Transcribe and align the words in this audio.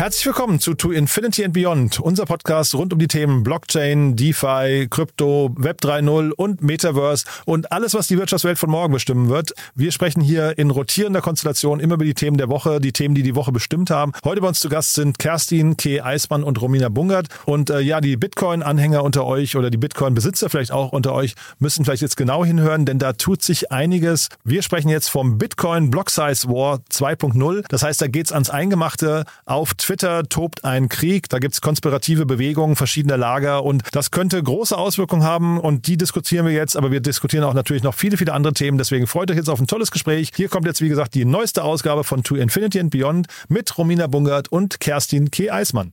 Herzlich 0.00 0.24
willkommen 0.24 0.60
zu 0.60 0.72
To 0.72 0.92
Infinity 0.92 1.44
and 1.44 1.52
Beyond, 1.52 2.00
unser 2.00 2.24
Podcast 2.24 2.74
rund 2.74 2.94
um 2.94 2.98
die 2.98 3.06
Themen 3.06 3.42
Blockchain, 3.42 4.16
DeFi, 4.16 4.86
Krypto, 4.88 5.50
Web 5.58 5.82
3.0 5.82 6.30
und 6.30 6.62
Metaverse 6.62 7.26
und 7.44 7.70
alles, 7.70 7.92
was 7.92 8.06
die 8.06 8.16
Wirtschaftswelt 8.16 8.58
von 8.58 8.70
morgen 8.70 8.94
bestimmen 8.94 9.28
wird. 9.28 9.52
Wir 9.74 9.92
sprechen 9.92 10.22
hier 10.22 10.56
in 10.56 10.70
rotierender 10.70 11.20
Konstellation 11.20 11.80
immer 11.80 11.96
über 11.96 12.06
die 12.06 12.14
Themen 12.14 12.38
der 12.38 12.48
Woche, 12.48 12.80
die 12.80 12.94
Themen, 12.94 13.14
die 13.14 13.22
die 13.22 13.34
Woche 13.34 13.52
bestimmt 13.52 13.90
haben. 13.90 14.12
Heute 14.24 14.40
bei 14.40 14.48
uns 14.48 14.60
zu 14.60 14.70
Gast 14.70 14.94
sind 14.94 15.18
Kerstin 15.18 15.76
K. 15.76 16.00
Eismann 16.00 16.44
und 16.44 16.62
Romina 16.62 16.88
Bungert. 16.88 17.26
Und 17.44 17.68
äh, 17.68 17.80
ja, 17.80 18.00
die 18.00 18.16
Bitcoin-Anhänger 18.16 19.04
unter 19.04 19.26
euch 19.26 19.54
oder 19.54 19.68
die 19.68 19.76
Bitcoin-Besitzer 19.76 20.48
vielleicht 20.48 20.72
auch 20.72 20.92
unter 20.92 21.12
euch 21.12 21.34
müssen 21.58 21.84
vielleicht 21.84 22.00
jetzt 22.00 22.16
genau 22.16 22.42
hinhören, 22.42 22.86
denn 22.86 22.98
da 22.98 23.12
tut 23.12 23.42
sich 23.42 23.70
einiges. 23.70 24.30
Wir 24.44 24.62
sprechen 24.62 24.88
jetzt 24.88 25.10
vom 25.10 25.36
Bitcoin 25.36 25.90
Block 25.90 26.08
Size 26.08 26.48
War 26.48 26.78
2.0. 26.90 27.66
Das 27.68 27.82
heißt, 27.82 28.00
da 28.00 28.06
geht's 28.06 28.32
ans 28.32 28.48
Eingemachte 28.48 29.26
auf. 29.44 29.74
Twitter 29.90 30.22
tobt 30.28 30.64
ein 30.64 30.88
Krieg, 30.88 31.28
da 31.30 31.40
gibt's 31.40 31.60
konspirative 31.60 32.24
Bewegungen 32.24 32.76
verschiedener 32.76 33.16
Lager 33.16 33.64
und 33.64 33.82
das 33.90 34.12
könnte 34.12 34.40
große 34.40 34.78
Auswirkungen 34.78 35.24
haben 35.24 35.58
und 35.58 35.88
die 35.88 35.96
diskutieren 35.96 36.46
wir 36.46 36.52
jetzt, 36.52 36.76
aber 36.76 36.92
wir 36.92 37.00
diskutieren 37.00 37.42
auch 37.42 37.54
natürlich 37.54 37.82
noch 37.82 37.94
viele, 37.94 38.16
viele 38.16 38.32
andere 38.32 38.52
Themen. 38.52 38.78
Deswegen 38.78 39.08
freut 39.08 39.32
euch 39.32 39.36
jetzt 39.36 39.50
auf 39.50 39.58
ein 39.58 39.66
tolles 39.66 39.90
Gespräch. 39.90 40.30
Hier 40.36 40.48
kommt 40.48 40.66
jetzt, 40.66 40.80
wie 40.80 40.88
gesagt, 40.88 41.14
die 41.14 41.24
neueste 41.24 41.64
Ausgabe 41.64 42.04
von 42.04 42.22
To 42.22 42.36
Infinity 42.36 42.78
and 42.78 42.92
Beyond 42.92 43.26
mit 43.48 43.76
Romina 43.76 44.06
Bungert 44.06 44.46
und 44.46 44.78
Kerstin 44.78 45.32
K. 45.32 45.50
Eismann. 45.50 45.92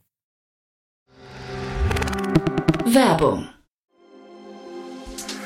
Werbung. 2.85 3.47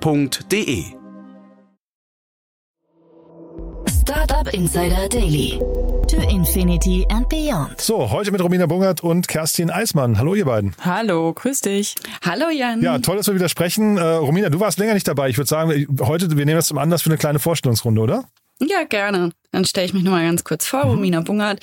www.startup.de. 0.00 0.84
Startup 3.88 4.52
Insider 4.52 5.08
Daily. 5.08 5.58
To 6.08 6.16
Infinity 6.28 7.06
and 7.08 7.28
Beyond. 7.28 7.80
So, 7.80 8.10
heute 8.10 8.32
mit 8.32 8.42
Romina 8.42 8.66
Bungert 8.66 9.02
und 9.02 9.28
Kerstin 9.28 9.70
Eismann. 9.70 10.18
Hallo, 10.18 10.34
ihr 10.34 10.44
beiden. 10.44 10.74
Hallo, 10.80 11.32
grüß 11.32 11.62
dich. 11.62 11.94
Hallo 12.22 12.50
Jan. 12.50 12.82
Ja, 12.82 12.98
toll, 12.98 13.16
dass 13.16 13.28
wir 13.28 13.34
wieder 13.34 13.48
sprechen. 13.48 13.96
Äh, 13.96 14.02
Romina, 14.02 14.50
du 14.50 14.60
warst 14.60 14.78
länger 14.78 14.94
nicht 14.94 15.08
dabei. 15.08 15.30
Ich 15.30 15.38
würde 15.38 15.48
sagen, 15.48 15.86
heute, 16.00 16.36
wir 16.36 16.44
nehmen 16.44 16.56
das 16.58 16.66
zum 16.66 16.78
Anlass 16.78 17.02
für 17.02 17.10
eine 17.10 17.16
kleine 17.16 17.38
Vorstellungsrunde, 17.38 18.00
oder? 18.02 18.24
Ja, 18.68 18.84
gerne. 18.84 19.32
Dann 19.50 19.66
stelle 19.66 19.86
ich 19.86 19.92
mich 19.92 20.02
nur 20.02 20.14
mal 20.14 20.24
ganz 20.24 20.44
kurz 20.44 20.66
vor. 20.66 20.84
Romina 20.84 21.20
Bungert, 21.20 21.60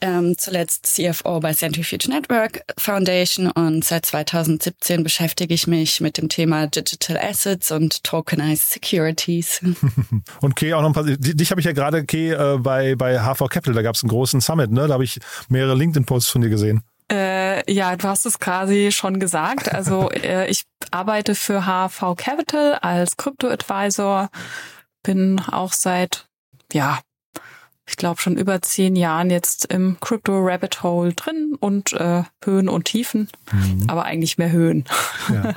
ähm, 0.00 0.36
zuletzt 0.38 0.86
CFO 0.86 1.40
bei 1.40 1.52
Centrifuge 1.52 2.08
Network 2.08 2.62
Foundation 2.78 3.50
und 3.50 3.84
seit 3.84 4.06
2017 4.06 5.02
beschäftige 5.02 5.52
ich 5.52 5.66
mich 5.66 6.00
mit 6.00 6.18
dem 6.18 6.28
Thema 6.28 6.68
Digital 6.68 7.18
Assets 7.18 7.72
und 7.72 8.04
Tokenized 8.04 8.70
Securities. 8.70 9.60
und 10.40 10.56
Kay 10.56 10.74
auch 10.74 10.82
noch 10.82 10.90
ein 10.90 10.92
paar, 10.92 11.04
dich 11.04 11.50
habe 11.50 11.60
ich 11.60 11.64
ja 11.64 11.72
gerade, 11.72 12.04
Kay, 12.04 12.32
äh, 12.32 12.58
bei, 12.58 12.94
bei 12.94 13.18
HV 13.18 13.48
Capital, 13.48 13.74
da 13.74 13.82
gab 13.82 13.96
es 13.96 14.04
einen 14.04 14.10
großen 14.10 14.40
Summit, 14.40 14.70
ne? 14.70 14.86
Da 14.86 14.94
habe 14.94 15.04
ich 15.04 15.18
mehrere 15.48 15.74
LinkedIn-Posts 15.74 16.30
von 16.30 16.42
dir 16.42 16.50
gesehen. 16.50 16.84
Äh, 17.10 17.70
ja, 17.70 17.96
du 17.96 18.06
hast 18.06 18.24
es 18.24 18.38
quasi 18.38 18.90
schon 18.92 19.18
gesagt. 19.18 19.72
Also 19.74 20.10
äh, 20.12 20.48
ich 20.48 20.62
arbeite 20.92 21.34
für 21.34 21.66
HV 21.66 22.14
Capital 22.16 22.74
als 22.74 23.16
Krypto-Advisor, 23.16 24.30
bin 25.02 25.40
auch 25.40 25.72
seit 25.72 26.28
ja, 26.72 27.00
ich 27.84 27.96
glaube 27.96 28.20
schon 28.20 28.36
über 28.36 28.62
zehn 28.62 28.94
Jahren 28.94 29.28
jetzt 29.28 29.66
im 29.66 29.98
Crypto 30.00 30.38
Rabbit 30.38 30.82
Hole 30.84 31.14
drin 31.14 31.56
und 31.58 31.92
äh, 31.92 32.22
Höhen 32.44 32.68
und 32.68 32.84
Tiefen, 32.84 33.28
mhm. 33.50 33.84
aber 33.88 34.04
eigentlich 34.04 34.38
mehr 34.38 34.52
Höhen. 34.52 34.84
Ja. 35.32 35.54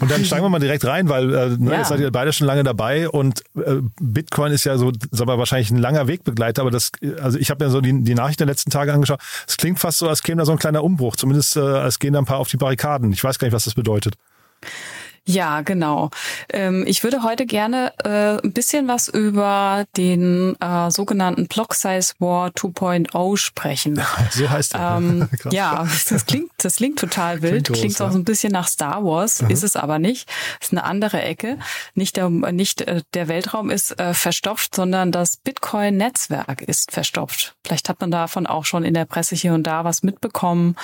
Und 0.00 0.10
dann 0.10 0.24
steigen 0.24 0.44
wir 0.44 0.48
mal 0.48 0.60
direkt 0.60 0.84
rein, 0.84 1.08
weil 1.08 1.34
äh, 1.34 1.48
ne, 1.58 1.72
ja. 1.72 1.78
jetzt 1.78 1.88
seid 1.88 2.00
ihr 2.00 2.10
beide 2.10 2.32
schon 2.32 2.46
lange 2.46 2.62
dabei 2.62 3.08
und 3.08 3.42
äh, 3.56 3.76
Bitcoin 4.00 4.52
ist 4.52 4.64
ja 4.64 4.78
so, 4.78 4.92
sag 5.10 5.26
mal, 5.26 5.38
wahrscheinlich 5.38 5.70
ein 5.70 5.78
langer 5.78 6.06
Wegbegleiter, 6.06 6.62
aber 6.62 6.70
das, 6.70 6.92
also 7.20 7.38
ich 7.38 7.50
habe 7.50 7.64
mir 7.64 7.70
so 7.70 7.80
die, 7.80 8.04
die 8.04 8.14
Nachrichten 8.14 8.42
der 8.42 8.52
letzten 8.52 8.70
Tage 8.70 8.92
angeschaut. 8.92 9.20
Es 9.46 9.56
klingt 9.56 9.78
fast 9.78 9.98
so, 9.98 10.08
als 10.08 10.22
käme 10.22 10.38
da 10.38 10.46
so 10.46 10.52
ein 10.52 10.58
kleiner 10.58 10.84
Umbruch, 10.84 11.16
zumindest 11.16 11.56
äh, 11.56 11.60
als 11.60 11.98
gehen 11.98 12.12
da 12.12 12.20
ein 12.20 12.24
paar 12.24 12.38
auf 12.38 12.48
die 12.48 12.56
Barrikaden. 12.56 13.12
Ich 13.12 13.22
weiß 13.22 13.38
gar 13.38 13.46
nicht, 13.46 13.54
was 13.54 13.64
das 13.64 13.74
bedeutet. 13.74 14.14
Ja, 15.26 15.62
genau. 15.62 16.10
Ähm, 16.52 16.84
ich 16.86 17.02
würde 17.02 17.22
heute 17.22 17.46
gerne 17.46 17.94
äh, 18.04 18.44
ein 18.44 18.52
bisschen 18.52 18.88
was 18.88 19.08
über 19.08 19.86
den 19.96 20.54
äh, 20.60 20.90
sogenannten 20.90 21.46
Block 21.48 21.74
Size 21.74 22.12
War 22.18 22.48
2.0 22.48 23.36
sprechen. 23.36 24.02
So 24.30 24.50
heißt 24.50 24.74
er. 24.74 24.96
Ähm, 24.96 25.28
ja, 25.50 25.86
das 26.08 26.26
klingt, 26.26 26.50
das 26.58 26.76
klingt 26.76 26.98
total 26.98 27.42
wild. 27.42 27.66
Klingt, 27.66 27.78
klingt 27.80 28.02
auch 28.02 28.10
so 28.10 28.18
ein 28.18 28.24
bisschen 28.24 28.52
nach 28.52 28.66
Star 28.68 29.04
Wars, 29.04 29.42
Aha. 29.42 29.50
ist 29.50 29.62
es 29.62 29.76
aber 29.76 29.98
nicht. 29.98 30.28
Ist 30.60 30.72
eine 30.72 30.84
andere 30.84 31.22
Ecke. 31.22 31.58
Nicht 31.94 32.16
der, 32.16 32.28
nicht 32.30 32.82
äh, 32.82 33.02
der 33.14 33.28
Weltraum 33.28 33.70
ist 33.70 33.98
äh, 33.98 34.12
verstopft, 34.12 34.74
sondern 34.74 35.12
das 35.12 35.36
Bitcoin-Netzwerk 35.36 36.62
ist 36.62 36.90
verstopft. 36.90 37.54
Vielleicht 37.64 37.88
hat 37.88 38.00
man 38.00 38.10
davon 38.10 38.46
auch 38.46 38.64
schon 38.64 38.84
in 38.84 38.94
der 38.94 39.04
Presse 39.04 39.36
hier 39.36 39.54
und 39.54 39.64
da 39.64 39.84
was 39.84 40.02
mitbekommen. 40.02 40.76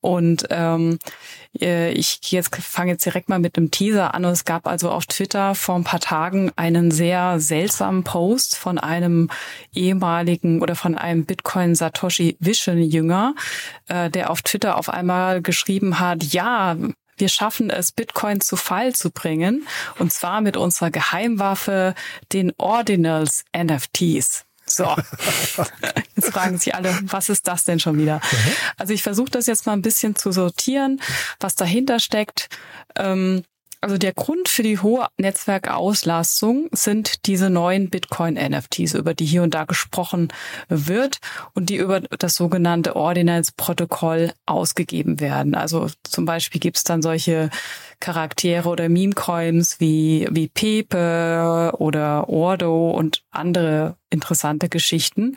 Und 0.00 0.46
ähm, 0.50 0.98
äh, 0.98 1.41
ich 1.54 2.18
jetzt 2.30 2.54
fange 2.56 2.92
jetzt 2.92 3.04
direkt 3.04 3.28
mal 3.28 3.38
mit 3.38 3.56
einem 3.56 3.70
Teaser 3.70 4.14
an. 4.14 4.24
Es 4.24 4.44
gab 4.44 4.66
also 4.66 4.90
auf 4.90 5.06
Twitter 5.06 5.54
vor 5.54 5.76
ein 5.76 5.84
paar 5.84 6.00
Tagen 6.00 6.50
einen 6.56 6.90
sehr 6.90 7.40
seltsamen 7.40 8.04
Post 8.04 8.56
von 8.56 8.78
einem 8.78 9.28
ehemaligen 9.74 10.62
oder 10.62 10.74
von 10.74 10.96
einem 10.96 11.24
Bitcoin 11.24 11.74
Satoshi 11.74 12.36
Vision 12.40 12.78
Jünger, 12.78 13.34
äh, 13.88 14.08
der 14.10 14.30
auf 14.30 14.42
Twitter 14.42 14.78
auf 14.78 14.88
einmal 14.88 15.42
geschrieben 15.42 16.00
hat, 16.00 16.24
ja, 16.24 16.76
wir 17.18 17.28
schaffen 17.28 17.70
es, 17.70 17.92
Bitcoin 17.92 18.40
zu 18.40 18.56
Fall 18.56 18.94
zu 18.94 19.10
bringen. 19.10 19.66
Und 19.98 20.12
zwar 20.12 20.40
mit 20.40 20.56
unserer 20.56 20.90
Geheimwaffe, 20.90 21.94
den 22.32 22.52
Ordinals 22.56 23.44
NFTs. 23.56 24.46
So, 24.64 24.84
jetzt 26.16 26.30
fragen 26.30 26.58
sich 26.58 26.74
alle, 26.74 26.98
was 27.02 27.28
ist 27.28 27.46
das 27.48 27.64
denn 27.64 27.80
schon 27.80 27.98
wieder? 27.98 28.16
Mhm. 28.16 28.52
Also 28.78 28.92
ich 28.94 29.02
versuche 29.02 29.30
das 29.30 29.46
jetzt 29.46 29.66
mal 29.66 29.72
ein 29.72 29.82
bisschen 29.82 30.14
zu 30.14 30.32
sortieren, 30.32 31.00
was 31.40 31.54
dahinter 31.54 31.98
steckt. 31.98 32.48
Ähm, 32.96 33.44
also 33.82 33.98
der 33.98 34.12
Grund 34.12 34.48
für 34.48 34.62
die 34.62 34.78
hohe 34.78 35.08
Netzwerkauslastung 35.18 36.68
sind 36.70 37.26
diese 37.26 37.50
neuen 37.50 37.90
Bitcoin-NFTs, 37.90 38.94
über 38.94 39.12
die 39.12 39.24
hier 39.24 39.42
und 39.42 39.54
da 39.54 39.64
gesprochen 39.64 40.28
wird 40.68 41.18
und 41.54 41.68
die 41.68 41.76
über 41.76 42.00
das 42.00 42.36
sogenannte 42.36 42.94
Ordinals-Protokoll 42.94 44.32
ausgegeben 44.46 45.18
werden. 45.18 45.56
Also 45.56 45.88
zum 46.04 46.24
Beispiel 46.24 46.60
gibt's 46.60 46.84
dann 46.84 47.02
solche 47.02 47.50
Charaktere 47.98 48.68
oder 48.68 48.88
Meme-Coins 48.88 49.80
wie, 49.80 50.28
wie 50.30 50.46
Pepe 50.46 51.72
oder 51.76 52.28
Ordo 52.28 52.92
und 52.92 53.24
andere 53.32 53.96
interessante 54.10 54.68
Geschichten. 54.68 55.36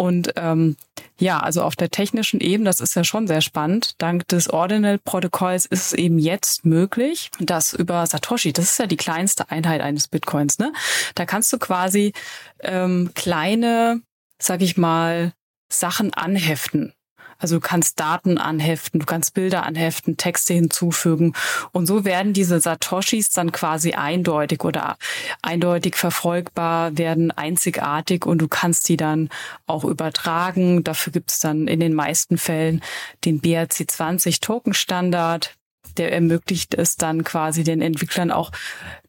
Und 0.00 0.32
ähm, 0.36 0.76
ja, 1.18 1.40
also 1.40 1.62
auf 1.62 1.76
der 1.76 1.90
technischen 1.90 2.40
Ebene, 2.40 2.70
das 2.70 2.80
ist 2.80 2.96
ja 2.96 3.04
schon 3.04 3.26
sehr 3.26 3.42
spannend. 3.42 3.96
Dank 3.98 4.26
des 4.28 4.48
Ordinal-Protokolls 4.48 5.66
ist 5.66 5.88
es 5.88 5.92
eben 5.92 6.18
jetzt 6.18 6.64
möglich, 6.64 7.30
dass 7.38 7.74
über 7.74 8.06
Satoshi, 8.06 8.54
das 8.54 8.64
ist 8.64 8.78
ja 8.78 8.86
die 8.86 8.96
kleinste 8.96 9.50
Einheit 9.50 9.82
eines 9.82 10.08
Bitcoins, 10.08 10.58
ne? 10.58 10.72
Da 11.16 11.26
kannst 11.26 11.52
du 11.52 11.58
quasi 11.58 12.14
ähm, 12.60 13.10
kleine, 13.14 14.00
sag 14.40 14.62
ich 14.62 14.78
mal, 14.78 15.34
Sachen 15.70 16.14
anheften. 16.14 16.94
Also 17.40 17.56
du 17.56 17.60
kannst 17.60 17.98
Daten 17.98 18.38
anheften, 18.38 19.00
du 19.00 19.06
kannst 19.06 19.34
Bilder 19.34 19.64
anheften, 19.64 20.16
Texte 20.16 20.54
hinzufügen. 20.54 21.32
Und 21.72 21.86
so 21.86 22.04
werden 22.04 22.32
diese 22.32 22.60
Satoshis 22.60 23.30
dann 23.30 23.50
quasi 23.50 23.92
eindeutig 23.92 24.62
oder 24.62 24.96
eindeutig 25.42 25.96
verfolgbar, 25.96 26.96
werden 26.96 27.30
einzigartig 27.30 28.26
und 28.26 28.38
du 28.38 28.48
kannst 28.48 28.88
die 28.88 28.96
dann 28.96 29.30
auch 29.66 29.84
übertragen. 29.84 30.84
Dafür 30.84 31.12
gibt 31.12 31.30
es 31.30 31.40
dann 31.40 31.66
in 31.66 31.80
den 31.80 31.94
meisten 31.94 32.38
Fällen 32.38 32.82
den 33.24 33.40
BRC20 33.40 34.40
Token 34.40 34.74
Standard. 34.74 35.54
Der 35.96 36.12
ermöglicht 36.12 36.74
es 36.74 36.96
dann 36.96 37.24
quasi 37.24 37.64
den 37.64 37.82
Entwicklern 37.82 38.30
auch 38.30 38.52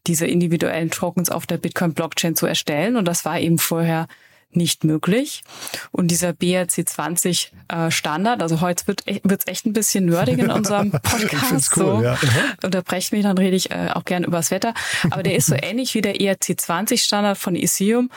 diese 0.06 0.26
individuellen 0.26 0.90
Tokens 0.90 1.30
auf 1.30 1.46
der 1.46 1.58
Bitcoin 1.58 1.94
Blockchain 1.94 2.34
zu 2.34 2.46
erstellen. 2.46 2.96
Und 2.96 3.06
das 3.06 3.24
war 3.24 3.38
eben 3.38 3.58
vorher 3.58 4.08
nicht 4.56 4.84
möglich. 4.84 5.42
Und 5.90 6.10
dieser 6.10 6.30
BRC20 6.30 7.48
äh, 7.68 7.90
Standard, 7.90 8.42
also 8.42 8.60
heute 8.60 8.86
wird 8.86 9.04
wird's 9.24 9.46
echt 9.46 9.66
ein 9.66 9.72
bisschen 9.72 10.06
nerdig 10.06 10.38
in 10.38 10.50
unserem 10.50 10.90
Podcast. 10.90 11.76
cool, 11.76 11.84
so 11.84 12.02
ja. 12.02 12.18
unterbrecht 12.62 13.12
mich, 13.12 13.22
dann 13.22 13.38
rede 13.38 13.56
ich 13.56 13.70
äh, 13.70 13.90
auch 13.92 14.04
gern 14.04 14.24
übers 14.24 14.50
Wetter. 14.50 14.74
Aber 15.10 15.22
der 15.22 15.36
ist 15.36 15.46
so 15.46 15.54
ähnlich 15.60 15.94
wie 15.94 16.02
der 16.02 16.16
ERC20 16.16 17.02
Standard 17.02 17.38
von 17.38 17.56
Ethereum, 17.56 18.10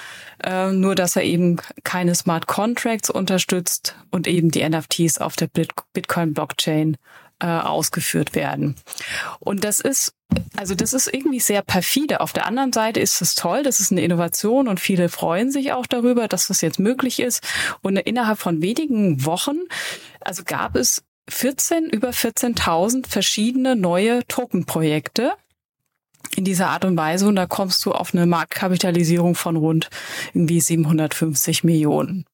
äh, 0.44 0.72
nur 0.72 0.96
dass 0.96 1.16
er 1.16 1.24
eben 1.24 1.58
keine 1.84 2.16
Smart 2.16 2.48
Contracts 2.48 3.10
unterstützt 3.10 3.96
und 4.12 4.28
eben 4.28 4.52
die 4.52 4.68
NFTs 4.68 5.20
auf 5.20 5.36
der 5.36 5.48
Bitcoin 5.48 6.34
Blockchain 6.34 6.98
äh, 7.40 7.48
ausgeführt 7.48 8.36
werden. 8.36 8.76
Und 9.40 9.64
das 9.64 9.80
ist 9.80 10.14
also 10.58 10.76
das 10.76 10.94
ist 10.94 11.14
irgendwie 11.14 11.40
sehr 11.40 11.62
perfide. 11.62 12.22
Auf 12.22 12.34
der 12.34 12.46
anderen 12.46 12.74
Seite 12.74 13.00
ist 13.00 13.22
es 13.22 13.36
toll, 13.36 13.64
das 13.64 13.80
ist 13.80 13.92
eine 13.92 14.02
Innovation 14.02 14.68
und 14.68 14.80
viele 14.80 15.10
freuen 15.10 15.52
sich 15.52 15.72
auch 15.72 15.86
darüber, 15.86 16.28
dass 16.28 16.48
das 16.48 16.62
jetzt 16.62 16.80
möglich 16.80 17.20
ist. 17.20 17.42
Und 17.82 17.98
innerhalb 17.98 18.40
von 18.40 18.62
wenigen 18.62 19.26
Wochen, 19.26 19.58
also 20.22 20.44
gab 20.44 20.76
es 20.76 21.04
14, 21.30 21.86
über 21.86 22.10
14.000 22.10 23.08
verschiedene 23.08 23.76
neue 23.76 24.26
Token-Projekte 24.28 25.34
in 26.36 26.44
dieser 26.44 26.70
Art 26.70 26.86
und 26.86 26.98
Weise 26.98 27.28
und 27.28 27.36
da 27.36 27.46
kommst 27.46 27.86
du 27.86 27.92
auf 27.92 28.14
eine 28.14 28.26
Marktkapitalisierung 28.26 29.36
von 29.36 29.56
rund 29.56 29.90
irgendwie 30.34 30.60
750 30.60 31.64
Millionen. 31.64 32.26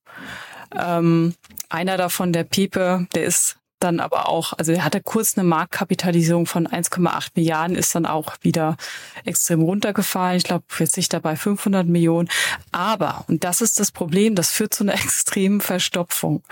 Ähm, 0.77 1.35
einer 1.69 1.97
davon, 1.97 2.33
der 2.33 2.43
Piepe, 2.43 3.07
der 3.13 3.25
ist 3.25 3.57
dann 3.83 3.99
aber 3.99 4.29
auch, 4.29 4.53
also 4.53 4.71
er 4.71 4.83
hatte 4.85 5.01
kurz 5.01 5.37
eine 5.37 5.47
Marktkapitalisierung 5.47 6.45
von 6.45 6.67
1,8 6.67 7.31
Milliarden, 7.35 7.75
ist 7.75 7.95
dann 7.95 8.05
auch 8.05 8.35
wieder 8.41 8.77
extrem 9.25 9.61
runtergefallen. 9.61 10.37
Ich 10.37 10.43
glaube, 10.43 10.65
jetzt 10.79 10.93
sich 10.93 11.09
dabei 11.09 11.35
500 11.35 11.87
Millionen. 11.87 12.29
Aber, 12.71 13.25
und 13.27 13.43
das 13.43 13.61
ist 13.61 13.79
das 13.79 13.91
Problem, 13.91 14.35
das 14.35 14.51
führt 14.51 14.73
zu 14.73 14.83
einer 14.83 14.93
extremen 15.03 15.61
Verstopfung. 15.61 16.43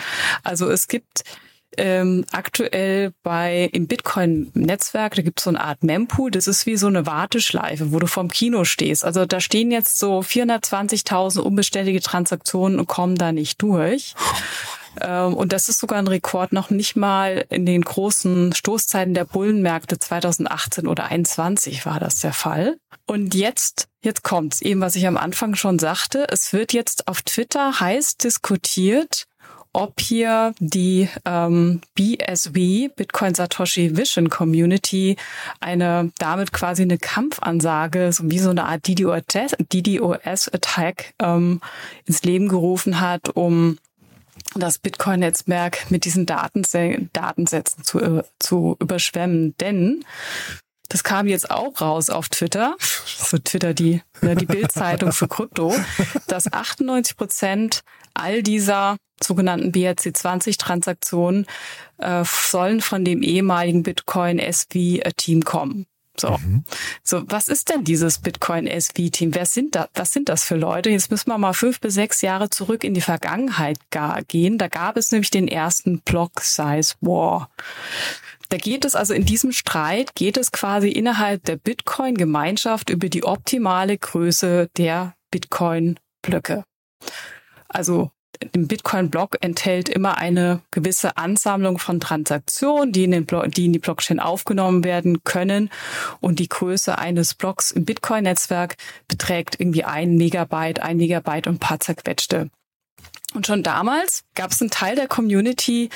Also 0.43 0.69
es 0.69 0.87
gibt 0.87 1.23
ähm, 1.77 2.25
aktuell 2.31 3.13
bei 3.23 3.69
im 3.71 3.87
Bitcoin-Netzwerk, 3.87 5.15
da 5.15 5.21
gibt 5.21 5.39
es 5.39 5.43
so 5.45 5.49
eine 5.51 5.61
Art 5.61 5.83
Mempool, 5.83 6.31
das 6.31 6.47
ist 6.47 6.65
wie 6.65 6.77
so 6.77 6.87
eine 6.87 7.05
Warteschleife, 7.05 7.91
wo 7.91 7.99
du 7.99 8.07
vorm 8.07 8.29
Kino 8.29 8.65
stehst. 8.65 9.05
Also 9.05 9.25
da 9.25 9.39
stehen 9.39 9.71
jetzt 9.71 9.99
so 9.99 10.19
420.000 10.19 11.39
unbestätigte 11.39 12.01
Transaktionen 12.01 12.79
und 12.79 12.87
kommen 12.87 13.15
da 13.15 13.31
nicht 13.31 13.61
durch. 13.61 14.15
Ähm, 15.01 15.33
und 15.33 15.53
das 15.53 15.69
ist 15.69 15.79
sogar 15.79 15.99
ein 15.99 16.07
Rekord 16.07 16.53
noch 16.53 16.69
nicht 16.69 16.95
mal 16.95 17.45
in 17.49 17.65
den 17.65 17.81
großen 17.81 18.53
Stoßzeiten 18.53 19.13
der 19.13 19.25
Bullenmärkte 19.25 19.99
2018 19.99 20.87
oder 20.87 21.03
2021 21.03 21.85
war 21.85 21.99
das 21.99 22.19
der 22.19 22.33
Fall. 22.33 22.77
Und 23.05 23.35
jetzt, 23.35 23.87
jetzt 24.03 24.23
kommt's, 24.23 24.61
eben 24.61 24.81
was 24.81 24.95
ich 24.95 25.07
am 25.07 25.17
Anfang 25.17 25.55
schon 25.55 25.79
sagte, 25.79 26.27
es 26.29 26.53
wird 26.53 26.73
jetzt 26.73 27.07
auf 27.07 27.21
Twitter 27.21 27.79
heiß 27.79 28.17
diskutiert, 28.17 29.25
ob 29.73 29.99
hier 29.99 30.53
die 30.59 31.09
ähm, 31.25 31.81
BSV, 31.95 32.53
Bitcoin 32.95 33.35
Satoshi 33.35 33.95
Vision 33.95 34.29
Community, 34.29 35.15
eine 35.59 36.11
damit 36.17 36.51
quasi 36.51 36.81
eine 36.83 36.97
Kampfansage, 36.97 38.11
so 38.11 38.29
wie 38.31 38.39
so 38.39 38.49
eine 38.49 38.65
Art 38.65 38.87
DDoS-Attack 38.87 39.53
ähm, 41.19 41.61
ins 42.05 42.23
Leben 42.23 42.47
gerufen 42.47 42.99
hat, 42.99 43.29
um 43.35 43.77
das 44.55 44.79
Bitcoin-Netzwerk 44.79 45.89
mit 45.89 46.05
diesen 46.05 46.25
Datensätzen 46.25 47.83
zu, 47.83 47.99
äh, 47.99 48.23
zu 48.39 48.77
überschwemmen. 48.79 49.55
Denn 49.57 50.03
das 50.89 51.03
kam 51.03 51.27
jetzt 51.27 51.51
auch 51.51 51.81
raus 51.81 52.09
auf 52.09 52.29
Twitter, 52.29 52.75
so 52.79 53.37
Twitter 53.37 53.73
die, 53.73 54.01
ne, 54.21 54.35
die 54.35 54.47
Bildzeitung 54.47 55.11
für 55.11 55.27
Krypto, 55.27 55.75
dass 56.27 56.51
98 56.51 57.15
Prozent 57.15 57.81
all 58.15 58.41
dieser 58.41 58.97
sogenannten 59.23 59.71
BRC20-Transaktionen 59.71 61.45
äh, 61.99 62.23
sollen 62.25 62.81
von 62.81 63.05
dem 63.05 63.21
ehemaligen 63.21 63.83
Bitcoin 63.83 64.39
SV-Team 64.39 65.43
kommen. 65.43 65.85
So. 66.19 66.37
Mhm. 66.37 66.63
So, 67.03 67.23
was 67.27 67.47
ist 67.47 67.69
denn 67.69 67.83
dieses 67.83 68.19
Bitcoin 68.19 68.67
SV-Team? 68.67 69.33
Wer 69.33 69.45
sind 69.45 69.75
da, 69.75 69.89
was 69.93 70.11
sind 70.11 70.29
das 70.29 70.43
für 70.43 70.55
Leute? 70.55 70.89
Jetzt 70.89 71.11
müssen 71.11 71.29
wir 71.29 71.37
mal 71.37 71.53
fünf 71.53 71.79
bis 71.79 71.93
sechs 71.93 72.21
Jahre 72.21 72.49
zurück 72.49 72.83
in 72.83 72.93
die 72.93 73.01
Vergangenheit 73.01 73.77
gehen. 74.27 74.57
Da 74.57 74.67
gab 74.67 74.97
es 74.97 75.11
nämlich 75.11 75.31
den 75.31 75.47
ersten 75.47 76.01
Block 76.01 76.41
Size 76.41 76.95
War. 77.01 77.49
Da 78.49 78.57
geht 78.57 78.83
es 78.83 78.95
also 78.95 79.13
in 79.13 79.25
diesem 79.25 79.51
Streit, 79.51 80.15
geht 80.15 80.35
es 80.35 80.51
quasi 80.51 80.89
innerhalb 80.89 81.43
der 81.45 81.55
Bitcoin-Gemeinschaft 81.55 82.89
über 82.89 83.07
die 83.07 83.23
optimale 83.23 83.97
Größe 83.97 84.69
der 84.75 85.13
Bitcoin-Blöcke. 85.29 86.63
Also 87.67 88.11
im 88.53 88.67
Bitcoin-Block 88.67 89.37
enthält 89.41 89.89
immer 89.89 90.17
eine 90.17 90.61
gewisse 90.71 91.17
Ansammlung 91.17 91.77
von 91.77 91.99
Transaktionen, 91.99 92.91
die 92.91 93.03
in, 93.03 93.11
den 93.11 93.27
die 93.51 93.65
in 93.65 93.73
die 93.73 93.79
Blockchain 93.79 94.19
aufgenommen 94.19 94.83
werden 94.83 95.23
können. 95.23 95.69
Und 96.21 96.39
die 96.39 96.49
Größe 96.49 96.97
eines 96.97 97.33
Blocks 97.33 97.71
im 97.71 97.85
Bitcoin-Netzwerk 97.85 98.77
beträgt 99.07 99.59
irgendwie 99.59 99.83
ein 99.83 100.15
Megabyte, 100.15 100.81
ein 100.81 100.97
Megabyte 100.97 101.47
und 101.47 101.55
ein 101.55 101.59
paar 101.59 101.79
zerquetschte. 101.79 102.49
Und 103.33 103.45
schon 103.45 103.61
damals 103.61 104.23
gab 104.33 104.51
es 104.51 104.61
einen 104.61 104.71
Teil 104.71 104.95
der 104.95 105.07
Community, 105.07 105.89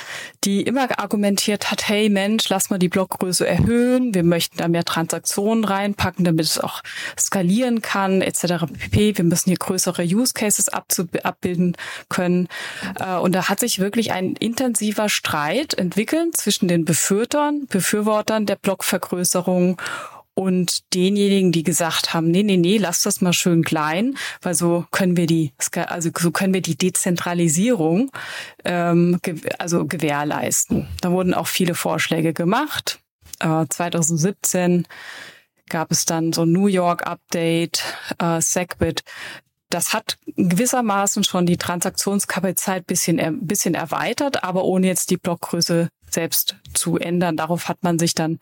die 0.44 0.62
immer 0.62 0.88
argumentiert 0.98 1.70
hat, 1.70 1.88
hey 1.88 2.08
Mensch, 2.08 2.48
lass 2.48 2.70
mal 2.70 2.78
die 2.78 2.88
Blockgröße 2.88 3.46
erhöhen, 3.46 4.14
wir 4.14 4.22
möchten 4.22 4.58
da 4.58 4.68
mehr 4.68 4.84
Transaktionen 4.84 5.64
reinpacken, 5.64 6.24
damit 6.24 6.46
es 6.46 6.58
auch 6.60 6.82
skalieren 7.18 7.82
kann, 7.82 8.22
etc. 8.22 8.66
pp. 8.78 9.18
Wir 9.18 9.24
müssen 9.24 9.50
hier 9.50 9.58
größere 9.58 10.02
Use 10.04 10.32
Cases 10.34 10.68
abbilden 10.68 11.76
können. 12.08 12.48
Äh, 13.00 13.16
und 13.16 13.34
da 13.34 13.48
hat 13.48 13.60
sich 13.60 13.80
wirklich 13.80 14.12
ein 14.12 14.36
intensiver 14.36 15.08
Streit 15.08 15.74
entwickelt 15.74 16.36
zwischen 16.36 16.68
den 16.68 16.84
Befürwortern, 16.84 17.66
Befürwortern 17.66 18.46
der 18.46 18.56
Blockvergrößerung 18.56 19.80
und 20.34 20.94
denjenigen, 20.94 21.52
die 21.52 21.62
gesagt 21.62 22.12
haben, 22.12 22.30
nee, 22.30 22.42
nee, 22.42 22.56
nee, 22.56 22.76
lass 22.76 23.02
das 23.02 23.20
mal 23.20 23.32
schön 23.32 23.62
klein, 23.62 24.16
weil 24.42 24.54
so 24.54 24.84
können 24.90 25.16
wir 25.16 25.26
die, 25.26 25.52
also 25.86 26.10
so 26.18 26.30
können 26.32 26.52
wir 26.52 26.62
die 26.62 26.76
Dezentralisierung 26.76 28.10
ähm, 28.64 29.20
also 29.58 29.86
gewährleisten. 29.86 30.88
Da 31.00 31.12
wurden 31.12 31.34
auch 31.34 31.46
viele 31.46 31.74
Vorschläge 31.74 32.32
gemacht. 32.32 33.00
Äh, 33.38 33.66
2017 33.68 34.86
gab 35.68 35.92
es 35.92 36.04
dann 36.04 36.32
so 36.32 36.44
New 36.44 36.66
York 36.66 37.06
Update, 37.06 37.82
äh, 38.18 38.40
Segwit. 38.40 39.02
Das 39.70 39.92
hat 39.92 40.18
gewissermaßen 40.36 41.24
schon 41.24 41.46
die 41.46 41.56
Transaktionskapazität 41.56 42.86
bisschen, 42.86 43.46
bisschen 43.46 43.74
erweitert, 43.74 44.44
aber 44.44 44.64
ohne 44.64 44.86
jetzt 44.88 45.10
die 45.10 45.16
Blockgröße 45.16 45.88
selbst 46.14 46.56
zu 46.72 46.96
ändern. 46.96 47.36
Darauf 47.36 47.68
hat 47.68 47.82
man 47.82 47.98
sich 47.98 48.14
dann 48.14 48.38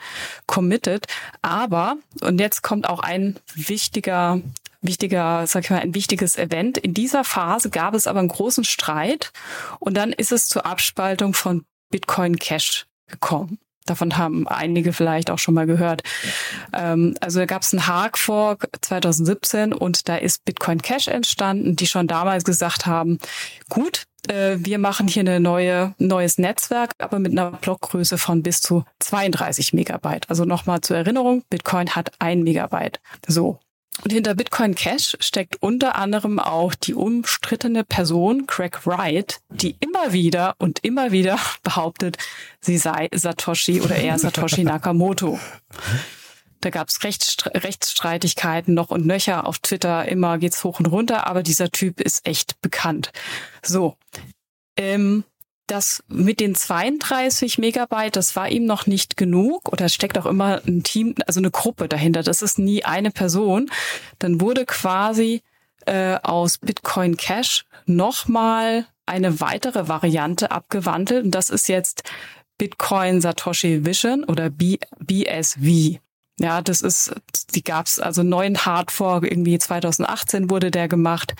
committed. 0.46 1.06
Aber, 1.42 1.96
und 2.20 2.40
jetzt 2.40 2.62
kommt 2.62 2.88
auch 2.88 3.00
ein 3.00 3.38
wichtiger 3.54 4.40
wichtiger, 4.84 5.46
sag 5.46 5.64
ich 5.64 5.70
mal, 5.70 5.78
ein 5.78 5.94
wichtiges 5.94 6.36
Event. 6.36 6.76
In 6.76 6.92
dieser 6.92 7.22
Phase 7.22 7.70
gab 7.70 7.94
es 7.94 8.08
aber 8.08 8.18
einen 8.18 8.28
großen 8.28 8.64
Streit 8.64 9.32
und 9.78 9.96
dann 9.96 10.12
ist 10.12 10.32
es 10.32 10.48
zur 10.48 10.66
Abspaltung 10.66 11.34
von 11.34 11.64
Bitcoin 11.90 12.36
Cash 12.36 12.86
gekommen. 13.06 13.58
Davon 13.84 14.16
haben 14.16 14.46
einige 14.46 14.92
vielleicht 14.92 15.30
auch 15.30 15.38
schon 15.38 15.54
mal 15.54 15.66
gehört. 15.66 16.02
Ähm, 16.72 17.14
also 17.20 17.40
da 17.40 17.46
gab 17.46 17.62
es 17.62 17.72
einen 17.72 17.86
Hard 17.86 18.16
Fork 18.16 18.68
2017 18.80 19.72
und 19.72 20.08
da 20.08 20.16
ist 20.16 20.44
Bitcoin 20.44 20.80
Cash 20.80 21.08
entstanden, 21.08 21.74
die 21.74 21.86
schon 21.86 22.06
damals 22.06 22.44
gesagt 22.44 22.86
haben, 22.86 23.18
gut, 23.68 24.04
äh, 24.28 24.56
wir 24.58 24.78
machen 24.78 25.08
hier 25.08 25.20
eine 25.20 25.40
neue 25.40 25.94
neues 25.98 26.38
Netzwerk, 26.38 26.92
aber 26.98 27.18
mit 27.18 27.32
einer 27.32 27.52
Blockgröße 27.52 28.18
von 28.18 28.42
bis 28.42 28.60
zu 28.60 28.84
32 29.00 29.72
Megabyte. 29.72 30.28
Also 30.30 30.44
nochmal 30.44 30.80
zur 30.80 30.96
Erinnerung, 30.96 31.42
Bitcoin 31.50 31.90
hat 31.90 32.12
ein 32.18 32.42
Megabyte. 32.42 33.00
So. 33.26 33.58
Und 34.02 34.10
hinter 34.10 34.34
Bitcoin 34.34 34.74
Cash 34.74 35.16
steckt 35.20 35.56
unter 35.60 35.96
anderem 35.96 36.38
auch 36.38 36.74
die 36.74 36.94
umstrittene 36.94 37.84
Person 37.84 38.46
Craig 38.46 38.86
Wright, 38.86 39.40
die 39.50 39.76
immer 39.80 40.12
wieder 40.12 40.54
und 40.58 40.78
immer 40.82 41.12
wieder 41.12 41.38
behauptet, 41.62 42.16
sie 42.60 42.78
sei 42.78 43.08
Satoshi 43.12 43.82
oder 43.82 43.96
er 43.96 44.18
Satoshi 44.18 44.64
Nakamoto. 44.64 45.38
Da 46.62 46.70
gab 46.70 46.88
es 46.88 47.02
Rechtsstreitigkeiten 47.02 48.72
noch 48.72 48.90
und 48.90 49.04
nöcher 49.04 49.46
auf 49.46 49.58
Twitter. 49.58 50.08
Immer 50.08 50.38
geht's 50.38 50.64
hoch 50.64 50.78
und 50.78 50.86
runter, 50.86 51.26
aber 51.26 51.42
dieser 51.42 51.70
Typ 51.70 52.00
ist 52.00 52.26
echt 52.26 52.60
bekannt. 52.62 53.12
So. 53.62 53.96
Ähm, 54.76 55.24
das 55.66 56.02
mit 56.08 56.40
den 56.40 56.54
32 56.54 57.58
Megabyte, 57.58 58.16
das 58.16 58.36
war 58.36 58.48
ihm 58.48 58.64
noch 58.64 58.86
nicht 58.86 59.16
genug 59.16 59.72
oder 59.72 59.88
steckt 59.88 60.18
auch 60.18 60.26
immer 60.26 60.60
ein 60.66 60.82
Team, 60.82 61.14
also 61.26 61.40
eine 61.40 61.50
Gruppe 61.50 61.88
dahinter. 61.88 62.22
Das 62.22 62.42
ist 62.42 62.58
nie 62.58 62.84
eine 62.84 63.10
Person. 63.10 63.70
Dann 64.18 64.40
wurde 64.40 64.66
quasi 64.66 65.42
äh, 65.86 66.16
aus 66.22 66.58
Bitcoin 66.58 67.16
Cash 67.16 67.64
nochmal 67.86 68.86
eine 69.06 69.40
weitere 69.40 69.88
Variante 69.88 70.50
abgewandelt. 70.50 71.24
Und 71.24 71.30
das 71.32 71.50
ist 71.50 71.68
jetzt 71.68 72.04
Bitcoin 72.58 73.20
Satoshi 73.20 73.84
Vision 73.84 74.24
oder 74.24 74.50
B 74.50 74.78
BSV. 75.00 75.98
Ja, 76.38 76.62
das 76.62 76.80
ist, 76.80 77.14
die 77.54 77.62
gab's 77.62 77.98
also 77.98 78.22
neuen 78.22 78.64
Hardfork, 78.64 79.24
irgendwie 79.24 79.58
2018 79.58 80.50
wurde 80.50 80.70
der 80.70 80.88
gemacht 80.88 81.34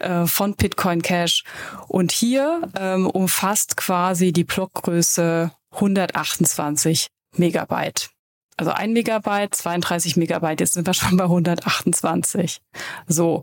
äh, 0.00 0.26
von 0.26 0.54
Bitcoin 0.56 1.02
Cash. 1.02 1.44
Und 1.88 2.12
hier 2.12 2.68
ähm, 2.76 3.06
umfasst 3.06 3.76
quasi 3.76 4.32
die 4.32 4.44
Blockgröße 4.44 5.52
128 5.70 7.08
Megabyte. 7.36 8.10
Also 8.56 8.70
ein 8.70 8.92
Megabyte, 8.92 9.52
32 9.54 10.16
Megabyte, 10.16 10.60
jetzt 10.60 10.74
sind 10.74 10.86
wir 10.86 10.94
schon 10.94 11.16
bei 11.16 11.24
128. 11.24 12.60
So. 13.08 13.42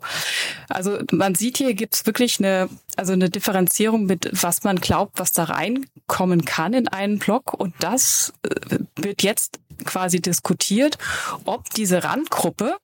Also 0.69 1.00
man 1.12 1.36
sieht 1.36 1.57
hier 1.57 1.74
gibt's 1.74 2.05
wirklich 2.05 2.39
eine, 2.39 2.69
also 2.95 3.12
eine 3.12 3.29
Differenzierung 3.29 4.05
mit, 4.05 4.29
was 4.31 4.63
man 4.63 4.77
glaubt, 4.77 5.19
was 5.19 5.31
da 5.31 5.45
reinkommen 5.45 6.45
kann 6.45 6.74
in 6.74 6.88
einen 6.88 7.19
Block. 7.19 7.53
Und 7.53 7.75
das 7.79 8.33
äh, 8.43 8.79
wird 8.95 9.24
jetzt 9.24 9.60
quasi 9.83 10.21
diskutiert, 10.21 10.97
ob 11.45 11.69
diese 11.71 12.03
Randgruppe, 12.03 12.77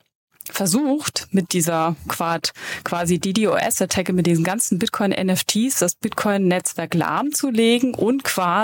versucht, 0.51 1.27
mit 1.31 1.53
dieser 1.53 1.95
Quad, 2.07 2.53
quasi 2.83 3.19
DDoS-Attacke, 3.19 4.13
mit 4.13 4.27
diesen 4.27 4.43
ganzen 4.43 4.79
Bitcoin-NFTs, 4.79 5.79
das 5.79 5.95
Bitcoin-Netzwerk 5.95 6.93
lahmzulegen 6.93 7.93
und 7.93 8.23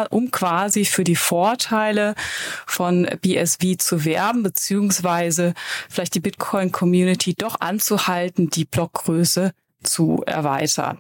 um 0.09 0.31
quasi 0.31 0.85
für 0.85 1.03
die 1.03 1.15
Vorteile 1.15 2.15
von 2.65 3.07
BSV 3.21 3.77
zu 3.77 4.05
werben, 4.05 4.43
beziehungsweise 4.43 5.53
vielleicht 5.89 6.15
die 6.15 6.19
Bitcoin-Community 6.19 7.35
doch 7.35 7.59
anzuhalten, 7.59 8.49
die 8.49 8.65
Blockgröße 8.65 9.51
zu 9.83 10.23
erweitern. 10.25 10.97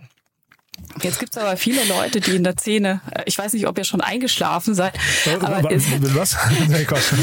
Jetzt 1.01 1.19
gibt 1.19 1.35
es 1.35 1.41
aber 1.41 1.57
viele 1.57 1.83
Leute, 1.85 2.19
die 2.21 2.35
in 2.35 2.43
der 2.43 2.55
Szene, 2.57 3.01
äh, 3.11 3.23
ich 3.25 3.37
weiß 3.37 3.53
nicht, 3.53 3.67
ob 3.67 3.77
ihr 3.77 3.83
schon 3.83 4.01
eingeschlafen 4.01 4.75
seid. 4.75 4.93
Aber 5.41 5.63
was? 5.63 6.37
nee, 6.67 6.83
Quatsch. 6.85 7.13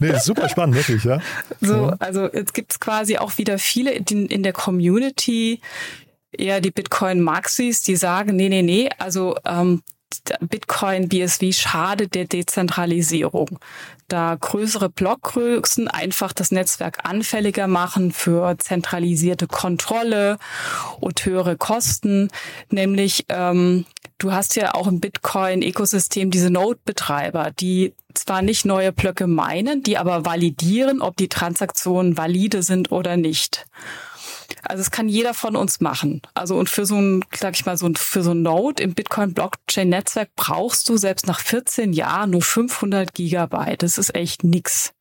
nee, 0.00 0.18
super 0.18 0.48
spannend, 0.48 0.76
wirklich, 0.76 1.04
ja. 1.04 1.20
So, 1.60 1.94
also 1.98 2.28
jetzt 2.32 2.54
gibt 2.54 2.72
es 2.72 2.80
quasi 2.80 3.18
auch 3.18 3.38
wieder 3.38 3.58
viele 3.58 4.00
die 4.02 4.26
in 4.26 4.42
der 4.42 4.52
Community, 4.52 5.60
eher 6.32 6.60
die 6.60 6.70
Bitcoin-Maxis, 6.70 7.82
die 7.82 7.96
sagen, 7.96 8.36
nee, 8.36 8.48
nee, 8.48 8.62
nee, 8.62 8.90
also 8.98 9.36
ähm, 9.44 9.82
Bitcoin 10.40 11.08
BSV 11.08 11.52
schadet 11.52 12.14
der 12.14 12.26
Dezentralisierung. 12.26 13.58
Da 14.08 14.36
größere 14.38 14.88
Blockgrößen 14.90 15.88
einfach 15.88 16.32
das 16.32 16.50
Netzwerk 16.50 17.04
anfälliger 17.04 17.66
machen 17.66 18.12
für 18.12 18.56
zentralisierte 18.58 19.46
Kontrolle 19.46 20.38
und 21.00 21.24
höhere 21.24 21.56
Kosten. 21.56 22.28
Nämlich, 22.70 23.24
ähm, 23.28 23.86
du 24.18 24.32
hast 24.32 24.56
ja 24.56 24.74
auch 24.74 24.86
im 24.86 25.00
Bitcoin-Ökosystem 25.00 26.30
diese 26.30 26.50
Node-Betreiber, 26.50 27.50
die 27.50 27.94
zwar 28.14 28.42
nicht 28.42 28.64
neue 28.64 28.92
Blöcke 28.92 29.26
meinen, 29.26 29.82
die 29.82 29.98
aber 29.98 30.24
validieren, 30.24 31.00
ob 31.00 31.16
die 31.16 31.28
Transaktionen 31.28 32.16
valide 32.16 32.62
sind 32.62 32.92
oder 32.92 33.16
nicht. 33.16 33.66
Also 34.62 34.80
es 34.80 34.90
kann 34.90 35.08
jeder 35.08 35.34
von 35.34 35.56
uns 35.56 35.80
machen. 35.80 36.22
Also 36.34 36.56
und 36.56 36.68
für 36.68 36.86
so 36.86 36.96
ein, 36.96 37.24
sag 37.34 37.54
ich 37.54 37.66
mal, 37.66 37.76
so 37.76 37.86
ein, 37.86 37.96
für 37.96 38.22
so 38.22 38.32
ein 38.32 38.42
Node 38.42 38.82
im 38.82 38.94
Bitcoin 38.94 39.34
Blockchain 39.34 39.88
Netzwerk 39.88 40.30
brauchst 40.36 40.88
du 40.88 40.96
selbst 40.96 41.26
nach 41.26 41.40
14 41.40 41.92
Jahren 41.92 42.30
nur 42.30 42.42
500 42.42 43.14
Gigabyte. 43.14 43.82
Das 43.82 43.98
ist 43.98 44.14
echt 44.14 44.44
nix. 44.44 44.92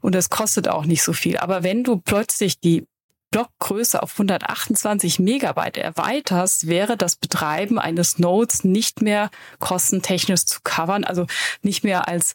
Und 0.00 0.14
das 0.14 0.30
kostet 0.30 0.68
auch 0.68 0.86
nicht 0.86 1.02
so 1.02 1.12
viel. 1.12 1.36
Aber 1.36 1.62
wenn 1.62 1.84
du 1.84 1.98
plötzlich 1.98 2.58
die 2.58 2.86
Blockgröße 3.30 4.02
auf 4.02 4.12
128 4.12 5.20
Megabyte 5.20 5.76
erweiterst, 5.76 6.66
wäre 6.66 6.96
das 6.96 7.14
Betreiben 7.14 7.78
eines 7.78 8.18
Nodes 8.18 8.64
nicht 8.64 9.02
mehr 9.02 9.30
kostentechnisch 9.60 10.46
zu 10.46 10.60
covern, 10.64 11.04
also 11.04 11.26
nicht 11.62 11.84
mehr 11.84 12.08
als 12.08 12.34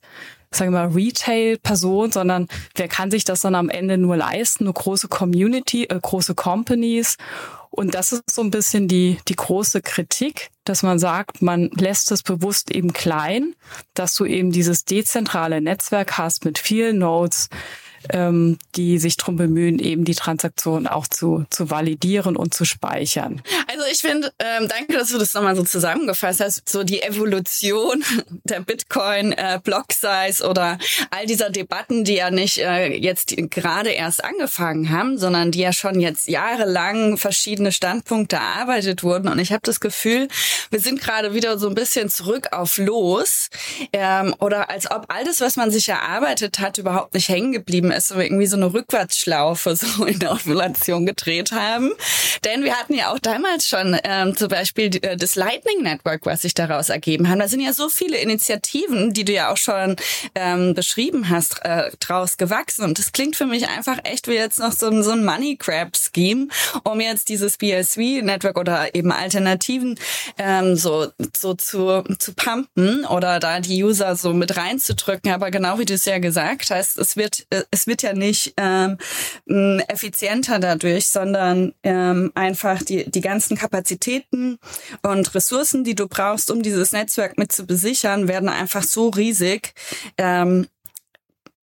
sagen 0.55 0.71
wir 0.71 0.87
mal, 0.87 0.93
Retail-Person, 0.93 2.11
sondern 2.11 2.47
wer 2.75 2.87
kann 2.87 3.11
sich 3.11 3.23
das 3.23 3.41
dann 3.41 3.55
am 3.55 3.69
Ende 3.69 3.97
nur 3.97 4.17
leisten? 4.17 4.65
Eine 4.65 4.73
große 4.73 5.07
Community, 5.07 5.85
äh, 5.85 5.99
große 6.01 6.35
Companies. 6.35 7.17
Und 7.69 7.93
das 7.93 8.13
ist 8.13 8.31
so 8.31 8.41
ein 8.41 8.51
bisschen 8.51 8.87
die, 8.87 9.17
die 9.27 9.35
große 9.35 9.81
Kritik, 9.81 10.49
dass 10.63 10.81
man 10.81 10.97
sagt, 10.97 11.41
man 11.41 11.69
lässt 11.71 12.11
es 12.11 12.23
bewusst 12.23 12.71
eben 12.71 12.93
klein, 12.93 13.53
dass 13.93 14.15
du 14.15 14.23
eben 14.23 14.51
dieses 14.51 14.85
dezentrale 14.85 15.59
Netzwerk 15.59 16.17
hast 16.17 16.45
mit 16.45 16.57
vielen 16.57 16.99
Nodes, 16.99 17.49
ähm, 18.09 18.57
die 18.75 18.97
sich 18.97 19.17
drum 19.17 19.35
bemühen, 19.35 19.79
eben 19.79 20.05
die 20.05 20.15
Transaktion 20.15 20.87
auch 20.87 21.07
zu, 21.07 21.45
zu 21.49 21.69
validieren 21.69 22.35
und 22.35 22.53
zu 22.53 22.65
speichern. 22.65 23.41
Also 23.67 23.83
ich 23.91 23.99
finde, 23.99 24.31
ähm, 24.39 24.67
danke, 24.67 24.93
dass 24.93 25.09
du 25.09 25.17
das 25.17 25.33
nochmal 25.33 25.55
so 25.55 25.63
zusammengefasst 25.63 26.39
hast, 26.39 26.67
so 26.67 26.83
die 26.83 27.01
Evolution 27.01 28.03
der 28.43 28.61
Bitcoin, 28.61 29.31
äh, 29.33 29.59
Block 29.63 29.93
Size 29.93 30.47
oder 30.47 30.77
all 31.11 31.25
dieser 31.25 31.49
Debatten, 31.49 32.03
die 32.03 32.15
ja 32.15 32.31
nicht 32.31 32.57
äh, 32.57 32.93
jetzt 32.93 33.35
gerade 33.51 33.89
erst 33.89 34.23
angefangen 34.23 34.89
haben, 34.89 35.17
sondern 35.17 35.51
die 35.51 35.59
ja 35.59 35.73
schon 35.73 35.99
jetzt 35.99 36.27
jahrelang 36.27 37.17
verschiedene 37.17 37.71
Standpunkte 37.71 38.37
erarbeitet 38.37 39.03
wurden. 39.03 39.27
Und 39.27 39.39
ich 39.39 39.51
habe 39.51 39.61
das 39.63 39.79
Gefühl, 39.79 40.27
wir 40.69 40.79
sind 40.79 41.01
gerade 41.01 41.33
wieder 41.33 41.57
so 41.57 41.67
ein 41.67 41.75
bisschen 41.75 42.09
zurück 42.09 42.49
auf 42.51 42.77
Los 42.77 43.49
ähm, 43.93 44.35
oder 44.39 44.69
als 44.69 44.89
ob 44.89 45.05
all 45.09 45.23
das, 45.23 45.41
was 45.41 45.55
man 45.55 45.71
sich 45.71 45.89
erarbeitet 45.89 46.59
hat, 46.59 46.77
überhaupt 46.77 47.13
nicht 47.13 47.29
hängen 47.29 47.51
geblieben 47.51 47.91
ist 47.97 48.15
wir 48.15 48.23
irgendwie 48.23 48.47
so 48.47 48.57
eine 48.57 48.73
Rückwärtsschlaufe 48.73 49.75
so 49.75 50.05
in 50.05 50.19
der 50.19 50.33
Ovulation 50.33 51.05
gedreht 51.05 51.51
haben. 51.51 51.91
Denn 52.43 52.63
wir 52.63 52.75
hatten 52.75 52.93
ja 52.93 53.11
auch 53.11 53.19
damals 53.19 53.67
schon 53.67 53.97
ähm, 54.03 54.35
zum 54.35 54.49
Beispiel 54.49 54.95
äh, 55.01 55.17
das 55.17 55.35
Lightning 55.35 55.81
Network, 55.83 56.25
was 56.25 56.41
sich 56.43 56.53
daraus 56.53 56.89
ergeben 56.89 57.29
hat. 57.29 57.39
Da 57.39 57.47
sind 57.47 57.59
ja 57.59 57.73
so 57.73 57.89
viele 57.89 58.17
Initiativen, 58.17 59.13
die 59.13 59.25
du 59.25 59.33
ja 59.33 59.51
auch 59.51 59.57
schon 59.57 59.95
ähm, 60.35 60.73
beschrieben 60.73 61.29
hast, 61.29 61.63
äh, 61.63 61.91
draus 61.99 62.37
gewachsen. 62.37 62.83
Und 62.83 62.99
das 62.99 63.11
klingt 63.11 63.35
für 63.35 63.45
mich 63.45 63.67
einfach 63.67 63.97
echt 64.03 64.27
wie 64.27 64.33
jetzt 64.33 64.59
noch 64.59 64.71
so 64.71 64.85
so 65.01 65.11
ein 65.11 65.25
Money 65.25 65.55
Grab 65.55 65.95
Scheme, 65.95 66.47
um 66.83 66.99
jetzt 66.99 67.29
dieses 67.29 67.57
BSV 67.57 67.97
Network 68.21 68.57
oder 68.57 68.93
eben 68.95 69.11
Alternativen 69.11 69.99
ähm, 70.37 70.75
so, 70.75 71.07
so 71.35 71.53
zu, 71.53 72.03
zu 72.19 72.33
pumpen 72.33 73.05
oder 73.05 73.39
da 73.39 73.59
die 73.59 73.83
User 73.83 74.15
so 74.15 74.33
mit 74.33 74.57
reinzudrücken. 74.57 75.31
Aber 75.31 75.51
genau 75.51 75.79
wie 75.79 75.85
du 75.85 75.93
es 75.93 76.05
ja 76.05 76.19
gesagt 76.19 76.69
hast, 76.71 76.97
es 76.97 77.15
wird, 77.17 77.45
äh, 77.49 77.63
es 77.85 77.87
wird 77.87 78.01
ja 78.01 78.13
nicht 78.13 78.55
ähm, 78.57 78.97
effizienter 79.87 80.57
dadurch, 80.57 81.07
sondern 81.07 81.75
ähm, 81.83 82.31
einfach 82.33 82.81
die, 82.81 83.09
die 83.09 83.21
ganzen 83.21 83.55
Kapazitäten 83.55 84.57
und 85.03 85.35
Ressourcen, 85.35 85.83
die 85.83 85.93
du 85.93 86.07
brauchst, 86.07 86.49
um 86.49 86.63
dieses 86.63 86.93
Netzwerk 86.93 87.37
mit 87.37 87.51
zu 87.51 87.67
besichern, 87.67 88.27
werden 88.27 88.49
einfach 88.49 88.81
so 88.81 89.09
riesig. 89.09 89.73
Ähm, 90.17 90.67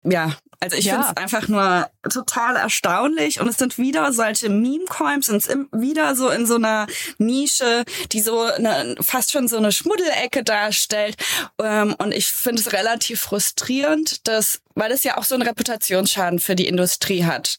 ja, 0.05 0.37
also 0.61 0.77
ich 0.77 0.85
ja. 0.85 0.95
finde 0.95 1.09
es 1.09 1.17
einfach 1.17 1.49
nur 1.49 1.89
total 2.11 2.57
erstaunlich 2.57 3.41
und 3.41 3.49
es 3.49 3.59
sind 3.59 3.79
wieder 3.79 4.13
solche 4.13 4.49
Meme-Coins, 4.49 5.27
sind 5.27 5.49
wieder 5.73 6.15
so 6.15 6.29
in 6.29 6.47
so 6.47 6.57
einer 6.57 6.87
Nische, 7.19 7.85
die 8.13 8.21
so 8.21 8.43
eine, 8.43 8.97
fast 9.01 9.33
schon 9.33 9.49
so 9.49 9.57
eine 9.57 9.73
Schmuddelecke 9.73 10.45
darstellt 10.45 11.17
ähm, 11.63 11.95
und 11.99 12.13
ich 12.13 12.27
finde 12.27 12.61
es 12.61 12.73
relativ 12.73 13.21
frustrierend, 13.21 14.27
dass, 14.29 14.61
weil 14.75 14.93
es 14.93 15.05
ja 15.05 15.17
auch 15.17 15.25
so 15.25 15.35
einen 15.35 15.47
Reputationsschaden 15.47 16.39
für 16.39 16.57
die 16.57 16.69
Industrie 16.69 17.25
hat. 17.25 17.59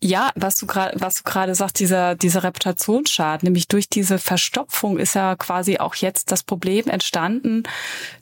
Ja, 0.00 0.30
was 0.34 0.56
du 0.56 0.66
gerade, 0.66 1.00
was 1.00 1.16
du 1.16 1.22
gerade 1.24 1.54
sagst, 1.54 1.80
dieser, 1.80 2.14
dieser 2.14 2.42
Reputationsschaden, 2.42 3.46
nämlich 3.46 3.68
durch 3.68 3.88
diese 3.88 4.18
Verstopfung 4.18 4.98
ist 4.98 5.14
ja 5.14 5.34
quasi 5.36 5.78
auch 5.78 5.94
jetzt 5.94 6.30
das 6.30 6.42
Problem 6.42 6.86
entstanden, 6.88 7.62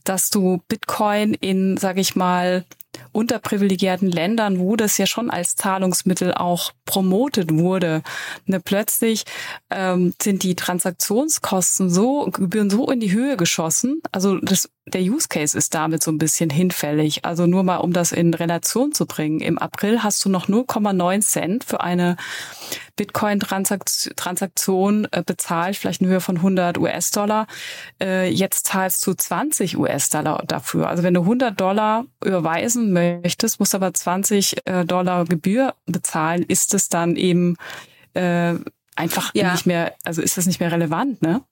dass 0.04 0.30
du 0.30 0.62
Bitcoin 0.68 1.34
in, 1.34 1.76
sage 1.76 2.00
ich 2.00 2.14
mal, 2.14 2.64
unterprivilegierten 3.12 4.10
Ländern, 4.10 4.58
wo 4.58 4.76
das 4.76 4.98
ja 4.98 5.06
schon 5.06 5.30
als 5.30 5.56
Zahlungsmittel 5.56 6.34
auch 6.34 6.72
promotet 6.84 7.52
wurde. 7.52 8.02
Ne, 8.46 8.60
plötzlich 8.60 9.24
ähm, 9.70 10.14
sind 10.20 10.42
die 10.42 10.54
Transaktionskosten 10.54 11.90
so, 11.90 12.28
Gebühren 12.32 12.70
so 12.70 12.90
in 12.90 13.00
die 13.00 13.12
Höhe 13.12 13.36
geschossen. 13.36 14.00
Also 14.12 14.38
das, 14.38 14.70
der 14.86 15.02
Use 15.02 15.28
Case 15.28 15.56
ist 15.56 15.74
damit 15.74 16.02
so 16.02 16.10
ein 16.10 16.18
bisschen 16.18 16.50
hinfällig. 16.50 17.24
Also 17.24 17.46
nur 17.46 17.62
mal, 17.62 17.78
um 17.78 17.92
das 17.92 18.12
in 18.12 18.34
Relation 18.34 18.92
zu 18.92 19.06
bringen. 19.06 19.40
Im 19.40 19.58
April 19.58 20.02
hast 20.02 20.24
du 20.24 20.28
noch 20.28 20.48
0,9 20.48 21.20
Cent 21.20 21.64
für 21.64 21.80
eine 21.80 22.16
Bitcoin-Transaktion 22.96 25.08
äh, 25.10 25.22
bezahlt, 25.24 25.76
vielleicht 25.76 26.00
in 26.00 26.08
Höhe 26.08 26.20
von 26.20 26.36
100 26.36 26.78
US-Dollar. 26.78 27.46
Äh, 28.00 28.30
jetzt 28.30 28.66
zahlst 28.66 29.06
du 29.06 29.14
20 29.14 29.78
US-Dollar 29.78 30.42
dafür. 30.46 30.88
Also 30.88 31.02
wenn 31.02 31.14
du 31.14 31.22
100 31.22 31.60
Dollar 31.60 32.04
überweisen 32.24 32.92
möchtest, 32.92 33.58
musst 33.58 33.72
du 33.72 33.78
aber 33.78 33.92
20 33.92 34.66
äh, 34.66 34.84
Dollar 34.84 35.24
Gebühr 35.24 35.74
bezahlen, 35.86 36.42
ist 36.42 36.74
es 36.74 36.88
dann 36.88 37.16
eben 37.16 37.56
äh, 38.14 38.54
einfach 38.96 39.32
ja. 39.34 39.52
nicht 39.52 39.66
mehr, 39.66 39.94
also 40.04 40.22
ist 40.22 40.36
das 40.36 40.46
nicht 40.46 40.60
mehr 40.60 40.72
relevant, 40.72 41.22
ne? 41.22 41.42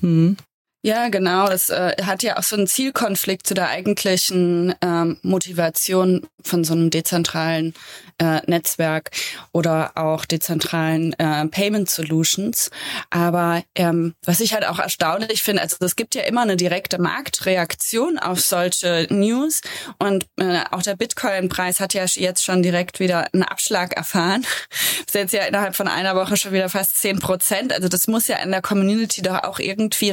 Mhm. 0.00 0.36
Ja, 0.82 1.08
genau. 1.08 1.46
Es 1.48 1.68
äh, 1.68 1.94
hat 2.02 2.22
ja 2.22 2.38
auch 2.38 2.42
so 2.42 2.56
einen 2.56 2.66
Zielkonflikt 2.66 3.46
zu 3.46 3.52
der 3.52 3.68
eigentlichen 3.68 4.74
ähm, 4.80 5.18
Motivation 5.22 6.26
von 6.42 6.64
so 6.64 6.72
einem 6.72 6.88
dezentralen 6.88 7.74
äh, 8.20 8.40
Netzwerk 8.46 9.10
oder 9.52 9.92
auch 9.96 10.24
dezentralen 10.24 11.12
äh, 11.18 11.46
Payment 11.48 11.90
Solutions. 11.90 12.70
Aber 13.10 13.62
ähm, 13.74 14.14
was 14.24 14.40
ich 14.40 14.52
halt 14.52 14.66
auch 14.66 14.78
erstaunlich 14.78 15.42
finde, 15.42 15.62
also 15.62 15.76
es 15.80 15.96
gibt 15.96 16.14
ja 16.14 16.22
immer 16.22 16.42
eine 16.42 16.56
direkte 16.56 17.00
Marktreaktion 17.00 18.18
auf 18.18 18.40
solche 18.40 19.06
News 19.10 19.62
und 19.98 20.26
äh, 20.38 20.60
auch 20.70 20.82
der 20.82 20.96
Bitcoin-Preis 20.96 21.80
hat 21.80 21.94
ja 21.94 22.04
jetzt 22.04 22.44
schon 22.44 22.62
direkt 22.62 23.00
wieder 23.00 23.26
einen 23.32 23.42
Abschlag 23.42 23.94
erfahren. 23.94 24.46
Ist 25.06 25.14
jetzt 25.14 25.32
ja 25.32 25.44
innerhalb 25.44 25.74
von 25.74 25.88
einer 25.88 26.14
Woche 26.14 26.36
schon 26.36 26.52
wieder 26.52 26.68
fast 26.68 27.00
zehn 27.00 27.18
Prozent. 27.18 27.72
Also 27.72 27.88
das 27.88 28.06
muss 28.06 28.28
ja 28.28 28.36
in 28.36 28.50
der 28.50 28.62
Community 28.62 29.22
doch 29.22 29.42
auch 29.44 29.58
irgendwie 29.58 30.10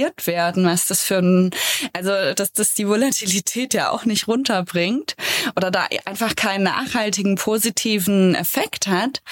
reflektiert 0.00 0.26
werden, 0.26 0.64
was 0.66 0.86
das 0.86 1.02
für 1.02 1.18
ein, 1.18 1.50
also 1.92 2.10
dass 2.34 2.52
das 2.52 2.74
die 2.74 2.86
Volatilität 2.88 3.74
ja 3.74 3.90
auch 3.90 4.04
nicht 4.04 4.28
runterbringt 4.28 5.16
oder 5.56 5.70
da 5.70 5.86
einfach 6.04 6.36
keinen 6.36 6.64
nachhaltigen 6.64 7.36
positiven 7.36 8.34
Effekt 8.34 8.86
hat. 8.86 9.22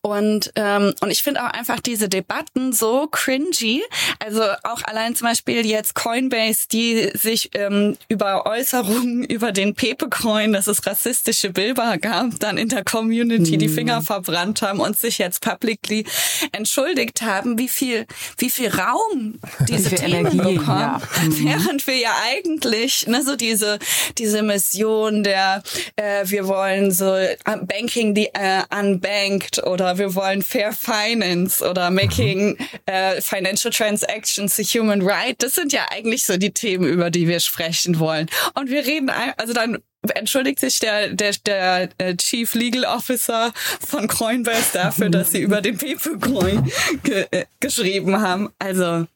Und, 0.00 0.52
ähm, 0.56 0.94
und 1.00 1.10
ich 1.10 1.22
finde 1.22 1.44
auch 1.44 1.50
einfach 1.50 1.80
diese 1.80 2.08
Debatten 2.08 2.72
so 2.72 3.06
cringy. 3.06 3.82
Also 4.18 4.42
auch 4.62 4.82
allein 4.84 5.14
zum 5.14 5.28
Beispiel 5.28 5.66
jetzt 5.66 5.94
Coinbase, 5.94 6.68
die 6.70 7.10
sich 7.14 7.50
ähm, 7.54 7.96
über 8.08 8.46
Äußerungen 8.46 9.24
über 9.36 9.52
den 9.52 9.74
Pepe-Coin, 9.74 10.52
dass 10.52 10.66
es 10.66 10.86
rassistische 10.86 11.50
Bilder 11.50 11.98
gab, 11.98 12.38
dann 12.40 12.58
in 12.58 12.68
der 12.68 12.84
Community 12.84 13.58
die 13.58 13.68
Finger 13.68 14.00
mhm. 14.00 14.04
verbrannt 14.04 14.62
haben 14.62 14.80
und 14.80 14.98
sich 14.98 15.18
jetzt 15.18 15.40
publicly 15.40 16.04
entschuldigt 16.52 17.22
haben, 17.22 17.58
wie 17.58 17.68
viel, 17.68 18.06
wie 18.38 18.50
viel 18.50 18.68
Raum 18.68 19.38
diese 19.68 19.90
viel 19.90 19.98
Themen 19.98 20.15
Energie, 20.20 20.58
bekommen, 20.58 20.80
ja. 20.80 21.00
mhm. 21.22 21.44
während 21.44 21.86
wir 21.86 21.96
ja 21.96 22.14
eigentlich 22.24 23.06
ne, 23.06 23.22
so 23.22 23.36
diese 23.36 23.78
diese 24.18 24.42
Mission 24.42 25.22
der 25.22 25.62
äh, 25.96 26.24
wir 26.24 26.46
wollen 26.46 26.90
so 26.90 27.16
Banking 27.62 28.14
the 28.14 28.28
uh, 28.36 28.62
unbanked 28.76 29.62
oder 29.64 29.98
wir 29.98 30.14
wollen 30.14 30.42
Fair 30.42 30.72
Finance 30.72 31.64
oder 31.64 31.90
Making 31.90 32.56
uh, 32.88 33.20
Financial 33.20 33.72
Transactions 33.72 34.58
a 34.58 34.62
Human 34.62 35.02
Right. 35.02 35.42
Das 35.42 35.54
sind 35.54 35.72
ja 35.72 35.86
eigentlich 35.90 36.24
so 36.24 36.36
die 36.36 36.52
Themen, 36.52 36.84
über 36.84 37.10
die 37.10 37.28
wir 37.28 37.40
sprechen 37.40 37.98
wollen. 37.98 38.28
Und 38.54 38.70
wir 38.70 38.84
reden, 38.84 39.10
also 39.36 39.52
dann 39.52 39.78
entschuldigt 40.14 40.60
sich 40.60 40.78
der, 40.78 41.08
der, 41.08 41.32
der 41.44 41.88
äh, 41.98 42.16
Chief 42.16 42.54
Legal 42.54 42.84
Officer 42.84 43.52
von 43.86 44.06
Coinbase 44.08 44.70
dafür, 44.72 45.10
dass 45.10 45.32
sie 45.32 45.40
über 45.42 45.60
den 45.60 45.78
People 45.78 46.18
Coin 46.18 46.70
ge 47.02 47.26
äh, 47.30 47.46
geschrieben 47.60 48.20
haben. 48.20 48.50
Also 48.58 49.06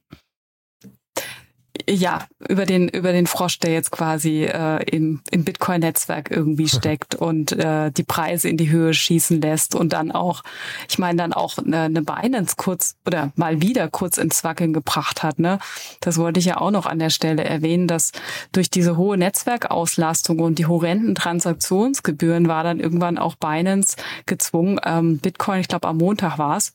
ja, 1.90 2.26
über 2.48 2.66
den, 2.66 2.88
über 2.88 3.12
den 3.12 3.26
Frosch, 3.26 3.58
der 3.58 3.72
jetzt 3.72 3.90
quasi 3.90 4.44
äh, 4.44 4.82
im, 4.84 5.20
im 5.30 5.44
Bitcoin-Netzwerk 5.44 6.30
irgendwie 6.30 6.68
steckt 6.76 7.14
und 7.14 7.52
äh, 7.52 7.90
die 7.90 8.04
Preise 8.04 8.48
in 8.48 8.56
die 8.56 8.70
Höhe 8.70 8.94
schießen 8.94 9.40
lässt 9.40 9.74
und 9.74 9.92
dann 9.92 10.12
auch, 10.12 10.42
ich 10.88 10.98
meine, 10.98 11.18
dann 11.18 11.32
auch 11.32 11.58
eine, 11.58 11.82
eine 11.82 12.02
Binance 12.02 12.54
kurz 12.56 12.96
oder 13.06 13.32
mal 13.34 13.60
wieder 13.60 13.88
kurz 13.88 14.18
ins 14.18 14.44
Wackeln 14.44 14.72
gebracht 14.72 15.22
hat. 15.22 15.38
Ne? 15.38 15.58
Das 16.00 16.18
wollte 16.18 16.40
ich 16.40 16.46
ja 16.46 16.58
auch 16.58 16.70
noch 16.70 16.86
an 16.86 16.98
der 16.98 17.10
Stelle 17.10 17.44
erwähnen, 17.44 17.88
dass 17.88 18.12
durch 18.52 18.70
diese 18.70 18.96
hohe 18.96 19.16
Netzwerkauslastung 19.16 20.38
und 20.38 20.58
die 20.58 20.66
horrenden 20.66 21.14
Transaktionsgebühren 21.14 22.48
war 22.48 22.62
dann 22.62 22.80
irgendwann 22.80 23.18
auch 23.18 23.34
Binance 23.34 23.96
gezwungen, 24.26 24.80
ähm, 24.84 25.18
Bitcoin, 25.18 25.60
ich 25.60 25.68
glaube 25.68 25.88
am 25.88 25.98
Montag 25.98 26.38
war 26.38 26.56
es, 26.56 26.74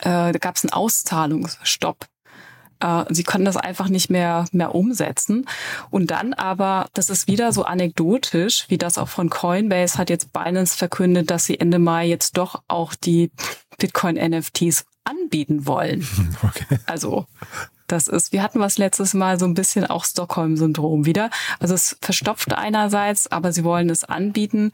äh, 0.00 0.32
da 0.32 0.38
gab 0.38 0.56
es 0.56 0.64
einen 0.64 0.72
Auszahlungsstopp 0.72 2.06
äh, 2.80 3.04
sie 3.10 3.24
können 3.24 3.44
das 3.44 3.56
einfach 3.56 3.88
nicht 3.88 4.10
mehr, 4.10 4.46
mehr 4.52 4.74
umsetzen. 4.74 5.46
Und 5.90 6.10
dann 6.10 6.34
aber, 6.34 6.86
das 6.94 7.10
ist 7.10 7.28
wieder 7.28 7.52
so 7.52 7.64
anekdotisch, 7.64 8.66
wie 8.68 8.78
das 8.78 8.98
auch 8.98 9.08
von 9.08 9.30
Coinbase 9.30 9.98
hat 9.98 10.10
jetzt 10.10 10.32
Binance 10.32 10.76
verkündet, 10.76 11.30
dass 11.30 11.46
sie 11.46 11.58
Ende 11.60 11.78
Mai 11.78 12.06
jetzt 12.06 12.36
doch 12.36 12.62
auch 12.68 12.94
die 12.94 13.30
Bitcoin-NFTs 13.78 14.84
anbieten 15.04 15.66
wollen. 15.66 16.06
Okay. 16.42 16.78
Also 16.86 17.26
das 17.88 18.06
ist, 18.06 18.32
wir 18.32 18.42
hatten 18.42 18.60
was 18.60 18.78
letztes 18.78 19.14
Mal 19.14 19.38
so 19.38 19.46
ein 19.46 19.54
bisschen 19.54 19.86
auch 19.86 20.04
Stockholm-Syndrom 20.04 21.06
wieder. 21.06 21.30
Also 21.58 21.74
es 21.74 21.96
verstopft 22.00 22.52
einerseits, 22.52 23.30
aber 23.30 23.52
sie 23.52 23.64
wollen 23.64 23.90
es 23.90 24.04
anbieten. 24.04 24.72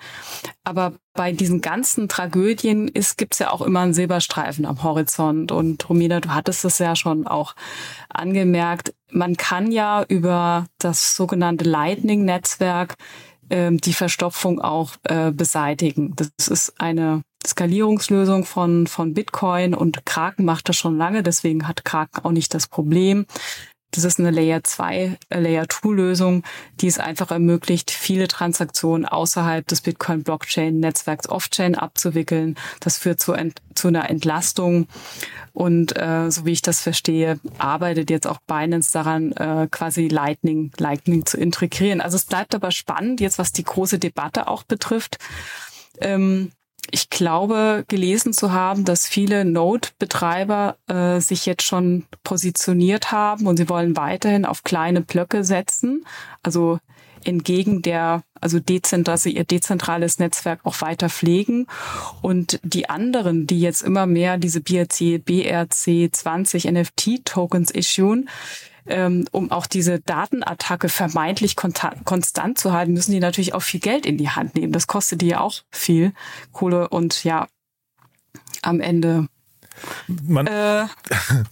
Aber 0.65 0.95
bei 1.15 1.33
diesen 1.33 1.61
ganzen 1.61 2.09
Tragödien 2.09 2.89
ist, 2.89 3.17
gibt's 3.17 3.39
ja 3.39 3.51
auch 3.53 3.63
immer 3.63 3.81
einen 3.81 3.95
Silberstreifen 3.95 4.67
am 4.67 4.83
Horizont. 4.83 5.53
Und 5.53 5.89
Romina, 5.89 6.21
du 6.21 6.35
hattest 6.35 6.65
es 6.65 6.79
ja 6.79 6.97
schon 6.97 7.27
auch 7.27 7.55
angemerkt. 8.09 8.95
Man 9.11 9.37
kann 9.37 9.71
ja 9.71 10.05
über 10.09 10.67
das 10.79 11.15
sogenannte 11.15 11.65
Lightning-Netzwerk 11.65 12.97
äh, 13.49 13.71
die 13.73 13.95
Verstopfung 13.95 14.61
auch 14.61 14.91
äh, 15.05 15.31
beseitigen. 15.31 16.15
Das 16.17 16.49
ist 16.49 16.81
eine 16.81 17.23
Skalierungslösung 17.47 18.45
von, 18.45 18.87
von 18.87 19.15
Bitcoin 19.15 19.75
und 19.75 20.07
Kraken 20.07 20.45
macht 20.45 20.69
das 20.69 20.77
schon 20.77 20.97
lange, 20.97 21.23
deswegen 21.23 21.69
hat 21.69 21.85
Kraken 21.85 22.25
auch 22.25 22.33
nicht 22.33 22.55
das 22.55 22.67
Problem. 22.67 23.27
Das 23.95 24.03
ist 24.03 24.19
eine 24.19 24.33
Layer 24.33 24.65
2, 24.65 25.19
äh, 25.29 25.41
Layer 25.41 25.69
2 25.69 25.91
Lösung, 25.91 26.43
die 26.81 26.89
es 26.89 26.99
einfach 26.99 27.31
ermöglicht, 27.31 27.93
viele 27.93 28.27
Transaktionen 28.27 29.07
außerhalb 29.07 29.67
des 29.69 29.83
Bitcoin 29.83 30.25
Blockchain 30.25 30.81
Netzwerks 30.81 31.29
Off-Chain 31.29 31.77
abzuwickeln. 31.77 32.57
Das 32.81 32.99
führt 32.99 33.21
zu, 33.21 33.35
ent, 33.35 33.63
zu 33.77 33.89
einer 33.89 34.11
Entlastung. 34.11 34.89
Und 35.53 35.97
äh, 35.97 36.29
so 36.31 36.45
wie 36.45 36.53
ich 36.53 36.63
das 36.63 36.81
verstehe, 36.81 37.39
arbeitet 37.59 38.11
jetzt 38.11 38.27
auch 38.27 38.39
Binance 38.49 38.91
daran, 38.91 39.31
äh, 39.33 39.69
quasi 39.71 40.09
Lightning, 40.09 40.73
Lightning 40.79 41.25
zu 41.25 41.37
integrieren. 41.37 42.01
Also 42.01 42.17
es 42.17 42.25
bleibt 42.25 42.57
aber 42.57 42.73
spannend, 42.73 43.21
jetzt 43.21 43.39
was 43.39 43.53
die 43.53 43.65
große 43.65 44.01
Debatte 44.01 44.49
auch 44.49 44.65
betrifft. 44.65 45.19
Ähm, 46.01 46.51
ich 46.91 47.11
glaube, 47.11 47.85
gelesen 47.89 48.33
zu 48.33 48.53
haben, 48.53 48.85
dass 48.85 49.07
viele 49.07 49.45
Node-Betreiber 49.45 50.77
äh, 50.87 51.21
sich 51.21 51.47
jetzt 51.47 51.63
schon 51.63 52.05
positioniert 52.23 53.13
haben 53.13 53.47
und 53.47 53.57
sie 53.57 53.69
wollen 53.69 53.97
weiterhin 53.97 54.45
auf 54.45 54.63
kleine 54.65 55.01
Blöcke 55.01 55.45
setzen. 55.45 56.05
Also 56.43 56.79
entgegen 57.25 57.83
der, 57.83 58.23
also 58.41 58.61
dezent, 58.61 59.09
dass 59.09 59.23
sie 59.23 59.35
ihr 59.35 59.45
dezentrales 59.45 60.19
Netzwerk 60.19 60.61
auch 60.65 60.81
weiter 60.81 61.09
pflegen. 61.09 61.67
Und 62.23 62.61
die 62.63 62.89
anderen, 62.89 63.47
die 63.47 63.61
jetzt 63.61 63.83
immer 63.83 64.07
mehr 64.07 64.37
diese 64.37 64.61
BRC, 64.61 65.25
BRC 65.25 66.15
20 66.15 66.65
NFT-Tokens 66.71 67.71
issuen, 67.71 68.29
ähm, 68.87 69.27
um 69.33 69.51
auch 69.51 69.67
diese 69.67 70.01
Datenattacke 70.01 70.89
vermeintlich 70.89 71.57
konstant 71.57 72.59
zu 72.59 72.73
halten, 72.73 72.93
müssen 72.93 73.13
die 73.13 73.21
natürlich 73.21 73.55
auch 73.55 73.63
viel 73.63 73.81
Geld 73.81 74.07
in 74.07 74.19
die 74.19 74.31
Hand 74.31 74.55
nehmen. 74.55 74.73
Das 74.73 74.87
kostet 74.87 75.21
die 75.21 75.29
ja 75.29 75.41
auch 75.41 75.63
viel 75.71 76.13
Kohle 76.53 76.89
und 76.89 77.25
ja, 77.25 77.49
am 78.63 78.81
Ende 78.81 79.29
man 80.07 80.47
äh, 80.47 80.87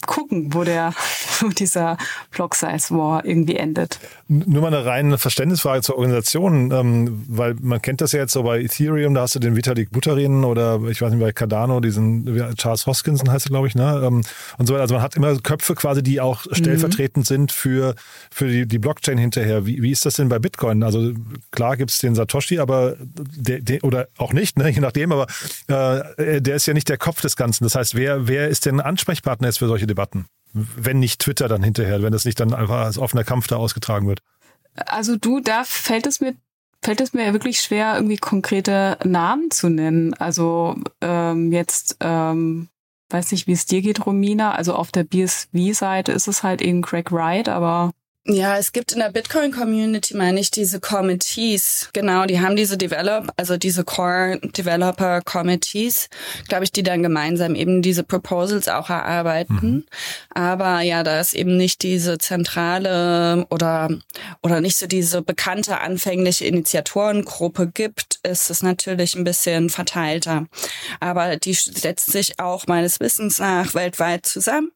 gucken, 0.05 0.53
wo 0.53 0.63
der 0.63 0.93
wo 1.39 1.49
dieser 1.49 1.97
Block 2.31 2.55
Size 2.55 2.95
War 2.95 3.25
irgendwie 3.25 3.55
endet. 3.55 3.99
Nur 4.27 4.61
mal 4.61 4.73
eine 4.73 4.85
reine 4.85 5.17
Verständnisfrage 5.17 5.81
zur 5.81 5.97
Organisation, 5.97 6.71
ähm, 6.71 7.25
weil 7.27 7.55
man 7.61 7.81
kennt 7.81 8.01
das 8.01 8.13
ja 8.13 8.19
jetzt 8.19 8.33
so 8.33 8.43
bei 8.43 8.61
Ethereum, 8.61 9.13
da 9.13 9.21
hast 9.21 9.35
du 9.35 9.39
den 9.39 9.55
Vitalik 9.55 9.91
Buterin 9.91 10.43
oder 10.43 10.79
ich 10.89 11.01
weiß 11.01 11.11
nicht 11.11 11.21
bei 11.21 11.31
Cardano, 11.31 11.79
diesen 11.79 12.55
Charles 12.55 12.87
Hoskinson 12.87 13.31
heißt 13.31 13.47
er, 13.47 13.49
glaube 13.49 13.67
ich, 13.67 13.75
ne? 13.75 14.01
Ähm, 14.03 14.21
und 14.57 14.67
so 14.67 14.73
weiter. 14.73 14.83
Also 14.83 14.95
man 14.95 15.03
hat 15.03 15.15
immer 15.15 15.37
Köpfe 15.39 15.75
quasi, 15.75 16.01
die 16.03 16.21
auch 16.21 16.45
mhm. 16.45 16.55
stellvertretend 16.55 17.25
mhm. 17.25 17.27
sind 17.27 17.51
für, 17.51 17.95
für 18.31 18.47
die, 18.47 18.65
die 18.65 18.79
Blockchain 18.79 19.17
hinterher. 19.17 19.65
Wie, 19.65 19.81
wie 19.81 19.91
ist 19.91 20.05
das 20.05 20.15
denn 20.15 20.29
bei 20.29 20.39
Bitcoin? 20.39 20.83
Also 20.83 21.13
klar 21.51 21.77
gibt 21.77 21.91
es 21.91 21.99
den 21.99 22.15
Satoshi, 22.15 22.59
aber 22.59 22.95
der, 22.99 23.59
der, 23.59 23.83
oder 23.83 24.07
auch 24.17 24.33
nicht, 24.33 24.57
ne? 24.57 24.69
je 24.73 24.79
nachdem, 24.79 25.11
aber 25.11 25.27
äh, 25.67 26.41
der 26.41 26.55
ist 26.55 26.65
ja 26.65 26.73
nicht 26.73 26.89
der 26.89 26.97
Kopf 26.97 27.21
des 27.21 27.35
Ganzen. 27.35 27.63
Das 27.63 27.75
heißt, 27.75 27.95
wer 27.95 28.12
wer, 28.13 28.27
wer 28.27 28.47
ist 28.49 28.65
denn 28.65 28.79
Ansprechpartner 28.79 29.47
jetzt 29.47 29.59
für 29.59 29.67
solche 29.67 29.87
Debatten? 29.87 30.25
Wenn 30.53 30.99
nicht 30.99 31.19
Twitter 31.19 31.47
dann 31.47 31.63
hinterher, 31.63 32.03
wenn 32.03 32.13
das 32.13 32.25
nicht 32.25 32.39
dann 32.39 32.53
einfach 32.53 32.85
als 32.85 32.97
offener 32.97 33.23
Kampf 33.23 33.47
da 33.47 33.57
ausgetragen 33.57 34.07
wird. 34.07 34.19
Also 34.75 35.17
du, 35.17 35.39
da 35.39 35.63
fällt 35.63 36.05
es 36.05 36.19
mir 36.19 36.35
fällt 36.83 37.01
es 37.01 37.13
mir 37.13 37.33
wirklich 37.33 37.61
schwer, 37.61 37.95
irgendwie 37.95 38.17
konkrete 38.17 38.97
Namen 39.03 39.49
zu 39.51 39.69
nennen. 39.69 40.13
Also 40.15 40.75
ähm, 41.01 41.51
jetzt, 41.51 41.97
ähm, 42.01 42.67
weiß 43.09 43.31
nicht, 43.31 43.47
wie 43.47 43.53
es 43.53 43.65
dir 43.65 43.81
geht, 43.81 44.05
Romina. 44.05 44.53
Also 44.53 44.75
auf 44.75 44.91
der 44.91 45.05
BSV-Seite 45.05 46.11
ist 46.11 46.27
es 46.27 46.43
halt 46.43 46.61
eben 46.61 46.81
Craig 46.81 47.11
Wright, 47.11 47.47
aber 47.47 47.91
Ja, 48.25 48.57
es 48.57 48.71
gibt 48.71 48.93
in 48.93 48.99
der 48.99 49.11
Bitcoin-Community, 49.11 50.15
meine 50.15 50.39
ich, 50.39 50.49
diese 50.49 50.79
Committees. 50.79 51.89
Genau, 51.91 52.25
die 52.25 52.39
haben 52.39 52.55
diese 52.55 52.77
Develop, 52.77 53.27
also 53.35 53.57
diese 53.57 53.83
Core 53.83 54.39
Developer 54.41 55.19
Committees, 55.21 56.07
glaube 56.47 56.63
ich, 56.63 56.71
die 56.71 56.83
dann 56.83 57.03
gemeinsam 57.03 57.53
eben 57.53 57.81
diese 57.81 58.03
Proposals 58.03 58.69
auch 58.69 58.89
erarbeiten. 58.89 59.55
Mhm. 59.61 59.83
Aber 60.33 60.79
ja, 60.79 61.03
da 61.03 61.19
es 61.19 61.33
eben 61.33 61.57
nicht 61.57 61.83
diese 61.83 62.17
zentrale 62.17 63.45
oder, 63.49 63.89
oder 64.41 64.61
nicht 64.61 64.77
so 64.77 64.87
diese 64.87 65.21
bekannte 65.21 65.81
anfängliche 65.81 66.45
Initiatorengruppe 66.45 67.67
gibt, 67.67 68.21
ist 68.23 68.49
es 68.49 68.63
natürlich 68.63 69.15
ein 69.15 69.25
bisschen 69.25 69.69
verteilter. 69.69 70.45
Aber 71.01 71.35
die 71.35 71.53
setzt 71.55 72.09
sich 72.13 72.39
auch 72.39 72.67
meines 72.67 73.01
Wissens 73.01 73.39
nach 73.39 73.73
weltweit 73.75 74.25
zusammen. 74.25 74.71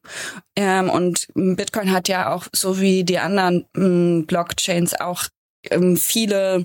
Ähm, 0.54 0.90
und 0.90 1.28
Bitcoin 1.34 1.92
hat 1.92 2.08
ja 2.08 2.30
auch, 2.30 2.46
so 2.52 2.78
wie 2.78 3.04
die 3.04 3.18
anderen 3.18 3.37
anderen 3.38 3.66
hm, 3.74 4.26
Blockchains 4.26 4.98
auch 5.00 5.24
ähm, 5.70 5.96
viele 5.96 6.64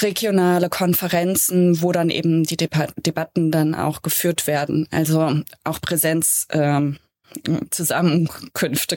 regionale 0.00 0.68
Konferenzen, 0.68 1.82
wo 1.82 1.92
dann 1.92 2.10
eben 2.10 2.44
die 2.44 2.56
Deba 2.56 2.86
Debatten 2.96 3.50
dann 3.50 3.74
auch 3.74 4.02
geführt 4.02 4.46
werden. 4.46 4.86
Also 4.90 5.42
auch 5.64 5.80
Präsenz 5.80 6.46
ähm, 6.50 6.98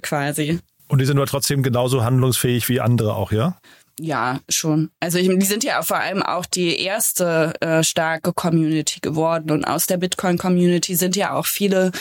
quasi. 0.02 0.60
Und 0.88 1.00
die 1.00 1.06
sind 1.06 1.18
aber 1.18 1.28
trotzdem 1.28 1.64
genauso 1.64 2.04
handlungsfähig 2.04 2.68
wie 2.70 2.82
andere 2.82 3.16
auch, 3.16 3.32
ja? 3.32 3.58
Ja, 4.04 4.40
schon. 4.50 4.90
Also 5.00 5.20
ich, 5.20 5.30
die 5.30 5.46
sind 5.46 5.64
ja 5.64 5.80
vor 5.84 5.98
allem 5.98 6.24
auch 6.24 6.48
die 6.48 6.80
erste 6.80 7.54
äh, 7.62 7.84
starke 7.84 8.34
Community 8.34 9.00
geworden 9.00 9.52
und 9.52 9.64
aus 9.64 9.86
der 9.86 9.98
Bitcoin-Community 9.98 10.96
sind 10.96 11.16
ja 11.16 11.34
auch 11.34 11.46
viele 11.46 11.92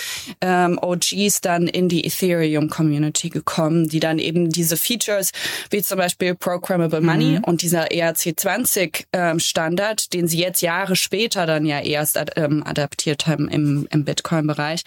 ähm, 0.41 0.79
OGs 0.81 1.43
dann 1.43 1.69
in 1.69 1.91
die 1.91 2.07
Ethereum-Community 2.07 3.29
gekommen, 3.29 3.87
die 3.87 4.01
dann 4.01 4.19
eben 4.19 4.49
diese 4.49 4.79
Features 4.79 5.33
wie 5.69 5.83
zum 5.83 5.99
Beispiel 5.99 6.35
Programmable 6.35 7.03
Money 7.03 7.37
mhm. 7.37 7.45
und 7.45 7.61
dieser 7.61 7.89
ERC20-Standard, 7.89 10.01
ähm, 10.01 10.11
den 10.11 10.27
sie 10.27 10.39
jetzt 10.39 10.63
Jahre 10.63 10.97
später 10.97 11.45
dann 11.45 11.67
ja 11.67 11.81
erst 11.81 12.19
ähm, 12.37 12.63
adaptiert 12.65 13.27
haben 13.27 13.47
im, 13.49 13.87
im 13.91 14.07
Bitcoin-Bereich, 14.07 14.85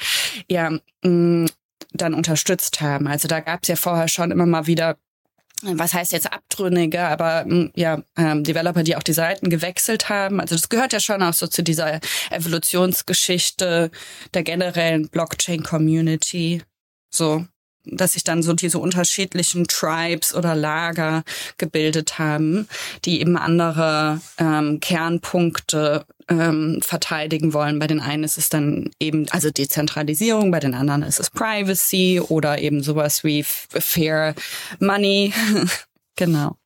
ja, 0.50 0.72
mh, 1.04 1.46
dann 1.92 2.16
unterstützt 2.16 2.82
haben. 2.82 3.06
Also 3.06 3.28
da 3.28 3.40
gab 3.40 3.62
es 3.62 3.68
ja 3.68 3.76
vorher 3.76 4.08
schon 4.08 4.32
immer 4.32 4.48
mal 4.48 4.66
wieder 4.66 4.98
was 5.64 5.94
heißt 5.94 6.12
jetzt 6.12 6.32
Abtrünnige, 6.32 7.02
aber 7.02 7.46
hm, 7.46 7.72
ja, 7.76 8.02
ähm, 8.18 8.44
Developer, 8.44 8.84
die 8.84 8.96
auch 8.96 9.04
die 9.04 9.14
Seiten 9.14 9.50
gewechselt 9.50 10.10
haben. 10.10 10.40
Also 10.40 10.56
das 10.56 10.70
gehört 10.70 10.94
ja 10.94 11.00
schon 11.00 11.24
auch 11.24 11.34
so 11.34 11.48
zu 11.48 11.64
dieser 11.64 12.00
Evolutionsgeschichte 12.32 13.92
der 14.34 14.44
generellen 14.44 15.10
Blockchain-Community. 15.10 16.62
So, 17.10 17.46
dass 17.86 18.14
sich 18.14 18.24
dann 18.24 18.44
so 18.44 18.54
diese 18.54 18.80
unterschiedlichen 18.80 19.68
Tribes 19.68 20.34
oder 20.34 20.56
Lager 20.56 21.24
gebildet 21.58 22.18
haben, 22.18 22.68
die 23.06 23.20
eben 23.20 23.38
andere 23.38 24.22
ähm, 24.38 24.80
Kernpunkte 24.80 26.06
ähm, 26.30 26.80
verteidigen 26.82 27.54
wollen. 27.54 27.80
Bei 27.80 27.88
den 27.88 28.00
einen 28.00 28.24
ist 28.24 28.38
es 28.38 28.50
dann 28.50 28.92
eben 29.00 29.28
also 29.30 29.50
Dezentralisierung, 29.52 30.52
bei 30.52 30.60
den 30.60 30.74
anderen 30.74 31.04
ist 31.04 31.20
es 31.20 31.30
Privacy 31.30 32.20
oder 32.20 32.60
eben 32.60 32.84
sowas 32.84 33.24
wie 33.24 33.44
Fair 33.44 34.36
Money. 34.80 35.34
genau. 36.16 36.58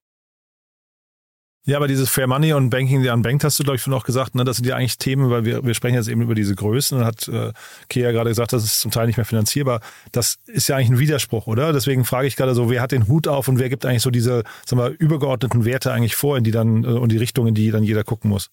Ja, 1.68 1.76
aber 1.76 1.90
dieses 1.90 2.10
Fair 2.10 2.28
Money 2.28 2.54
und 2.54 2.70
Banking 2.70 3.04
the 3.04 3.10
Unbanked 3.10 3.44
hast 3.44 3.60
du, 3.60 3.64
glaube 3.64 3.76
ich, 3.76 3.82
schon 3.82 3.94
auch 3.94 4.06
gesagt, 4.06 4.36
ne? 4.36 4.46
das 4.46 4.56
sind 4.56 4.66
ja 4.66 4.78
eigentlich 4.78 4.98
Themen, 4.98 5.30
weil 5.30 5.44
wir, 5.44 5.66
wir 5.66 5.74
sprechen 5.74 5.96
jetzt 5.96 6.08
eben 6.08 6.22
über 6.22 6.34
diese 6.34 6.56
Größen 6.56 6.98
und 6.98 7.04
hat 7.04 7.28
äh, 7.28 7.52
Kea 7.90 8.14
gerade 8.14 8.30
gesagt, 8.30 8.54
das 8.54 8.64
ist 8.64 8.80
zum 8.80 8.90
Teil 8.90 9.06
nicht 9.06 9.18
mehr 9.18 9.26
finanzierbar. 9.26 9.82
Das 10.14 10.38
ist 10.46 10.70
ja 10.70 10.78
eigentlich 10.78 10.92
ein 10.92 11.00
Widerspruch, 11.00 11.46
oder? 11.46 11.74
Deswegen 11.74 12.06
frage 12.06 12.26
ich 12.26 12.38
gerade 12.38 12.56
so, 12.56 12.70
wer 12.70 12.82
hat 12.82 12.94
den 12.94 13.10
Hut 13.10 13.28
auf 13.28 13.50
und 13.50 13.60
wer 13.60 13.68
gibt 13.68 13.86
eigentlich 13.86 14.02
so 14.02 14.12
diese, 14.12 14.46
sagen 14.66 14.82
wir, 14.82 14.96
übergeordneten 14.98 15.66
Werte 15.66 15.92
eigentlich 15.92 16.16
vor, 16.16 16.38
in 16.38 16.46
die 16.46 16.52
dann, 16.52 16.86
äh, 16.86 16.88
und 16.88 17.12
die 17.12 17.18
Richtung, 17.18 17.48
in 17.48 17.54
die 17.54 17.70
dann 17.70 17.84
jeder 17.84 18.06
gucken 18.06 18.30
muss? 18.30 18.50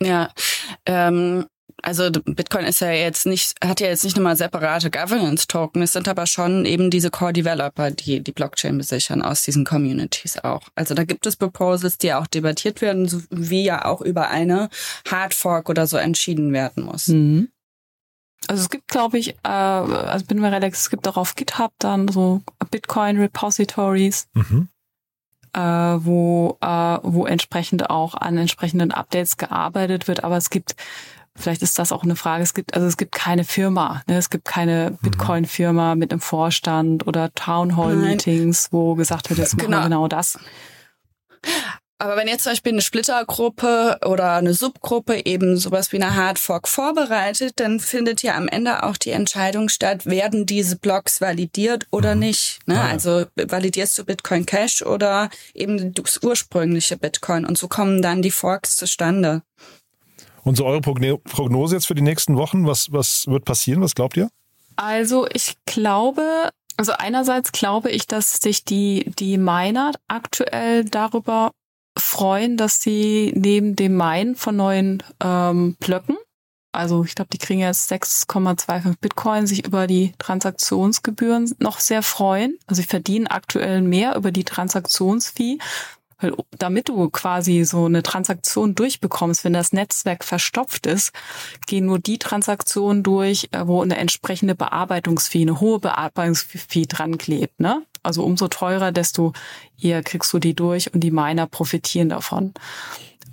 Ja, 0.00 0.30
ähm, 0.86 1.46
also 1.82 2.10
Bitcoin 2.10 2.64
ist 2.64 2.80
ja 2.80 2.90
jetzt 2.90 3.26
nicht, 3.26 3.54
hat 3.62 3.80
ja 3.80 3.88
jetzt 3.88 4.04
nicht 4.04 4.16
nochmal 4.16 4.36
separate 4.36 4.90
Governance-Token, 4.90 5.82
es 5.82 5.92
sind 5.92 6.08
aber 6.08 6.26
schon 6.26 6.64
eben 6.64 6.90
diese 6.90 7.10
Core-Developer, 7.10 7.90
die 7.90 8.22
die 8.22 8.32
Blockchain 8.32 8.78
besichern 8.78 9.22
aus 9.22 9.42
diesen 9.42 9.64
Communities 9.64 10.38
auch. 10.42 10.62
Also 10.74 10.94
da 10.94 11.04
gibt 11.04 11.26
es 11.26 11.36
Proposals, 11.36 11.98
die 11.98 12.14
auch 12.14 12.26
debattiert 12.26 12.80
werden, 12.80 13.26
wie 13.30 13.64
ja 13.64 13.84
auch 13.84 14.00
über 14.00 14.28
eine 14.28 14.70
Hardfork 15.08 15.68
oder 15.68 15.86
so 15.86 15.96
entschieden 15.96 16.52
werden 16.52 16.84
muss. 16.84 17.08
Mhm. 17.08 17.50
Also 18.46 18.62
es 18.62 18.70
gibt, 18.70 18.88
glaube 18.88 19.18
ich, 19.18 19.30
äh, 19.42 19.48
also 19.48 20.26
bin 20.26 20.40
mir 20.40 20.52
relax, 20.52 20.82
es 20.82 20.90
gibt 20.90 21.08
auch 21.08 21.16
auf 21.16 21.34
GitHub 21.34 21.72
dann 21.78 22.08
so 22.08 22.42
Bitcoin-Repositories. 22.70 24.28
Mhm 24.34 24.68
äh, 25.54 25.60
wo, 25.60 26.58
äh, 26.60 26.98
wo 27.02 27.26
entsprechend 27.26 27.90
auch 27.90 28.14
an 28.14 28.36
entsprechenden 28.36 28.90
Updates 28.90 29.36
gearbeitet 29.36 30.08
wird. 30.08 30.24
Aber 30.24 30.36
es 30.36 30.50
gibt 30.50 30.74
Vielleicht 31.36 31.62
ist 31.62 31.80
das 31.80 31.90
auch 31.90 32.04
eine 32.04 32.14
Frage. 32.14 32.44
Es 32.44 32.54
gibt, 32.54 32.74
also 32.74 32.86
es 32.86 32.96
gibt 32.96 33.10
keine 33.10 33.42
Firma. 33.42 34.02
Ne? 34.06 34.16
Es 34.16 34.30
gibt 34.30 34.44
keine 34.44 34.92
mhm. 34.92 34.98
Bitcoin-Firma 35.02 35.96
mit 35.96 36.12
einem 36.12 36.20
Vorstand 36.20 37.08
oder 37.08 37.34
Town 37.34 37.76
Hall 37.76 37.96
Meetings, 37.96 38.68
wo 38.70 38.94
gesagt 38.94 39.30
wird, 39.30 39.40
jetzt 39.40 39.56
machen 39.56 39.66
genau. 39.66 39.78
wir 39.78 39.84
genau 39.84 40.08
das. 40.08 40.38
Aber 41.98 42.16
wenn 42.16 42.26
jetzt 42.26 42.42
zum 42.42 42.52
Beispiel 42.52 42.72
eine 42.72 42.82
Splittergruppe 42.82 43.98
oder 44.04 44.34
eine 44.34 44.52
Subgruppe 44.52 45.24
eben 45.26 45.56
sowas 45.56 45.92
wie 45.92 46.02
eine 46.02 46.16
Hardfork 46.16 46.66
vorbereitet, 46.66 47.54
dann 47.56 47.78
findet 47.78 48.22
ja 48.22 48.34
am 48.34 48.48
Ende 48.48 48.82
auch 48.82 48.96
die 48.96 49.10
Entscheidung 49.10 49.68
statt, 49.68 50.04
werden 50.04 50.44
diese 50.44 50.76
Blocks 50.76 51.20
validiert 51.20 51.86
oder 51.92 52.14
mhm. 52.14 52.20
nicht. 52.20 52.58
Ne? 52.66 52.80
Ah, 52.80 52.86
ja. 52.86 52.90
Also 52.90 53.26
validierst 53.36 53.96
du 53.96 54.04
Bitcoin 54.04 54.44
Cash 54.44 54.82
oder 54.82 55.30
eben 55.54 55.94
das 55.94 56.20
ursprüngliche 56.22 56.96
Bitcoin 56.96 57.44
und 57.46 57.56
so 57.56 57.68
kommen 57.68 58.02
dann 58.02 58.22
die 58.22 58.32
Forks 58.32 58.76
zustande. 58.76 59.42
Und 60.42 60.56
so 60.56 60.66
eure 60.66 60.80
Prognose 60.80 61.76
jetzt 61.76 61.86
für 61.86 61.94
die 61.94 62.02
nächsten 62.02 62.36
Wochen, 62.36 62.66
was, 62.66 62.92
was 62.92 63.26
wird 63.28 63.44
passieren? 63.44 63.80
Was 63.80 63.94
glaubt 63.94 64.16
ihr? 64.16 64.28
Also 64.76 65.26
ich 65.32 65.54
glaube, 65.64 66.50
also 66.76 66.92
einerseits 66.92 67.52
glaube 67.52 67.90
ich, 67.90 68.06
dass 68.06 68.38
sich 68.38 68.64
die, 68.64 69.10
die 69.18 69.38
Miner 69.38 69.92
aktuell 70.08 70.84
darüber 70.84 71.52
freuen, 71.96 72.56
dass 72.56 72.80
sie 72.80 73.32
neben 73.36 73.76
dem 73.76 73.96
Minen 73.96 74.36
von 74.36 74.56
neuen 74.56 75.02
ähm, 75.22 75.76
Blöcken, 75.80 76.16
also 76.74 77.04
ich 77.04 77.14
glaube, 77.14 77.28
die 77.32 77.38
kriegen 77.38 77.60
jetzt 77.60 77.90
6,25 77.92 78.96
Bitcoin, 79.00 79.46
sich 79.46 79.64
über 79.64 79.86
die 79.86 80.12
Transaktionsgebühren 80.18 81.54
noch 81.60 81.78
sehr 81.78 82.02
freuen. 82.02 82.58
Also 82.66 82.82
sie 82.82 82.88
verdienen 82.88 83.28
aktuell 83.28 83.80
mehr 83.80 84.16
über 84.16 84.32
die 84.32 84.42
Transaktionsfee, 84.42 85.58
weil 86.18 86.34
damit 86.58 86.88
du 86.88 87.10
quasi 87.10 87.64
so 87.64 87.84
eine 87.84 88.02
Transaktion 88.02 88.74
durchbekommst, 88.74 89.44
wenn 89.44 89.52
das 89.52 89.72
Netzwerk 89.72 90.24
verstopft 90.24 90.86
ist, 90.86 91.12
gehen 91.66 91.86
nur 91.86 92.00
die 92.00 92.18
Transaktionen 92.18 93.04
durch, 93.04 93.48
äh, 93.52 93.66
wo 93.66 93.80
eine 93.80 93.96
entsprechende 93.96 94.56
Bearbeitungsfee, 94.56 95.42
eine 95.42 95.60
hohe 95.60 95.78
Bearbeitungsfee 95.78 96.86
dran 96.86 97.18
klebt. 97.18 97.60
Ne? 97.60 97.84
Also 98.04 98.24
umso 98.24 98.48
teurer, 98.48 98.92
desto 98.92 99.32
eher 99.80 100.02
kriegst 100.02 100.32
du 100.32 100.38
die 100.38 100.54
durch 100.54 100.92
und 100.92 101.00
die 101.00 101.10
Miner 101.10 101.46
profitieren 101.46 102.08
davon. 102.08 102.54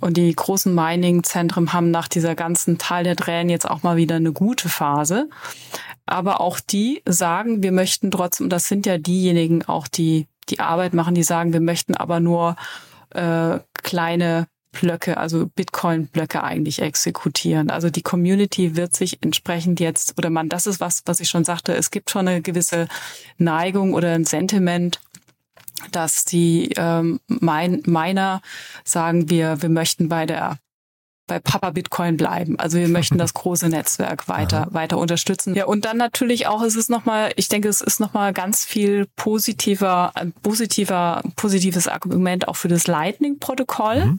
Und 0.00 0.16
die 0.16 0.34
großen 0.34 0.74
Mining-Zentren 0.74 1.72
haben 1.72 1.92
nach 1.92 2.08
dieser 2.08 2.34
ganzen 2.34 2.76
Tal 2.78 3.04
der 3.04 3.14
Tränen 3.14 3.50
jetzt 3.50 3.70
auch 3.70 3.84
mal 3.84 3.96
wieder 3.96 4.16
eine 4.16 4.32
gute 4.32 4.68
Phase. 4.68 5.28
Aber 6.06 6.40
auch 6.40 6.58
die 6.58 7.02
sagen, 7.06 7.62
wir 7.62 7.70
möchten 7.70 8.10
trotzdem, 8.10 8.48
das 8.48 8.66
sind 8.66 8.84
ja 8.84 8.98
diejenigen 8.98 9.64
auch, 9.64 9.86
die 9.86 10.26
die 10.48 10.58
Arbeit 10.58 10.92
machen, 10.92 11.14
die 11.14 11.22
sagen, 11.22 11.52
wir 11.52 11.60
möchten 11.60 11.94
aber 11.94 12.18
nur 12.18 12.56
äh, 13.10 13.60
kleine 13.82 14.48
Blöcke, 14.72 15.18
also 15.18 15.46
Bitcoin-Blöcke 15.46 16.42
eigentlich 16.42 16.80
exekutieren. 16.80 17.70
Also 17.70 17.90
die 17.90 18.02
Community 18.02 18.74
wird 18.74 18.96
sich 18.96 19.22
entsprechend 19.22 19.80
jetzt, 19.80 20.18
oder 20.18 20.30
man, 20.30 20.48
das 20.48 20.66
ist 20.66 20.80
was, 20.80 21.02
was 21.06 21.20
ich 21.20 21.28
schon 21.28 21.44
sagte, 21.44 21.74
es 21.74 21.90
gibt 21.90 22.10
schon 22.10 22.26
eine 22.26 22.42
gewisse 22.42 22.88
Neigung 23.38 23.94
oder 23.94 24.12
ein 24.14 24.24
Sentiment, 24.24 25.00
dass 25.90 26.24
die 26.24 26.72
ähm, 26.76 27.20
Miner 27.28 28.40
sagen, 28.84 29.28
wir, 29.30 29.62
wir 29.62 29.68
möchten 29.68 30.08
bei 30.08 30.26
der 30.26 30.58
bei 31.26 31.38
Papa 31.38 31.70
Bitcoin 31.70 32.16
bleiben. 32.16 32.58
Also 32.58 32.78
wir 32.78 32.88
möchten 32.88 33.18
das 33.18 33.34
große 33.34 33.68
Netzwerk 33.68 34.28
weiter, 34.28 34.62
Aha. 34.62 34.74
weiter 34.74 34.98
unterstützen. 34.98 35.54
Ja, 35.54 35.66
und 35.66 35.84
dann 35.84 35.96
natürlich 35.96 36.46
auch, 36.46 36.62
es 36.62 36.76
ist 36.76 36.90
nochmal, 36.90 37.32
ich 37.36 37.48
denke, 37.48 37.68
es 37.68 37.80
ist 37.80 38.00
nochmal 38.00 38.32
ganz 38.32 38.64
viel 38.64 39.06
positiver, 39.16 40.12
positiver, 40.42 41.22
positives 41.36 41.88
Argument 41.88 42.48
auch 42.48 42.56
für 42.56 42.68
das 42.68 42.86
Lightning-Protokoll, 42.86 44.04
mhm. 44.04 44.18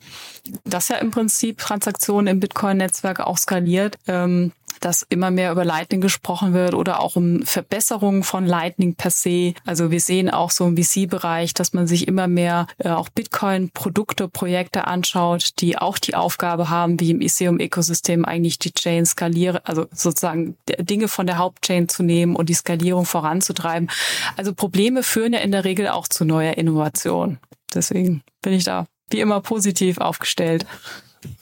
das 0.63 0.87
ja 0.87 0.97
im 0.97 1.11
Prinzip 1.11 1.57
Transaktionen 1.57 2.27
im 2.27 2.39
Bitcoin-Netzwerk 2.39 3.19
auch 3.19 3.37
skaliert. 3.37 3.97
Ähm, 4.07 4.51
dass 4.83 5.05
immer 5.07 5.31
mehr 5.31 5.51
über 5.51 5.63
Lightning 5.63 6.01
gesprochen 6.01 6.53
wird 6.53 6.73
oder 6.73 6.99
auch 6.99 7.15
um 7.15 7.43
Verbesserungen 7.43 8.23
von 8.23 8.45
Lightning 8.45 8.95
per 8.95 9.11
se. 9.11 9.53
Also 9.65 9.91
wir 9.91 10.01
sehen 10.01 10.29
auch 10.29 10.51
so 10.51 10.67
im 10.67 10.75
VC-Bereich, 10.75 11.53
dass 11.53 11.71
man 11.71 11.87
sich 11.87 12.07
immer 12.07 12.27
mehr 12.27 12.67
äh, 12.79 12.89
auch 12.89 13.07
Bitcoin-Produkte, 13.07 14.27
Projekte 14.27 14.85
anschaut, 14.85 15.61
die 15.61 15.77
auch 15.77 15.97
die 15.97 16.15
Aufgabe 16.15 16.69
haben, 16.69 16.99
wie 16.99 17.11
im 17.11 17.21
Ethereum-Ökosystem 17.21 18.25
eigentlich 18.25 18.59
die 18.59 18.73
Chain 18.73 19.05
skaliere, 19.05 19.65
also 19.65 19.85
sozusagen 19.91 20.57
Dinge 20.79 21.07
von 21.07 21.27
der 21.27 21.37
Hauptchain 21.37 21.87
zu 21.87 22.03
nehmen 22.03 22.35
und 22.35 22.49
die 22.49 22.53
Skalierung 22.53 23.05
voranzutreiben. 23.05 23.89
Also 24.35 24.53
Probleme 24.53 25.03
führen 25.03 25.31
ja 25.31 25.39
in 25.39 25.51
der 25.51 25.63
Regel 25.63 25.87
auch 25.87 26.09
zu 26.09 26.25
neuer 26.25 26.57
Innovation. 26.57 27.37
Deswegen 27.73 28.21
bin 28.41 28.53
ich 28.53 28.65
da 28.65 28.85
wie 29.09 29.21
immer 29.21 29.39
positiv 29.39 29.99
aufgestellt. 29.99 30.65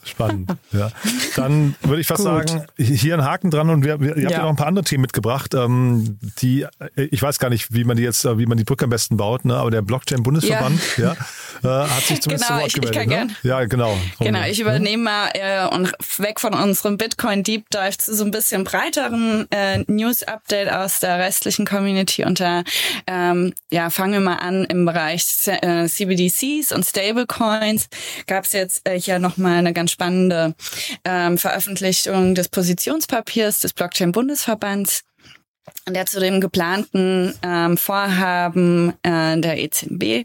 Spannend. 0.04 0.50
Ja. 0.72 0.90
Dann 1.36 1.74
würde 1.82 2.00
ich 2.00 2.06
fast 2.06 2.24
Gut. 2.24 2.48
sagen, 2.48 2.64
hier 2.76 3.14
ein 3.14 3.24
Haken 3.24 3.50
dran 3.50 3.70
und 3.70 3.84
wir, 3.84 4.00
wir, 4.00 4.16
ihr 4.16 4.24
habt 4.24 4.32
ja. 4.32 4.38
ja 4.38 4.42
noch 4.42 4.50
ein 4.50 4.56
paar 4.56 4.66
andere 4.66 4.84
Themen 4.84 5.02
mitgebracht, 5.02 5.54
ähm, 5.54 6.18
die, 6.38 6.66
ich 6.96 7.22
weiß 7.22 7.38
gar 7.38 7.50
nicht, 7.50 7.72
wie 7.72 7.84
man 7.84 7.96
die 7.96 8.02
jetzt, 8.02 8.24
wie 8.24 8.46
man 8.46 8.58
die 8.58 8.64
Brücke 8.64 8.84
am 8.84 8.90
besten 8.90 9.16
baut, 9.16 9.44
ne? 9.44 9.56
aber 9.56 9.70
der 9.70 9.82
Blockchain-Bundesverband, 9.82 10.80
ja. 10.96 11.16
ja, 11.62 11.84
äh, 11.84 11.88
hat 11.88 12.02
sich 12.04 12.20
zumindest 12.22 12.48
genau, 12.48 12.58
zu 12.58 12.62
Wort 12.62 12.66
ich, 12.66 12.74
gemeldet. 12.74 13.02
Ich 13.02 13.10
kann 13.10 13.26
ne? 13.26 13.34
Ja, 13.42 13.64
genau. 13.64 13.98
Genau, 14.20 14.44
ich 14.46 14.60
übernehme 14.60 15.02
mal 15.02 15.30
äh, 15.34 15.66
und 15.74 15.92
weg 16.18 16.40
von 16.40 16.54
unserem 16.54 16.96
Bitcoin 16.96 17.42
Deep 17.42 17.68
Dive 17.70 17.98
zu 17.98 18.14
so 18.14 18.24
ein 18.24 18.30
bisschen 18.30 18.64
breiteren 18.64 19.46
äh, 19.50 19.84
News-Update 19.86 20.72
aus 20.72 21.00
der 21.00 21.18
restlichen 21.18 21.66
Community 21.66 22.24
und 22.24 22.40
da 22.40 22.62
ähm, 23.06 23.52
ja, 23.70 23.90
fangen 23.90 24.12
wir 24.12 24.20
mal 24.20 24.36
an 24.36 24.64
im 24.64 24.84
Bereich 24.84 25.24
äh, 25.46 25.86
CBDCs 25.86 26.72
und 26.72 26.84
Stablecoins. 26.84 27.88
Gab 28.26 28.44
es 28.44 28.52
jetzt 28.52 28.88
äh, 28.88 28.98
hier 28.98 29.18
nochmal 29.18 29.58
eine 29.58 29.71
ganz 29.72 29.90
spannende 29.92 30.54
ähm, 31.04 31.38
Veröffentlichung 31.38 32.34
des 32.34 32.48
Positionspapiers 32.48 33.60
des 33.60 33.72
Blockchain-Bundesverbands 33.72 35.02
der 35.88 36.06
zu 36.06 36.20
dem 36.20 36.40
geplanten 36.40 37.34
ähm, 37.42 37.76
Vorhaben 37.76 38.92
äh, 39.02 39.38
der 39.40 39.58
EZB 39.58 40.24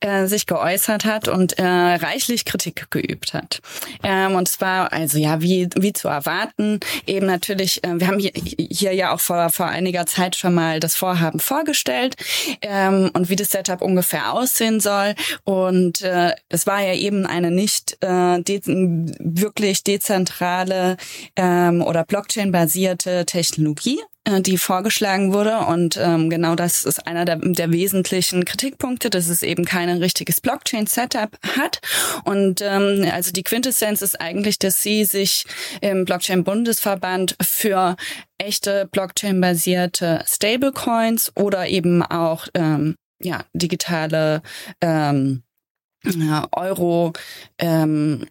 äh, 0.00 0.26
sich 0.26 0.46
geäußert 0.46 1.04
hat 1.04 1.28
und 1.28 1.58
äh, 1.58 1.64
reichlich 1.64 2.44
Kritik 2.44 2.90
geübt 2.90 3.34
hat. 3.34 3.60
Ähm, 4.02 4.34
und 4.34 4.48
zwar, 4.48 4.92
also 4.92 5.18
ja, 5.18 5.42
wie, 5.42 5.68
wie 5.76 5.92
zu 5.92 6.08
erwarten, 6.08 6.80
eben 7.06 7.26
natürlich, 7.26 7.84
äh, 7.84 8.00
wir 8.00 8.06
haben 8.06 8.18
hier, 8.18 8.32
hier 8.34 8.92
ja 8.94 9.12
auch 9.12 9.20
vor, 9.20 9.50
vor 9.50 9.66
einiger 9.66 10.06
Zeit 10.06 10.36
schon 10.36 10.54
mal 10.54 10.80
das 10.80 10.96
Vorhaben 10.96 11.40
vorgestellt 11.40 12.16
ähm, 12.62 13.10
und 13.12 13.28
wie 13.28 13.36
das 13.36 13.50
Setup 13.50 13.82
ungefähr 13.82 14.32
aussehen 14.32 14.80
soll. 14.80 15.14
Und 15.44 16.00
äh, 16.00 16.32
es 16.48 16.66
war 16.66 16.82
ja 16.82 16.94
eben 16.94 17.26
eine 17.26 17.50
nicht 17.50 17.98
äh, 18.02 18.40
de 18.42 18.60
wirklich 18.64 19.84
dezentrale 19.84 20.96
ähm, 21.36 21.82
oder 21.82 22.04
Blockchain-basierte 22.04 23.26
Technologie, 23.26 24.00
die 24.40 24.56
vorgeschlagen 24.56 25.32
wurde. 25.32 25.58
Und 25.58 25.98
ähm, 26.00 26.30
genau 26.30 26.54
das 26.54 26.84
ist 26.84 27.06
einer 27.06 27.24
der, 27.24 27.36
der 27.36 27.72
wesentlichen 27.72 28.44
Kritikpunkte, 28.44 29.10
dass 29.10 29.28
es 29.28 29.42
eben 29.42 29.64
kein 29.64 29.90
richtiges 29.90 30.40
Blockchain-Setup 30.40 31.38
hat. 31.56 31.80
Und 32.24 32.62
ähm, 32.62 33.06
also 33.12 33.32
die 33.32 33.42
Quintessenz 33.42 34.02
ist 34.02 34.20
eigentlich, 34.20 34.58
dass 34.58 34.82
sie 34.82 35.04
sich 35.04 35.44
im 35.80 36.04
Blockchain-Bundesverband 36.04 37.36
für 37.42 37.96
echte 38.38 38.88
Blockchain-basierte 38.90 40.24
Stablecoins 40.26 41.32
oder 41.36 41.68
eben 41.68 42.02
auch 42.02 42.48
ähm, 42.54 42.96
ja 43.20 43.44
digitale 43.52 44.42
ähm, 44.80 45.42
Euro 46.52 47.12
ähm, 47.58 48.26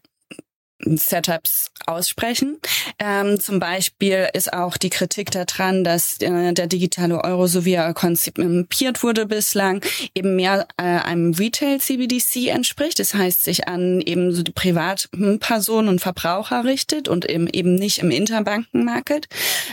Setups 0.85 1.71
aussprechen. 1.85 2.59
Ähm, 2.99 3.39
zum 3.39 3.59
Beispiel 3.59 4.29
ist 4.33 4.53
auch 4.53 4.77
die 4.77 4.89
Kritik 4.89 5.31
daran, 5.31 5.83
dass 5.83 6.19
äh, 6.21 6.53
der 6.53 6.67
digitale 6.67 7.23
Euro, 7.23 7.47
so 7.47 7.65
wie 7.65 7.73
er 7.73 7.93
konzipiert 7.93 9.03
wurde 9.03 9.25
bislang, 9.25 9.83
eben 10.15 10.35
mehr 10.35 10.67
äh, 10.77 10.83
einem 10.83 11.33
Retail-CBDC 11.33 12.47
entspricht. 12.49 12.99
Das 12.99 13.13
heißt, 13.13 13.43
sich 13.43 13.67
an 13.67 14.01
eben 14.01 14.31
so 14.31 14.43
die 14.43 14.51
Privatpersonen 14.51 15.89
und 15.89 15.99
Verbraucher 15.99 16.63
richtet 16.63 17.07
und 17.07 17.29
eben, 17.29 17.47
eben 17.47 17.75
nicht 17.75 17.99
im 17.99 18.11
Interbankenmarket. 18.11 19.27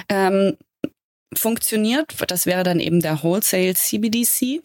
Ähm, 0.08 0.56
funktioniert. 1.32 2.14
Das 2.28 2.46
wäre 2.46 2.62
dann 2.62 2.80
eben 2.80 3.00
der 3.00 3.22
Wholesale 3.22 3.74
CBDC 3.74 4.62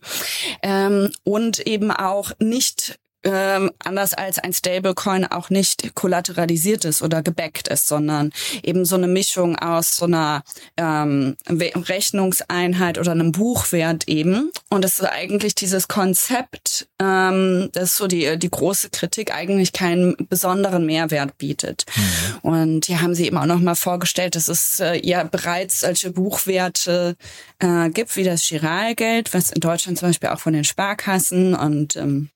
ähm, 0.64 1.12
und 1.24 1.60
eben 1.68 1.92
auch 1.92 2.32
nicht 2.40 2.98
ähm, 3.26 3.72
anders 3.80 4.14
als 4.14 4.40
ein 4.40 4.54
Stablecoin 4.54 5.26
auch 5.26 5.50
nicht 5.50 5.96
kollateralisiert 5.96 6.86
ist 6.86 7.02
oder 7.02 7.22
gebackt 7.24 7.68
ist, 7.68 7.88
sondern 7.88 8.32
eben 8.64 8.86
so 8.86 8.96
eine 8.96 9.08
Mischung 9.08 9.58
aus 9.58 9.96
so 9.96 10.06
einer 10.06 10.44
ähm, 10.78 11.36
Rechnungseinheit 11.50 13.00
oder 13.00 13.12
einem 13.12 13.32
Buchwert 13.32 14.08
eben. 14.08 14.52
Und 14.70 14.86
es 14.86 15.00
ist 15.00 15.06
eigentlich 15.06 15.56
dieses 15.56 15.88
Konzept, 15.88 16.88
ähm, 17.02 17.70
das 17.74 17.98
so 17.98 18.08
die, 18.08 18.38
die 18.38 18.52
große 18.52 18.90
Kritik, 18.92 19.34
eigentlich 19.34 19.74
keinen 19.74 20.16
besonderen 20.30 20.86
Mehrwert 20.86 21.38
bietet. 21.38 21.86
Mhm. 21.96 22.50
Und 22.50 22.86
hier 22.86 23.02
haben 23.02 23.16
sie 23.16 23.26
eben 23.26 23.38
auch 23.38 23.46
nochmal 23.46 23.76
vorgestellt, 23.76 24.36
dass 24.36 24.48
es 24.48 24.80
äh, 24.80 25.00
ja 25.04 25.24
bereits 25.24 25.82
solche 25.82 26.12
Buchwerte 26.12 27.16
äh, 27.60 27.90
gibt, 27.90 28.16
wie 28.16 28.24
das 28.24 28.48
Giralgeld, 28.48 29.34
was 29.34 29.52
in 29.52 29.62
Deutschland 29.62 29.98
zum 29.98 30.10
Beispiel 30.10 30.30
auch 30.30 30.40
von 30.40 30.54
den 30.54 30.64
Sparkassen 30.64 31.56
und 31.56 31.96
ähm, 31.96 32.30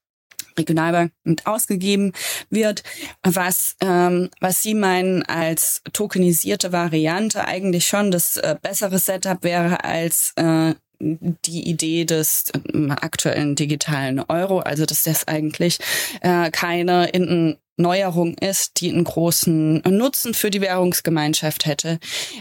Regionalbank 0.59 1.11
mit 1.23 1.45
ausgegeben 1.45 2.13
wird, 2.49 2.83
was, 3.23 3.75
ähm, 3.81 4.29
was 4.39 4.61
Sie 4.61 4.75
meinen 4.75 5.23
als 5.23 5.81
tokenisierte 5.93 6.71
Variante 6.71 7.45
eigentlich 7.45 7.87
schon 7.87 8.11
das 8.11 8.37
äh, 8.37 8.55
bessere 8.61 8.99
Setup 8.99 9.43
wäre 9.43 9.83
als 9.83 10.33
äh, 10.35 10.73
die 10.99 11.69
Idee 11.69 12.05
des 12.05 12.51
äh, 12.73 12.91
aktuellen 12.91 13.55
digitalen 13.55 14.19
Euro, 14.19 14.59
also 14.59 14.85
dass 14.85 15.03
das 15.03 15.27
eigentlich 15.27 15.79
äh, 16.21 16.51
keine 16.51 17.09
in 17.09 17.57
Neuerung 17.79 18.37
ist, 18.37 18.81
die 18.81 18.89
einen 18.91 19.05
großen 19.05 19.81
Nutzen 19.87 20.33
für 20.33 20.49
die 20.49 20.59
Währungsgemeinschaft 20.59 21.65
hätte 21.65 21.99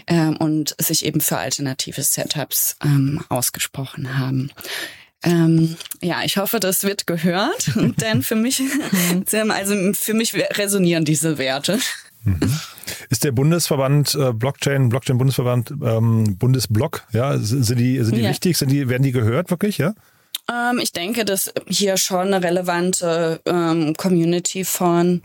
ähm, 0.09 0.37
und 0.37 0.75
sich 0.79 1.05
eben 1.05 1.21
für 1.21 1.39
alternative 1.39 2.03
Setups 2.03 2.77
ähm, 2.83 3.25
ausgesprochen 3.29 4.19
haben. 4.19 4.51
Ähm, 5.25 5.77
ja, 6.01 6.23
ich 6.25 6.37
hoffe, 6.37 6.61
das 6.61 6.85
wird 6.85 7.07
gehört, 7.07 7.73
denn 8.01 8.23
für 8.23 8.37
mich, 8.37 8.63
also 9.33 9.75
für 9.95 10.15
mich 10.15 10.35
resonieren 10.35 11.05
diese 11.05 11.39
Werte. 11.39 11.79
Mhm. 12.25 12.61
Ist 13.11 13.25
der 13.25 13.33
Bundesverband 13.33 14.15
äh, 14.15 14.33
Blockchain, 14.33 14.89
Blockchain 14.89 15.19
Bundesverband 15.19 15.73
ähm, 15.83 16.37
Bundesblock, 16.39 17.07
ja, 17.13 17.37
sind 17.39 17.79
die, 17.79 18.03
sind 18.03 18.17
die 18.17 18.23
ja. 18.23 18.31
wichtig, 18.31 18.57
sind 18.57 18.71
die, 18.71 18.89
werden 18.89 19.03
die 19.03 19.13
gehört 19.13 19.51
wirklich, 19.51 19.79
ja? 19.79 19.95
Ähm, 20.51 20.79
ich 20.81 20.93
denke, 20.93 21.25
dass 21.25 21.53
hier 21.67 21.97
schon 21.97 22.29
eine 22.29 22.43
relevante 22.43 23.41
ähm, 23.45 23.95
Community 23.97 24.65
von 24.65 25.23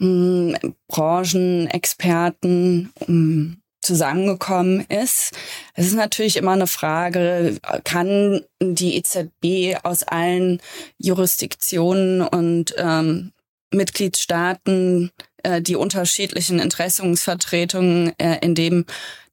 ähm, 0.00 0.56
Branchenexperten, 0.88 2.92
ähm, 3.08 3.58
zusammengekommen 3.86 4.80
ist. 4.88 5.32
Es 5.74 5.86
ist 5.86 5.94
natürlich 5.94 6.36
immer 6.36 6.52
eine 6.52 6.66
Frage, 6.66 7.58
kann 7.84 8.42
die 8.60 8.96
EZB 8.96 9.78
aus 9.82 10.02
allen 10.02 10.60
Jurisdiktionen 10.98 12.22
und 12.22 12.74
ähm, 12.76 13.32
Mitgliedstaaten 13.72 15.10
äh, 15.42 15.62
die 15.62 15.76
unterschiedlichen 15.76 16.58
Interessensvertretungen 16.58 18.12
äh, 18.18 18.38
in 18.40 18.54
dem 18.54 18.84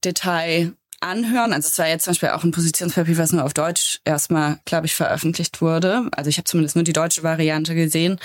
Detail 0.04 0.74
anhören. 1.04 1.54
Also 1.54 1.68
es 1.68 1.78
war 1.78 1.88
jetzt 1.88 2.06
zum 2.06 2.12
Beispiel 2.12 2.30
auch 2.30 2.44
ein 2.44 2.52
Positionspapier, 2.52 3.18
was 3.18 3.32
nur 3.32 3.44
auf 3.44 3.54
Deutsch 3.54 4.00
erstmal, 4.06 4.60
glaube 4.66 4.86
ich, 4.86 4.96
veröffentlicht 4.96 5.62
wurde. 5.62 6.08
Also 6.12 6.30
ich 6.30 6.38
habe 6.38 6.46
zumindest 6.46 6.76
nur 6.76 6.84
die 6.84 6.94
deutsche 6.94 7.24
Variante 7.24 7.76
gesehen. 7.76 8.20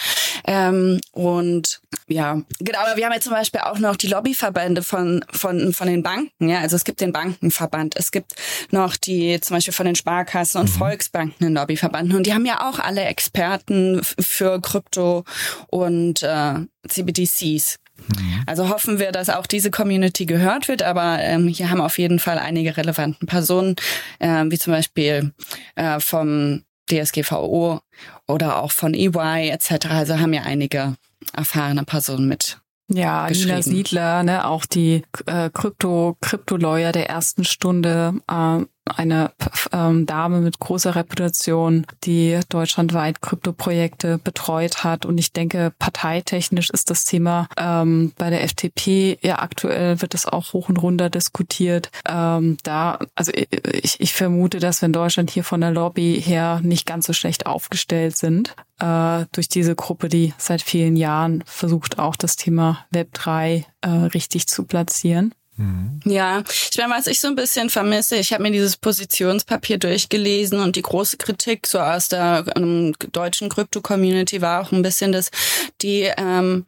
Ähm, 0.46 1.00
und 1.12 1.80
ja, 2.06 2.40
genau, 2.60 2.78
aber 2.78 2.96
wir 2.96 3.04
haben 3.04 3.12
jetzt 3.12 3.24
zum 3.24 3.32
Beispiel 3.32 3.60
auch 3.60 3.78
noch 3.78 3.96
die 3.96 4.06
Lobbyverbände 4.06 4.82
von, 4.82 5.24
von, 5.30 5.72
von 5.72 5.88
den 5.88 6.02
Banken. 6.02 6.48
Ja, 6.48 6.60
also 6.60 6.76
es 6.76 6.84
gibt 6.84 7.00
den 7.00 7.12
Bankenverband, 7.12 7.96
es 7.96 8.10
gibt 8.10 8.34
noch 8.70 8.96
die 8.96 9.40
zum 9.40 9.56
Beispiel 9.56 9.74
von 9.74 9.86
den 9.86 9.94
Sparkassen 9.94 10.60
und 10.60 10.70
mhm. 10.70 10.78
Volksbanken 10.78 11.46
einen 11.46 11.56
Lobbyverband. 11.56 12.14
Und 12.14 12.26
die 12.26 12.34
haben 12.34 12.46
ja 12.46 12.68
auch 12.68 12.78
alle 12.78 13.02
Experten 13.04 14.00
für 14.18 14.60
Krypto 14.60 15.24
und 15.68 16.22
äh, 16.22 16.54
CBDCs. 16.88 17.78
Mhm. 18.06 18.42
Also 18.46 18.68
hoffen 18.68 18.98
wir, 18.98 19.12
dass 19.12 19.30
auch 19.30 19.46
diese 19.46 19.70
Community 19.70 20.26
gehört 20.26 20.68
wird, 20.68 20.82
aber 20.82 21.18
ähm, 21.20 21.48
hier 21.48 21.70
haben 21.70 21.80
auf 21.80 21.98
jeden 21.98 22.18
Fall 22.18 22.38
einige 22.38 22.76
relevanten 22.76 23.26
Personen, 23.26 23.76
äh, 24.18 24.44
wie 24.48 24.58
zum 24.58 24.72
Beispiel 24.72 25.32
äh, 25.74 26.00
vom 26.00 26.62
DSGVO 26.90 27.80
oder 28.26 28.62
auch 28.62 28.72
von 28.72 28.94
EY 28.94 29.50
etc. 29.50 29.86
Also 29.90 30.18
haben 30.18 30.32
ja 30.32 30.42
einige 30.42 30.96
erfahrene 31.34 31.84
Personen 31.84 32.28
mit 32.28 32.58
ja, 32.90 33.28
Nina 33.28 33.60
Siedler, 33.60 34.22
ne, 34.22 34.46
auch 34.46 34.64
die 34.64 35.02
äh, 35.26 35.50
Krypto, 35.50 36.16
Krypto-Lawyer 36.22 36.92
der 36.92 37.10
ersten 37.10 37.44
Stunde, 37.44 38.14
äh, 38.30 38.64
eine 38.90 39.32
ähm, 39.72 40.06
Dame 40.06 40.40
mit 40.40 40.58
großer 40.58 40.94
Reputation, 40.94 41.86
die 42.04 42.40
deutschlandweit 42.48 43.20
Kryptoprojekte 43.20 44.18
betreut 44.18 44.84
hat. 44.84 45.06
Und 45.06 45.18
ich 45.18 45.32
denke, 45.32 45.72
parteitechnisch 45.78 46.70
ist 46.70 46.90
das 46.90 47.04
Thema 47.04 47.48
ähm, 47.56 48.12
bei 48.16 48.30
der 48.30 48.42
FDP 48.42 49.18
ja 49.22 49.38
aktuell 49.38 50.00
wird 50.00 50.14
es 50.14 50.26
auch 50.26 50.52
hoch 50.52 50.68
und 50.68 50.78
runter 50.78 51.10
diskutiert. 51.10 51.90
Ähm, 52.08 52.58
da, 52.62 52.98
also 53.14 53.32
ich, 53.32 54.00
ich 54.00 54.12
vermute, 54.12 54.58
dass 54.58 54.82
wir 54.82 54.86
in 54.86 54.92
Deutschland 54.92 55.30
hier 55.30 55.44
von 55.44 55.60
der 55.60 55.70
Lobby 55.70 56.20
her 56.24 56.60
nicht 56.62 56.86
ganz 56.86 57.06
so 57.06 57.12
schlecht 57.12 57.46
aufgestellt 57.46 58.16
sind 58.16 58.54
äh, 58.80 59.26
durch 59.32 59.48
diese 59.48 59.74
Gruppe, 59.74 60.08
die 60.08 60.34
seit 60.38 60.62
vielen 60.62 60.96
Jahren 60.96 61.42
versucht, 61.46 61.98
auch 61.98 62.16
das 62.16 62.36
Thema 62.36 62.86
Web 62.90 63.12
3 63.14 63.66
äh, 63.80 63.88
richtig 63.88 64.46
zu 64.46 64.64
platzieren. 64.64 65.34
Mhm. 65.58 66.00
Ja, 66.04 66.44
ich 66.70 66.78
meine, 66.78 66.94
was 66.94 67.08
ich 67.08 67.20
so 67.20 67.26
ein 67.26 67.34
bisschen 67.34 67.68
vermisse, 67.68 68.16
ich 68.16 68.32
habe 68.32 68.44
mir 68.44 68.52
dieses 68.52 68.76
Positionspapier 68.76 69.78
durchgelesen 69.78 70.60
und 70.60 70.76
die 70.76 70.82
große 70.82 71.16
Kritik 71.16 71.66
so 71.66 71.80
aus 71.80 72.08
der 72.08 72.44
ähm, 72.56 72.94
deutschen 73.12 73.48
Krypto-Community 73.48 74.40
war 74.40 74.62
auch 74.62 74.72
ein 74.72 74.82
bisschen, 74.82 75.10
dass 75.10 75.30
die 75.82 76.10
ähm, 76.16 76.64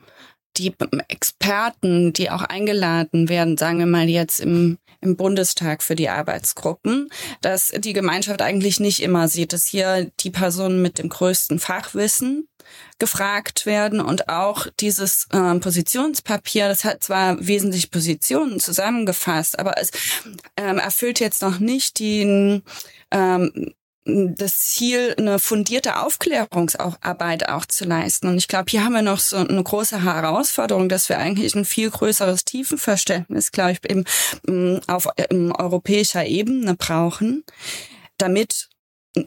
die 0.57 0.75
Experten, 1.09 2.13
die 2.13 2.31
auch 2.31 2.43
eingeladen 2.43 3.29
werden, 3.29 3.57
sagen 3.57 3.79
wir 3.79 3.87
mal 3.87 4.09
jetzt 4.09 4.41
im, 4.41 4.79
im 5.01 5.17
Bundestag 5.17 5.83
für 5.83 5.95
die 5.95 6.09
Arbeitsgruppen, 6.09 7.09
dass 7.41 7.69
die 7.69 7.93
Gemeinschaft 7.93 8.43
eigentlich 8.43 8.81
nicht 8.81 9.01
immer 9.01 9.29
sieht, 9.29 9.53
dass 9.53 9.67
hier 9.67 10.11
die 10.21 10.31
Personen 10.31 10.83
mit 10.83 10.99
dem 10.99 11.09
größten 11.09 11.59
Fachwissen 11.59 12.49
gefragt 12.99 13.67
werden 13.67 14.01
und 14.01 14.29
auch 14.29 14.67
dieses 14.79 15.27
äh, 15.33 15.55
Positionspapier, 15.59 16.69
das 16.69 16.85
hat 16.85 17.03
zwar 17.03 17.45
wesentlich 17.45 17.91
Positionen 17.91 18.61
zusammengefasst, 18.61 19.59
aber 19.59 19.79
es 19.79 19.91
ähm, 20.57 20.79
erfüllt 20.79 21.21
jetzt 21.21 21.43
noch 21.43 21.59
nicht 21.59 21.99
den 21.99 22.63
ähm, 23.11 23.75
das 24.05 24.59
Ziel, 24.59 25.15
eine 25.19 25.39
fundierte 25.39 25.99
Aufklärungsarbeit 25.99 27.49
auch 27.51 27.67
zu 27.67 27.85
leisten. 27.85 28.29
Und 28.29 28.39
ich 28.39 28.49
glaube, 28.49 28.71
hier 28.71 28.83
haben 28.83 28.95
wir 28.95 29.03
noch 29.03 29.21
so 29.21 29.37
eine 29.37 29.63
große 29.63 30.03
Herausforderung, 30.03 30.89
dass 30.89 31.11
wir 31.11 31.19
eigentlich 31.19 31.55
ein 31.55 31.67
viel 31.67 31.91
größeres 31.91 32.47
Tiefenverständnis, 32.47 33.53
glaube 33.53 33.73
ich, 33.73 33.91
eben 33.91 34.05
auf 34.87 35.07
europäischer 35.29 36.25
Ebene 36.25 36.75
brauchen, 36.77 37.45
damit 38.17 38.70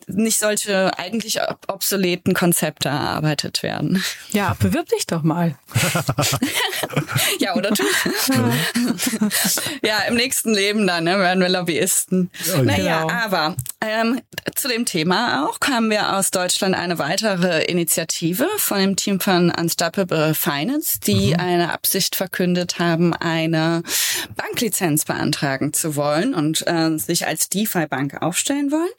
nicht 0.07 0.39
solche 0.39 0.97
eigentlich 0.97 1.39
obsoleten 1.67 2.33
Konzepte 2.33 2.87
erarbeitet 2.87 3.63
werden. 3.63 4.01
Ja, 4.31 4.55
bewirb 4.59 4.87
dich 4.87 5.05
doch 5.05 5.23
mal. 5.23 5.57
ja, 7.39 7.55
oder 7.55 7.71
du? 7.71 7.83
ja, 9.83 9.99
im 10.07 10.15
nächsten 10.15 10.53
Leben 10.53 10.87
dann 10.87 11.03
ne, 11.03 11.19
werden 11.19 11.41
wir 11.41 11.49
Lobbyisten. 11.49 12.31
Oh, 12.55 12.61
naja, 12.61 13.01
genau. 13.01 13.13
aber 13.13 13.55
ähm, 13.81 14.21
zu 14.55 14.69
dem 14.69 14.85
Thema 14.85 15.45
auch 15.45 15.59
haben 15.67 15.89
wir 15.89 16.15
aus 16.15 16.31
Deutschland 16.31 16.75
eine 16.75 16.97
weitere 16.97 17.65
Initiative 17.65 18.47
von 18.57 18.79
dem 18.79 18.95
Team 18.95 19.19
von 19.19 19.51
Unstoppable 19.51 20.33
Finance, 20.33 21.01
die 21.01 21.33
mhm. 21.33 21.39
eine 21.39 21.73
Absicht 21.73 22.15
verkündet 22.15 22.79
haben, 22.79 23.13
eine 23.13 23.83
Banklizenz 24.35 25.03
beantragen 25.03 25.73
zu 25.73 25.97
wollen 25.97 26.33
und 26.33 26.65
äh, 26.67 26.97
sich 26.97 27.27
als 27.27 27.49
DeFi-Bank 27.49 28.21
aufstellen 28.21 28.71
wollen, 28.71 28.91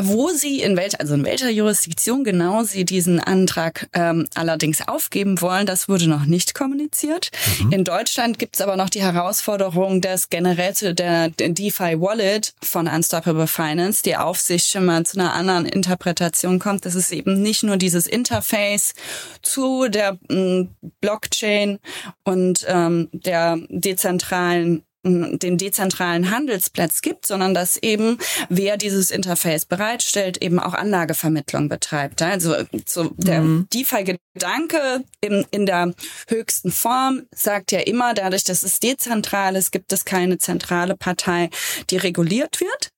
wo 0.00 0.27
sie 0.30 0.60
in 0.60 0.76
welcher, 0.76 1.00
also 1.00 1.14
in 1.14 1.24
welcher 1.24 1.50
Jurisdiktion 1.50 2.24
genau 2.24 2.62
sie 2.64 2.84
diesen 2.84 3.20
Antrag 3.20 3.88
ähm, 3.92 4.26
allerdings 4.34 4.86
aufgeben 4.86 5.40
wollen, 5.40 5.66
das 5.66 5.88
wurde 5.88 6.08
noch 6.08 6.24
nicht 6.24 6.54
kommuniziert. 6.54 7.30
Mhm. 7.62 7.72
In 7.72 7.84
Deutschland 7.84 8.38
gibt 8.38 8.56
es 8.56 8.60
aber 8.60 8.76
noch 8.76 8.90
die 8.90 9.02
Herausforderung, 9.02 10.00
dass 10.00 10.30
generell 10.30 10.74
zu 10.74 10.94
der, 10.94 11.30
DeFi 11.30 12.00
Wallet 12.00 12.54
von 12.62 12.88
Unstoppable 12.88 13.46
Finance 13.46 14.02
die 14.02 14.16
Aufsicht 14.16 14.68
schon 14.68 14.84
mal 14.84 15.04
zu 15.04 15.18
einer 15.18 15.32
anderen 15.32 15.66
Interpretation 15.66 16.58
kommt. 16.58 16.84
Das 16.84 16.94
ist 16.94 17.12
eben 17.12 17.40
nicht 17.42 17.62
nur 17.62 17.76
dieses 17.76 18.06
Interface 18.06 18.94
zu 19.42 19.88
der 19.88 20.18
m, 20.28 20.74
Blockchain 21.00 21.78
und 22.24 22.64
ähm, 22.68 23.08
der 23.12 23.58
dezentralen 23.68 24.84
den 25.08 25.58
dezentralen 25.58 26.30
Handelsplatz 26.30 27.02
gibt, 27.02 27.26
sondern 27.26 27.54
dass 27.54 27.76
eben 27.76 28.18
wer 28.48 28.76
dieses 28.76 29.10
Interface 29.10 29.64
bereitstellt, 29.64 30.42
eben 30.42 30.58
auch 30.58 30.74
Anlagevermittlung 30.74 31.68
betreibt. 31.68 32.22
Also 32.22 32.54
so 32.86 33.10
der 33.16 33.42
mhm. 33.42 33.68
DeFi-Gedanke 33.72 35.04
in, 35.20 35.46
in 35.50 35.66
der 35.66 35.94
höchsten 36.28 36.70
Form 36.70 37.22
sagt 37.34 37.72
ja 37.72 37.80
immer, 37.80 38.14
dadurch, 38.14 38.44
dass 38.44 38.62
es 38.62 38.80
dezentral 38.80 39.56
ist, 39.56 39.72
gibt 39.72 39.92
es 39.92 40.04
keine 40.04 40.38
zentrale 40.38 40.96
Partei, 40.96 41.50
die 41.90 41.96
reguliert 41.96 42.60
wird. 42.60 42.92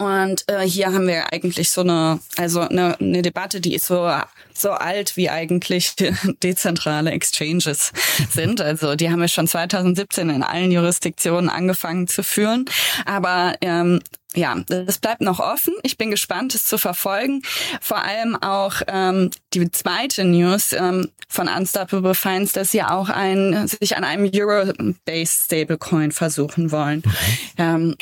Und 0.00 0.44
äh, 0.48 0.62
hier 0.62 0.94
haben 0.94 1.06
wir 1.06 1.30
eigentlich 1.30 1.68
so 1.68 1.82
eine, 1.82 2.20
also 2.38 2.60
eine, 2.60 2.98
eine 2.98 3.20
Debatte, 3.20 3.60
die 3.60 3.74
ist 3.74 3.86
so 3.86 4.10
so 4.54 4.70
alt 4.70 5.18
wie 5.18 5.28
eigentlich 5.28 5.94
dezentrale 6.42 7.10
Exchanges 7.10 7.92
sind. 8.30 8.62
Also 8.62 8.96
die 8.96 9.10
haben 9.10 9.20
wir 9.20 9.28
schon 9.28 9.46
2017 9.46 10.30
in 10.30 10.42
allen 10.42 10.72
Jurisdiktionen 10.72 11.50
angefangen 11.50 12.08
zu 12.08 12.22
führen. 12.22 12.64
Aber 13.04 13.54
ähm, 13.60 14.00
ja, 14.34 14.56
das 14.68 14.98
bleibt 14.98 15.20
noch 15.20 15.38
offen. 15.38 15.74
Ich 15.82 15.98
bin 15.98 16.10
gespannt, 16.10 16.54
es 16.54 16.64
zu 16.64 16.78
verfolgen. 16.78 17.42
Vor 17.82 18.02
allem 18.02 18.36
auch 18.36 18.76
ähm, 18.86 19.30
die 19.52 19.70
zweite 19.70 20.24
News 20.24 20.72
ähm, 20.72 21.10
von 21.28 21.46
Unstoppable 21.46 22.14
Finance, 22.14 22.54
dass 22.54 22.70
sie 22.70 22.82
auch 22.82 23.10
ein, 23.10 23.68
sich 23.68 23.98
an 23.98 24.04
einem 24.04 24.30
Euro-based 24.32 25.44
Stablecoin 25.44 26.10
versuchen 26.10 26.72
wollen. 26.72 27.02
Mhm. 27.04 27.12
Ähm, 27.58 27.96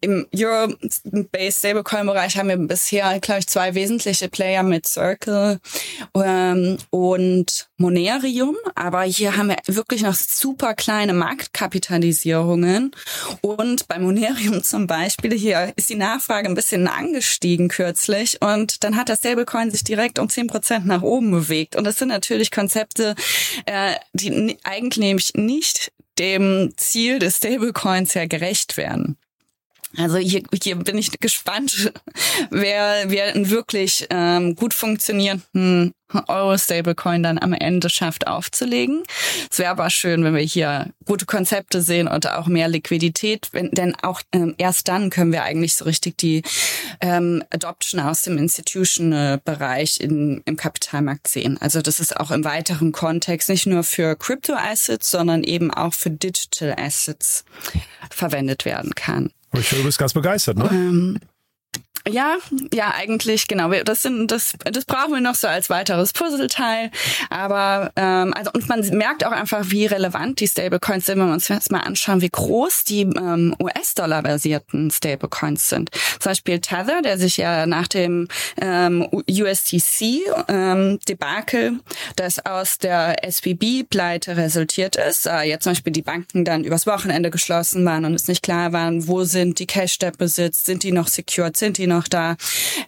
im 0.00 0.26
Euro-Based 0.34 1.58
Stablecoin-Bereich 1.58 2.36
haben 2.36 2.48
wir 2.48 2.56
bisher, 2.56 3.18
glaube 3.20 3.40
ich, 3.40 3.46
zwei 3.46 3.74
wesentliche 3.74 4.28
Player 4.28 4.62
mit 4.62 4.86
Circle 4.86 5.60
ähm, 6.14 6.78
und 6.90 7.68
Monerium. 7.76 8.56
Aber 8.74 9.02
hier 9.02 9.36
haben 9.36 9.48
wir 9.48 9.58
wirklich 9.66 10.02
noch 10.02 10.14
super 10.14 10.74
kleine 10.74 11.12
Marktkapitalisierungen. 11.12 12.92
Und 13.40 13.88
bei 13.88 13.98
Monerium 13.98 14.62
zum 14.62 14.86
Beispiel, 14.86 15.36
hier 15.36 15.72
ist 15.76 15.90
die 15.90 15.96
Nachfrage 15.96 16.48
ein 16.48 16.54
bisschen 16.54 16.88
angestiegen 16.88 17.68
kürzlich. 17.68 18.40
Und 18.40 18.84
dann 18.84 18.96
hat 18.96 19.08
das 19.08 19.18
Stablecoin 19.18 19.70
sich 19.70 19.84
direkt 19.84 20.18
um 20.18 20.28
zehn 20.28 20.46
Prozent 20.46 20.86
nach 20.86 21.02
oben 21.02 21.30
bewegt. 21.30 21.76
Und 21.76 21.84
das 21.84 21.98
sind 21.98 22.08
natürlich 22.08 22.50
Konzepte, 22.50 23.14
äh, 23.66 23.94
die 24.12 24.58
eigentlich 24.64 25.34
nicht 25.34 25.92
dem 26.18 26.72
Ziel 26.76 27.18
des 27.18 27.38
Stablecoins 27.38 28.14
ja 28.14 28.26
gerecht 28.26 28.76
werden. 28.76 29.16
Also 29.96 30.16
hier, 30.16 30.42
hier 30.62 30.76
bin 30.76 30.96
ich 30.96 31.18
gespannt, 31.20 31.92
wer, 32.50 33.04
wer 33.10 33.34
einen 33.34 33.50
wirklich 33.50 34.06
ähm, 34.10 34.56
gut 34.56 34.74
funktionierenden 34.74 35.92
Euro-Stablecoin 36.28 37.22
dann 37.22 37.38
am 37.38 37.52
Ende 37.52 37.88
schafft 37.88 38.26
aufzulegen. 38.26 39.02
Es 39.50 39.58
wäre 39.58 39.70
aber 39.70 39.90
schön, 39.90 40.24
wenn 40.24 40.34
wir 40.34 40.42
hier 40.42 40.90
gute 41.04 41.26
Konzepte 41.26 41.82
sehen 41.82 42.08
und 42.08 42.28
auch 42.28 42.46
mehr 42.46 42.68
Liquidität, 42.68 43.48
wenn, 43.52 43.70
denn 43.70 43.94
auch 44.02 44.22
ähm, 44.32 44.54
erst 44.58 44.88
dann 44.88 45.10
können 45.10 45.32
wir 45.32 45.42
eigentlich 45.42 45.74
so 45.74 45.84
richtig 45.84 46.18
die 46.18 46.42
ähm, 47.00 47.42
Adoption 47.50 48.00
aus 48.00 48.22
dem 48.22 48.38
Institutional-Bereich 48.38 50.00
im 50.00 50.42
Kapitalmarkt 50.56 51.28
sehen. 51.28 51.58
Also 51.60 51.82
das 51.82 52.00
ist 52.00 52.16
auch 52.16 52.30
im 52.30 52.44
weiteren 52.44 52.92
Kontext 52.92 53.48
nicht 53.48 53.66
nur 53.66 53.82
für 53.82 54.16
Crypto-Assets, 54.16 55.10
sondern 55.10 55.42
eben 55.44 55.72
auch 55.72 55.94
für 55.94 56.10
Digital 56.10 56.76
Assets 56.78 57.44
verwendet 58.10 58.64
werden 58.64 58.94
kann. 58.94 59.30
Ich 59.54 59.68
du 59.70 59.82
bist 59.82 59.98
ganz 59.98 60.14
begeistert, 60.14 60.56
ne? 60.56 60.68
Ähm, 60.70 61.18
ja, 62.08 62.36
ja, 62.72 62.92
eigentlich 62.94 63.48
genau. 63.48 63.70
Das 63.84 64.02
sind 64.02 64.30
das, 64.30 64.54
das 64.64 64.84
brauchen 64.84 65.14
wir 65.14 65.20
noch 65.20 65.34
so 65.34 65.46
als 65.46 65.70
weiteres 65.70 66.12
Puzzleteil. 66.12 66.90
Aber 67.30 67.92
ähm, 67.96 68.34
also 68.34 68.50
und 68.52 68.68
man 68.68 68.80
merkt 68.96 69.24
auch 69.24 69.32
einfach, 69.32 69.64
wie 69.66 69.86
relevant 69.86 70.40
die 70.40 70.48
Stablecoins 70.48 71.06
sind, 71.06 71.18
wenn 71.18 71.26
wir 71.26 71.32
uns 71.32 71.48
jetzt 71.48 71.70
mal 71.70 71.80
anschauen, 71.80 72.20
wie 72.20 72.28
groß 72.28 72.84
die 72.84 73.02
ähm, 73.02 73.54
US-Dollar-basierten 73.60 74.90
Stablecoins 74.90 75.68
sind. 75.68 75.90
Zum 76.18 76.30
Beispiel 76.30 76.60
Tether, 76.60 77.02
der 77.02 77.18
sich 77.18 77.36
ja 77.36 77.66
nach 77.66 77.88
dem 77.88 78.28
ähm, 78.60 79.06
USDC-Debakel, 79.28 81.66
ähm, 81.66 81.80
das 82.16 82.44
aus 82.44 82.78
der 82.78 83.24
SBB-Pleite 83.24 84.36
resultiert 84.36 84.96
ist, 84.96 85.26
äh, 85.26 85.42
jetzt 85.42 85.64
zum 85.64 85.72
Beispiel 85.72 85.92
die 85.92 86.02
Banken 86.02 86.44
dann 86.44 86.64
übers 86.64 86.86
Wochenende 86.86 87.30
geschlossen 87.30 87.84
waren 87.84 88.04
und 88.04 88.14
es 88.14 88.28
nicht 88.28 88.42
klar 88.42 88.72
waren, 88.72 89.06
wo 89.06 89.24
sind 89.24 89.58
die 89.58 89.66
Cash-Deposits, 89.66 90.64
sind 90.64 90.82
die 90.82 90.92
noch 90.92 91.08
secured, 91.08 91.56
sind 91.56 91.78
die 91.78 91.86
noch 91.92 92.08
da. 92.08 92.36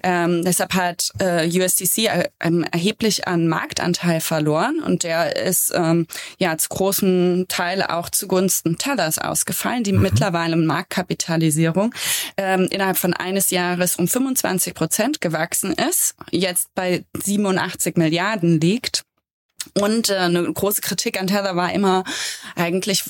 Ähm, 0.03 0.45
deshalb 0.45 0.75
hat 0.75 1.11
äh, 1.19 1.47
USDC 1.47 1.99
äh, 1.99 2.29
erheblich 2.73 3.27
an 3.29 3.49
Marktanteil 3.49 4.21
verloren 4.21 4.81
und 4.85 5.03
der 5.03 5.37
ist 5.37 5.73
ähm, 5.75 6.07
ja 6.39 6.57
zu 6.59 6.69
großen 6.69 7.47
Teil 7.49 7.83
auch 7.83 8.11
zugunsten 8.11 8.79
Tethers 8.79 9.19
ausgefallen, 9.19 9.85
die 9.85 9.93
mhm. 9.93 10.03
mittlerweile 10.03 10.57
Marktkapitalisierung 10.57 11.95
ähm, 12.37 12.69
innerhalb 12.71 12.97
von 12.97 13.15
eines 13.15 13.51
Jahres 13.51 13.97
um 13.97 14.09
25 14.09 14.75
Prozent 14.75 15.21
gewachsen 15.21 15.73
ist, 15.73 16.15
jetzt 16.31 16.75
bei 16.75 17.05
87 17.23 17.97
Milliarden 17.97 18.61
liegt. 18.61 19.05
Und 19.81 20.11
äh, 20.11 20.17
eine 20.17 20.53
große 20.53 20.83
Kritik 20.83 21.21
an 21.21 21.27
Tether 21.27 21.57
war 21.57 21.73
immer 21.73 22.05
eigentlich, 22.55 23.05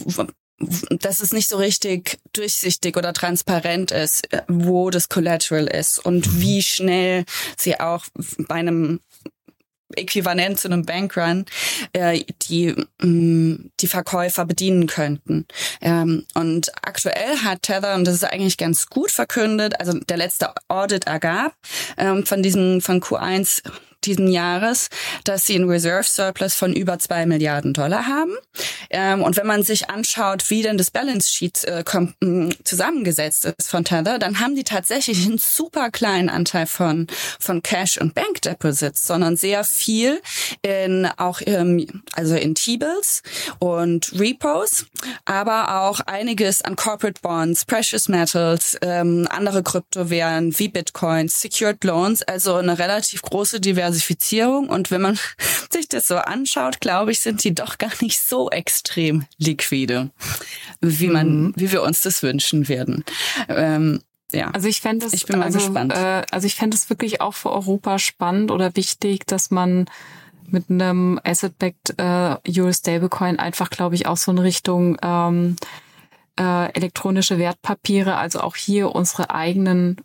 dass 0.90 1.20
es 1.20 1.32
nicht 1.32 1.48
so 1.48 1.56
richtig 1.56 2.18
durchsichtig 2.32 2.96
oder 2.96 3.12
transparent 3.12 3.90
ist, 3.90 4.28
wo 4.48 4.90
das 4.90 5.08
Collateral 5.08 5.66
ist 5.66 5.98
und 5.98 6.26
mhm. 6.26 6.40
wie 6.40 6.62
schnell 6.62 7.24
sie 7.56 7.80
auch 7.80 8.04
bei 8.38 8.54
einem 8.54 9.00
äquivalent 9.96 10.58
zu 10.58 10.68
einem 10.68 10.84
Bankrun 10.84 11.44
äh, 11.92 12.24
die 12.42 12.74
mh, 13.00 13.06
mm, 13.06 13.70
die 13.80 13.86
Verkäufer 13.86 14.44
bedienen 14.44 14.86
könnten. 14.86 15.46
Ähm, 15.80 16.26
und 16.34 16.72
aktuell 16.82 17.38
hat 17.38 17.62
Tether 17.62 17.94
und 17.94 18.04
das 18.04 18.14
ist 18.14 18.24
eigentlich 18.24 18.56
ganz 18.56 18.86
gut 18.86 19.10
verkündet. 19.10 19.78
Also 19.80 19.98
der 19.98 20.16
letzte 20.16 20.52
Audit 20.68 21.06
ergab 21.06 21.54
ähm, 21.96 22.26
von 22.26 22.42
diesem 22.42 22.80
von 22.80 23.00
Q1 23.00 23.62
diesen 24.06 24.28
Jahres, 24.28 24.88
dass 25.24 25.46
sie 25.46 25.54
einen 25.54 25.68
Reserve 25.68 26.04
Surplus 26.04 26.54
von 26.54 26.72
über 26.72 26.98
zwei 26.98 27.26
Milliarden 27.26 27.72
Dollar 27.72 28.06
haben. 28.06 28.36
Ähm, 28.90 29.22
und 29.22 29.36
wenn 29.36 29.46
man 29.46 29.62
sich 29.62 29.90
anschaut, 29.90 30.50
wie 30.50 30.62
denn 30.62 30.78
das 30.78 30.90
Balance 30.90 31.30
Sheet 31.30 31.64
äh, 31.64 31.84
mm, 32.24 32.50
zusammengesetzt 32.64 33.44
ist 33.44 33.70
von 33.70 33.84
Tether, 33.84 34.18
dann 34.18 34.40
haben 34.40 34.54
die 34.54 34.64
tatsächlich 34.64 35.26
einen 35.26 35.38
super 35.38 35.90
kleinen 35.90 36.28
Anteil 36.28 36.66
von, 36.66 37.06
von 37.40 37.62
Cash 37.62 37.98
und 37.98 38.14
Bank 38.14 38.42
Deposits, 38.42 39.06
sondern 39.06 39.36
sehr 39.36 39.64
viel 39.64 40.20
in 40.62 41.08
auch 41.16 41.40
ähm, 41.46 42.02
also 42.12 42.34
in 42.36 42.54
T-Bills 42.54 43.22
und 43.58 44.12
Repos, 44.18 44.86
aber 45.24 45.80
auch 45.80 46.00
einiges 46.00 46.62
an 46.62 46.76
Corporate 46.76 47.20
Bonds, 47.20 47.64
Precious 47.64 48.08
Metals, 48.08 48.76
ähm, 48.82 49.26
andere 49.30 49.62
Kryptowährungen 49.62 50.58
wie 50.58 50.68
Bitcoins, 50.68 51.40
Secured 51.40 51.82
Loans, 51.84 52.22
also 52.22 52.54
eine 52.56 52.78
relativ 52.78 53.22
große 53.22 53.60
Diversität 53.60 53.93
Diversifizierung. 53.94 54.68
Und 54.68 54.90
wenn 54.90 55.00
man 55.00 55.18
sich 55.70 55.88
das 55.88 56.08
so 56.08 56.16
anschaut, 56.16 56.80
glaube 56.80 57.12
ich, 57.12 57.20
sind 57.20 57.44
die 57.44 57.54
doch 57.54 57.78
gar 57.78 57.92
nicht 58.00 58.20
so 58.20 58.50
extrem 58.50 59.24
liquide, 59.38 60.10
wie 60.80 61.08
man, 61.08 61.42
mhm. 61.42 61.52
wie 61.56 61.72
wir 61.72 61.82
uns 61.82 62.02
das 62.02 62.22
wünschen 62.22 62.68
werden. 62.68 63.04
Ähm, 63.48 64.00
ja. 64.32 64.50
Also 64.50 64.68
ich 64.68 64.80
fände 64.80 65.06
es, 65.06 65.12
ich 65.12 65.26
bin 65.26 65.38
mal 65.38 65.46
also, 65.46 65.58
gespannt. 65.58 65.92
Äh, 65.92 66.22
also 66.30 66.46
ich 66.46 66.56
fände 66.56 66.76
es 66.76 66.90
wirklich 66.90 67.20
auch 67.20 67.34
für 67.34 67.52
Europa 67.52 67.98
spannend 67.98 68.50
oder 68.50 68.74
wichtig, 68.74 69.26
dass 69.26 69.50
man 69.50 69.86
mit 70.46 70.70
einem 70.70 71.20
Asset-backed 71.24 71.94
äh, 71.98 72.36
Euro 72.58 72.72
Stablecoin 72.72 73.38
einfach, 73.38 73.70
glaube 73.70 73.94
ich, 73.94 74.06
auch 74.06 74.16
so 74.16 74.30
in 74.32 74.38
Richtung 74.38 74.98
ähm, 75.02 75.56
äh, 76.38 76.72
elektronische 76.72 77.38
Wertpapiere, 77.38 78.16
also 78.16 78.40
auch 78.40 78.56
hier 78.56 78.94
unsere 78.94 79.30
eigenen 79.30 79.96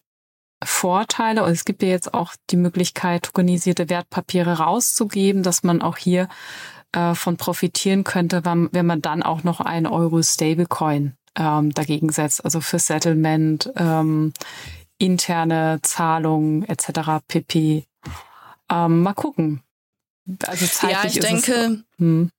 Vorteile. 0.63 1.43
Und 1.43 1.51
es 1.51 1.65
gibt 1.65 1.81
ja 1.81 1.89
jetzt 1.89 2.13
auch 2.13 2.33
die 2.49 2.57
Möglichkeit, 2.57 3.23
tokenisierte 3.23 3.89
Wertpapiere 3.89 4.59
rauszugeben, 4.59 5.43
dass 5.43 5.63
man 5.63 5.81
auch 5.81 5.97
hier 5.97 6.27
äh, 6.91 7.15
von 7.15 7.37
profitieren 7.37 8.03
könnte, 8.03 8.45
wenn, 8.45 8.69
wenn 8.71 8.85
man 8.85 9.01
dann 9.01 9.23
auch 9.23 9.43
noch 9.43 9.59
einen 9.61 9.87
Euro 9.87 10.21
Stablecoin 10.21 11.13
ähm, 11.35 11.73
dagegen 11.73 12.11
setzt, 12.11 12.43
also 12.43 12.61
für 12.61 12.79
Settlement, 12.79 13.71
ähm, 13.75 14.33
interne 14.97 15.79
Zahlungen 15.81 16.63
etc. 16.63 17.23
pp. 17.27 17.85
Ähm, 18.69 19.01
mal 19.01 19.13
gucken. 19.13 19.61
Also 20.45 20.65
zeitlich 20.67 21.15
ja, 21.15 21.19
ich 21.19 21.19
denke, 21.19 21.51
es, 21.53 21.99
hm. 21.99 22.31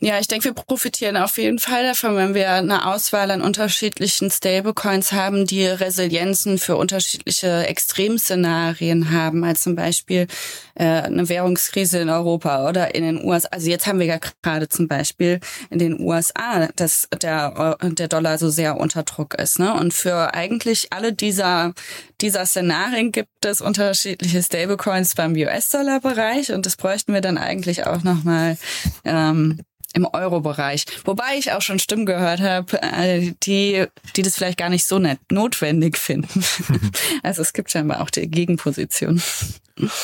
Ja, 0.00 0.18
ich 0.18 0.28
denke, 0.28 0.46
wir 0.46 0.52
profitieren 0.52 1.16
auf 1.16 1.38
jeden 1.38 1.58
Fall 1.58 1.84
davon, 1.84 2.16
wenn 2.16 2.34
wir 2.34 2.50
eine 2.50 2.86
Auswahl 2.86 3.30
an 3.30 3.40
unterschiedlichen 3.40 4.30
Stablecoins 4.30 5.12
haben, 5.12 5.46
die 5.46 5.66
Resilienzen 5.66 6.58
für 6.58 6.76
unterschiedliche 6.76 7.66
Extremszenarien 7.66 9.10
haben, 9.10 9.44
als 9.44 9.62
zum 9.62 9.74
Beispiel 9.74 10.26
äh, 10.74 10.84
eine 10.84 11.28
Währungskrise 11.28 12.00
in 12.00 12.10
Europa 12.10 12.68
oder 12.68 12.94
in 12.94 13.04
den 13.04 13.24
USA. 13.24 13.48
Also 13.52 13.70
jetzt 13.70 13.86
haben 13.86 13.98
wir 13.98 14.06
ja 14.06 14.18
gerade 14.42 14.68
zum 14.68 14.88
Beispiel 14.88 15.40
in 15.70 15.78
den 15.78 16.00
USA, 16.00 16.68
dass 16.76 17.08
der, 17.22 17.76
der 17.82 18.08
Dollar 18.08 18.38
so 18.38 18.50
sehr 18.50 18.78
unter 18.78 19.02
Druck 19.02 19.34
ist. 19.34 19.58
Ne? 19.58 19.72
Und 19.72 19.94
für 19.94 20.34
eigentlich 20.34 20.92
alle 20.92 21.12
dieser, 21.12 21.72
dieser 22.20 22.44
Szenarien 22.44 23.12
gibt 23.12 23.44
es 23.44 23.60
unterschiedliche 23.60 24.42
Stablecoins 24.42 25.14
beim 25.14 25.32
US-Dollar-Bereich 25.34 26.52
und 26.52 26.66
das 26.66 26.76
bräuchten 26.76 27.14
wir 27.14 27.20
dann 27.20 27.38
eigentlich 27.38 27.86
auch 27.86 28.02
nochmal 28.02 28.58
ähm, 29.04 29.60
im 29.96 30.06
Euro-Bereich. 30.06 30.84
Wobei 31.04 31.38
ich 31.38 31.52
auch 31.52 31.62
schon 31.62 31.78
Stimmen 31.78 32.06
gehört 32.06 32.40
habe, 32.40 32.80
äh, 32.82 33.32
die, 33.42 33.86
die 34.14 34.22
das 34.22 34.36
vielleicht 34.36 34.58
gar 34.58 34.68
nicht 34.68 34.86
so 34.86 34.98
nett 34.98 35.18
notwendig 35.32 35.96
finden. 35.96 36.44
also 37.22 37.42
es 37.42 37.52
gibt 37.52 37.70
scheinbar 37.70 38.02
auch 38.02 38.10
die 38.10 38.28
Gegenposition. 38.28 39.22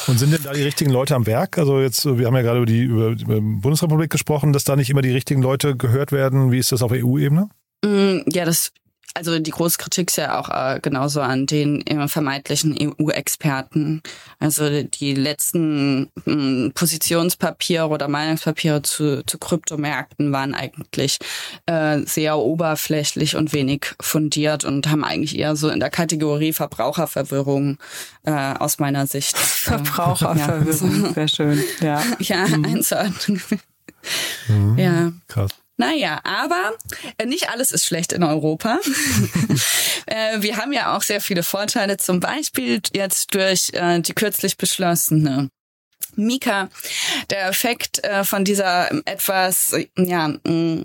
Und 0.07 0.19
sind 0.19 0.33
denn 0.33 0.43
da 0.43 0.53
die 0.53 0.63
richtigen 0.63 0.91
Leute 0.91 1.15
am 1.15 1.27
Werk? 1.27 1.59
Also 1.59 1.81
jetzt, 1.81 2.05
wir 2.05 2.27
haben 2.27 2.35
ja 2.35 2.43
gerade 2.43 2.59
über 2.59 2.67
die, 2.67 2.83
über 2.83 3.15
die 3.15 3.25
Bundesrepublik 3.25 4.11
gesprochen, 4.11 4.53
dass 4.53 4.65
da 4.65 4.77
nicht 4.77 4.91
immer 4.91 5.03
die 5.03 5.13
richtigen 5.13 5.43
Leute 5.43 5.77
gehört 5.77 6.13
werden. 6.13 6.51
Wie 6.53 6.59
ist 6.59 6.73
das 6.73 6.83
auf 6.83 6.93
EU-Ebene? 6.93 7.49
Mm, 7.85 8.21
ja, 8.29 8.45
das 8.45 8.73
also 9.15 9.39
die 9.39 9.51
große 9.51 9.79
Kritik 9.79 10.11
ist 10.11 10.17
ja 10.17 10.39
auch 10.41 10.49
äh, 10.49 10.81
genauso 10.81 11.21
an 11.21 11.47
den 11.47 11.87
äh, 11.87 12.09
vermeintlichen 12.09 12.77
EU-Experten. 12.81 14.03
Also 14.39 14.83
die 14.83 15.15
letzten 15.15 16.11
äh, 16.27 16.71
Positionspapiere 16.71 17.89
oder 17.89 18.09
Meinungspapiere 18.09 18.83
zu, 18.83 19.25
zu 19.25 19.39
Kryptomärkten 19.39 20.33
waren 20.33 20.55
eigentlich 20.55 21.19
äh, 21.67 22.01
sehr 22.07 22.39
oberflächlich 22.39 23.37
und 23.37 23.53
wenig 23.53 23.95
fundiert 24.01 24.65
und 24.65 24.89
haben 24.89 25.05
eigentlich 25.05 25.39
eher 25.39 25.57
so 25.57 25.69
in 25.69 25.81
der 25.81 25.91
Kategorie 25.91 26.53
Verbraucherverwirrung 26.53 27.79
äh, 28.25 28.31
aus 28.31 28.79
meiner 28.79 29.07
Sicht. 29.07 29.37
Äh, 29.37 29.39
Verbraucherverwirrung, 29.39 31.05
ja. 31.05 31.13
sehr 31.13 31.29
schön. 31.29 31.65
Ja, 31.81 32.03
ja 32.19 32.47
mhm. 32.49 32.65
einzuordnen. 32.65 33.43
Mhm. 34.49 34.79
Ja. 34.79 35.13
Krass. 35.29 35.51
Naja, 35.83 36.21
aber 36.25 36.73
äh, 37.19 37.27
nicht 37.27 37.49
alles 37.51 37.73
ist 37.73 37.85
schlecht 37.85 38.13
in 38.13 38.23
Europa. 38.23 38.79
äh, 40.07 40.41
wir 40.41 40.57
haben 40.57 40.73
ja 40.73 40.97
auch 40.97 41.03
sehr 41.03 41.21
viele 41.21 41.43
Vorteile, 41.43 41.97
zum 41.97 42.21
Beispiel 42.21 42.81
jetzt 42.93 43.35
durch 43.35 43.71
äh, 43.73 44.01
die 44.01 44.15
kürzlich 44.15 44.57
beschlossene 44.57 45.51
Mika, 46.15 46.69
der 47.31 47.49
Effekt 47.49 48.03
von 48.25 48.45
dieser 48.45 48.91
etwas, 49.07 49.75
ja, 49.97 50.29
mm, 50.29 50.85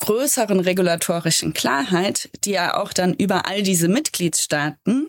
größeren 0.00 0.60
regulatorischen 0.60 1.52
Klarheit, 1.52 2.28
die 2.44 2.52
ja 2.52 2.76
auch 2.76 2.92
dann 2.92 3.14
über 3.14 3.46
all 3.46 3.62
diese 3.62 3.88
Mitgliedstaaten 3.88 5.08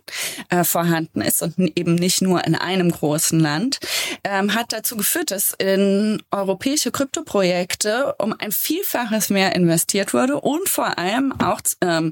äh, 0.49 0.63
vorhanden 0.63 1.21
ist 1.21 1.41
und 1.41 1.57
eben 1.77 1.95
nicht 1.95 2.21
nur 2.21 2.45
in 2.45 2.55
einem 2.55 2.91
großen 2.91 3.39
Land, 3.39 3.79
ähm, 4.23 4.53
hat 4.53 4.73
dazu 4.73 4.97
geführt, 4.97 5.31
dass 5.31 5.55
in 5.57 6.21
europäische 6.31 6.91
Kryptoprojekte 6.91 8.15
um 8.17 8.33
ein 8.37 8.51
Vielfaches 8.51 9.29
mehr 9.29 9.55
investiert 9.55 10.13
wurde 10.13 10.39
und 10.39 10.69
vor 10.69 10.97
allem 10.97 11.33
auch 11.39 11.61
ähm, 11.81 12.11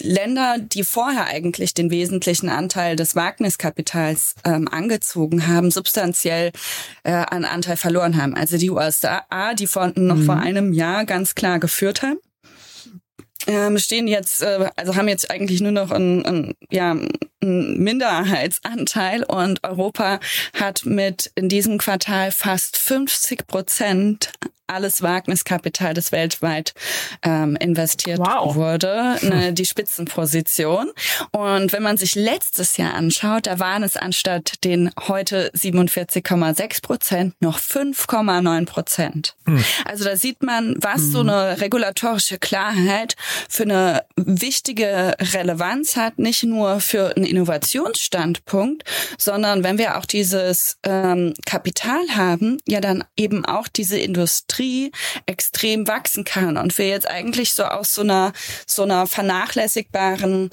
Länder, 0.00 0.56
die 0.58 0.84
vorher 0.84 1.26
eigentlich 1.26 1.74
den 1.74 1.90
wesentlichen 1.90 2.48
Anteil 2.48 2.96
des 2.96 3.16
Wagniskapitals 3.16 4.34
ähm, 4.44 4.68
angezogen 4.68 5.46
haben, 5.46 5.70
substanziell 5.70 6.52
äh, 7.04 7.12
an 7.12 7.44
Anteil 7.44 7.76
verloren 7.76 8.20
haben. 8.20 8.34
Also 8.34 8.58
die 8.58 8.70
USA, 8.70 9.22
die 9.54 9.66
vor, 9.66 9.92
noch 9.96 10.16
mhm. 10.16 10.24
vor 10.24 10.36
einem 10.36 10.72
Jahr 10.72 11.04
ganz 11.04 11.34
klar 11.34 11.58
geführt 11.62 12.02
haben. 12.02 12.18
Ähm, 13.46 13.78
stehen 13.78 14.06
jetzt, 14.06 14.42
äh, 14.42 14.68
also 14.76 14.94
haben 14.96 15.08
jetzt 15.08 15.30
eigentlich 15.30 15.60
nur 15.60 15.72
noch 15.72 15.90
einen, 15.90 16.24
einen, 16.26 16.54
ja, 16.70 16.94
Minderheitsanteil 17.42 19.24
und 19.24 19.62
Europa 19.64 20.20
hat 20.58 20.84
mit 20.84 21.30
in 21.34 21.48
diesem 21.48 21.78
Quartal 21.78 22.32
fast 22.32 22.76
50 22.78 23.46
Prozent 23.46 24.32
alles 24.72 25.02
Wagniskapital, 25.02 25.94
das 25.94 26.12
weltweit 26.12 26.74
ähm, 27.22 27.56
investiert 27.56 28.18
wow. 28.18 28.54
wurde, 28.54 29.16
ne, 29.22 29.52
die 29.52 29.64
Spitzenposition. 29.64 30.90
Und 31.30 31.72
wenn 31.72 31.82
man 31.82 31.96
sich 31.96 32.14
letztes 32.14 32.76
Jahr 32.76 32.94
anschaut, 32.94 33.46
da 33.46 33.58
waren 33.58 33.82
es 33.82 33.96
anstatt 33.96 34.64
den 34.64 34.90
heute 35.08 35.50
47,6 35.52 36.82
Prozent 36.82 37.34
noch 37.40 37.58
5,9 37.58 38.66
Prozent. 38.66 39.36
Hm. 39.46 39.62
Also 39.84 40.04
da 40.04 40.16
sieht 40.16 40.42
man, 40.42 40.76
was 40.80 41.02
hm. 41.02 41.12
so 41.12 41.20
eine 41.20 41.60
regulatorische 41.60 42.38
Klarheit 42.38 43.16
für 43.48 43.64
eine 43.64 44.04
wichtige 44.16 45.14
Relevanz 45.20 45.96
hat, 45.96 46.18
nicht 46.18 46.44
nur 46.44 46.80
für 46.80 47.14
einen 47.16 47.26
Innovationsstandpunkt, 47.32 48.84
sondern 49.18 49.64
wenn 49.64 49.78
wir 49.78 49.96
auch 49.96 50.04
dieses 50.04 50.78
ähm, 50.84 51.32
Kapital 51.46 52.02
haben, 52.14 52.58
ja 52.68 52.80
dann 52.80 53.04
eben 53.16 53.44
auch 53.44 53.68
diese 53.68 53.98
Industrie 53.98 54.92
extrem 55.26 55.88
wachsen 55.88 56.24
kann 56.24 56.56
und 56.56 56.76
wir 56.76 56.88
jetzt 56.88 57.08
eigentlich 57.08 57.54
so 57.54 57.64
aus 57.64 57.94
so 57.94 58.02
einer 58.02 58.32
so 58.66 58.82
einer 58.82 59.06
vernachlässigbaren 59.06 60.50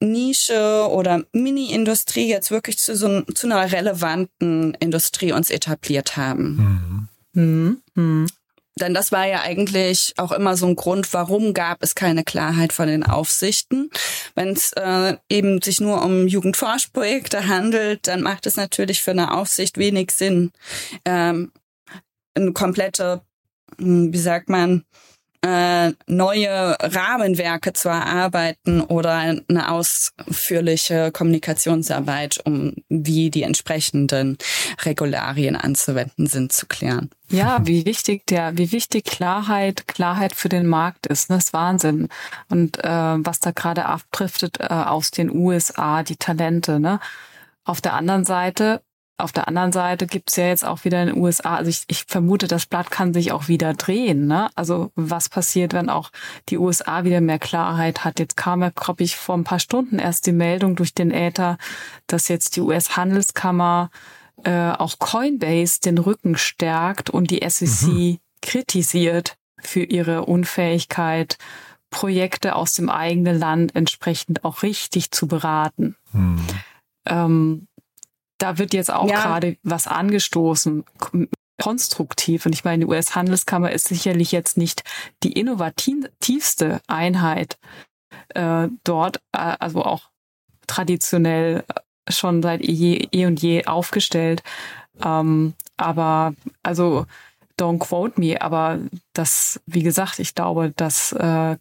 Nische 0.00 0.88
oder 0.90 1.24
Mini-Industrie 1.32 2.28
jetzt 2.28 2.50
wirklich 2.50 2.78
zu 2.78 2.96
so 2.96 3.22
zu 3.22 3.46
einer 3.46 3.70
relevanten 3.70 4.74
Industrie 4.80 5.32
uns 5.32 5.50
etabliert 5.50 6.16
haben. 6.16 7.08
Mhm. 7.34 7.82
Mhm. 7.94 8.26
Denn 8.80 8.94
das 8.94 9.12
war 9.12 9.26
ja 9.26 9.42
eigentlich 9.42 10.14
auch 10.16 10.32
immer 10.32 10.56
so 10.56 10.66
ein 10.66 10.76
Grund, 10.76 11.12
warum 11.12 11.52
gab 11.52 11.82
es 11.82 11.94
keine 11.94 12.24
Klarheit 12.24 12.72
von 12.72 12.88
den 12.88 13.04
Aufsichten. 13.04 13.90
Wenn 14.34 14.50
es 14.50 14.72
äh, 14.72 15.16
eben 15.28 15.60
sich 15.60 15.80
nur 15.80 16.02
um 16.02 16.26
Jugendforschprojekte 16.26 17.48
handelt, 17.48 18.06
dann 18.06 18.22
macht 18.22 18.46
es 18.46 18.56
natürlich 18.56 19.02
für 19.02 19.10
eine 19.10 19.34
Aufsicht 19.34 19.76
wenig 19.76 20.12
Sinn, 20.12 20.52
ähm, 21.04 21.52
eine 22.34 22.52
komplette, 22.52 23.20
hm, 23.78 24.12
wie 24.12 24.18
sagt 24.18 24.48
man, 24.48 24.84
äh, 25.44 25.92
neue 26.06 26.76
Rahmenwerke 26.80 27.72
zu 27.72 27.88
erarbeiten 27.88 28.80
oder 28.80 29.12
eine 29.14 29.70
ausführliche 29.70 31.10
Kommunikationsarbeit, 31.10 32.40
um 32.44 32.74
wie 32.88 33.30
die 33.30 33.42
entsprechenden 33.42 34.38
Regularien 34.84 35.56
anzuwenden 35.56 36.26
sind, 36.26 36.52
zu 36.52 36.66
klären. 36.66 37.10
Ja, 37.28 37.66
wie 37.66 37.84
wichtig 37.86 38.26
der, 38.26 38.56
wie 38.56 38.72
wichtig 38.72 39.04
Klarheit, 39.04 39.88
Klarheit 39.88 40.34
für 40.34 40.48
den 40.48 40.66
Markt 40.66 41.06
ist, 41.06 41.28
ne? 41.28 41.36
das 41.36 41.46
ist 41.46 41.52
Wahnsinn. 41.52 42.08
Und 42.48 42.78
äh, 42.84 42.88
was 42.88 43.40
da 43.40 43.50
gerade 43.50 43.86
abdriftet 43.86 44.60
äh, 44.60 44.66
aus 44.66 45.10
den 45.10 45.30
USA, 45.30 46.02
die 46.02 46.16
Talente, 46.16 46.78
ne? 46.78 47.00
Auf 47.64 47.80
der 47.80 47.94
anderen 47.94 48.24
Seite 48.24 48.82
auf 49.18 49.32
der 49.32 49.46
anderen 49.46 49.72
Seite 49.72 50.06
gibt's 50.06 50.36
ja 50.36 50.46
jetzt 50.46 50.64
auch 50.64 50.84
wieder 50.84 51.02
in 51.02 51.08
den 51.08 51.18
USA, 51.18 51.56
also 51.56 51.68
ich, 51.68 51.84
ich 51.86 52.04
vermute, 52.08 52.48
das 52.48 52.66
Blatt 52.66 52.90
kann 52.90 53.14
sich 53.14 53.32
auch 53.32 53.48
wieder 53.48 53.74
drehen. 53.74 54.26
Ne? 54.26 54.48
Also 54.54 54.90
was 54.94 55.28
passiert, 55.28 55.72
wenn 55.72 55.88
auch 55.88 56.10
die 56.48 56.58
USA 56.58 57.04
wieder 57.04 57.20
mehr 57.20 57.38
Klarheit 57.38 58.04
hat? 58.04 58.18
Jetzt 58.18 58.36
kam 58.36 58.62
ja, 58.62 58.70
glaube 58.70 59.04
ich, 59.04 59.16
vor 59.16 59.36
ein 59.36 59.44
paar 59.44 59.60
Stunden 59.60 59.98
erst 59.98 60.26
die 60.26 60.32
Meldung 60.32 60.76
durch 60.76 60.94
den 60.94 61.10
Äther, 61.10 61.58
dass 62.06 62.28
jetzt 62.28 62.56
die 62.56 62.60
US-Handelskammer 62.60 63.90
äh, 64.44 64.72
auch 64.72 64.98
Coinbase 64.98 65.80
den 65.80 65.98
Rücken 65.98 66.36
stärkt 66.36 67.10
und 67.10 67.30
die 67.30 67.48
SEC 67.48 67.88
mhm. 67.88 68.18
kritisiert 68.40 69.36
für 69.60 69.84
ihre 69.84 70.24
Unfähigkeit, 70.24 71.38
Projekte 71.90 72.56
aus 72.56 72.74
dem 72.74 72.88
eigenen 72.88 73.38
Land 73.38 73.76
entsprechend 73.76 74.44
auch 74.44 74.62
richtig 74.62 75.10
zu 75.10 75.28
beraten. 75.28 75.94
Mhm. 76.12 76.46
Ähm, 77.04 77.68
da 78.42 78.58
wird 78.58 78.74
jetzt 78.74 78.92
auch 78.92 79.08
ja. 79.08 79.22
gerade 79.22 79.56
was 79.62 79.86
angestoßen, 79.86 80.84
konstruktiv. 81.62 82.44
Und 82.44 82.54
ich 82.54 82.64
meine, 82.64 82.84
die 82.84 82.90
US-Handelskammer 82.90 83.70
ist 83.70 83.86
sicherlich 83.86 84.32
jetzt 84.32 84.56
nicht 84.56 84.82
die 85.22 85.32
innovativste 85.32 86.80
Einheit 86.88 87.56
äh, 88.34 88.68
dort, 88.82 89.18
äh, 89.30 89.56
also 89.60 89.84
auch 89.84 90.10
traditionell 90.66 91.64
schon 92.08 92.42
seit 92.42 92.64
je, 92.64 93.08
eh 93.12 93.26
und 93.26 93.40
je 93.40 93.66
aufgestellt. 93.66 94.42
Ähm, 95.00 95.54
aber 95.76 96.34
also 96.64 97.06
don't 97.60 97.78
quote 97.78 98.20
me, 98.20 98.42
aber 98.42 98.80
das, 99.12 99.60
wie 99.66 99.84
gesagt, 99.84 100.18
ich 100.18 100.34
glaube, 100.34 100.72
dass 100.74 101.12
äh, 101.12 101.56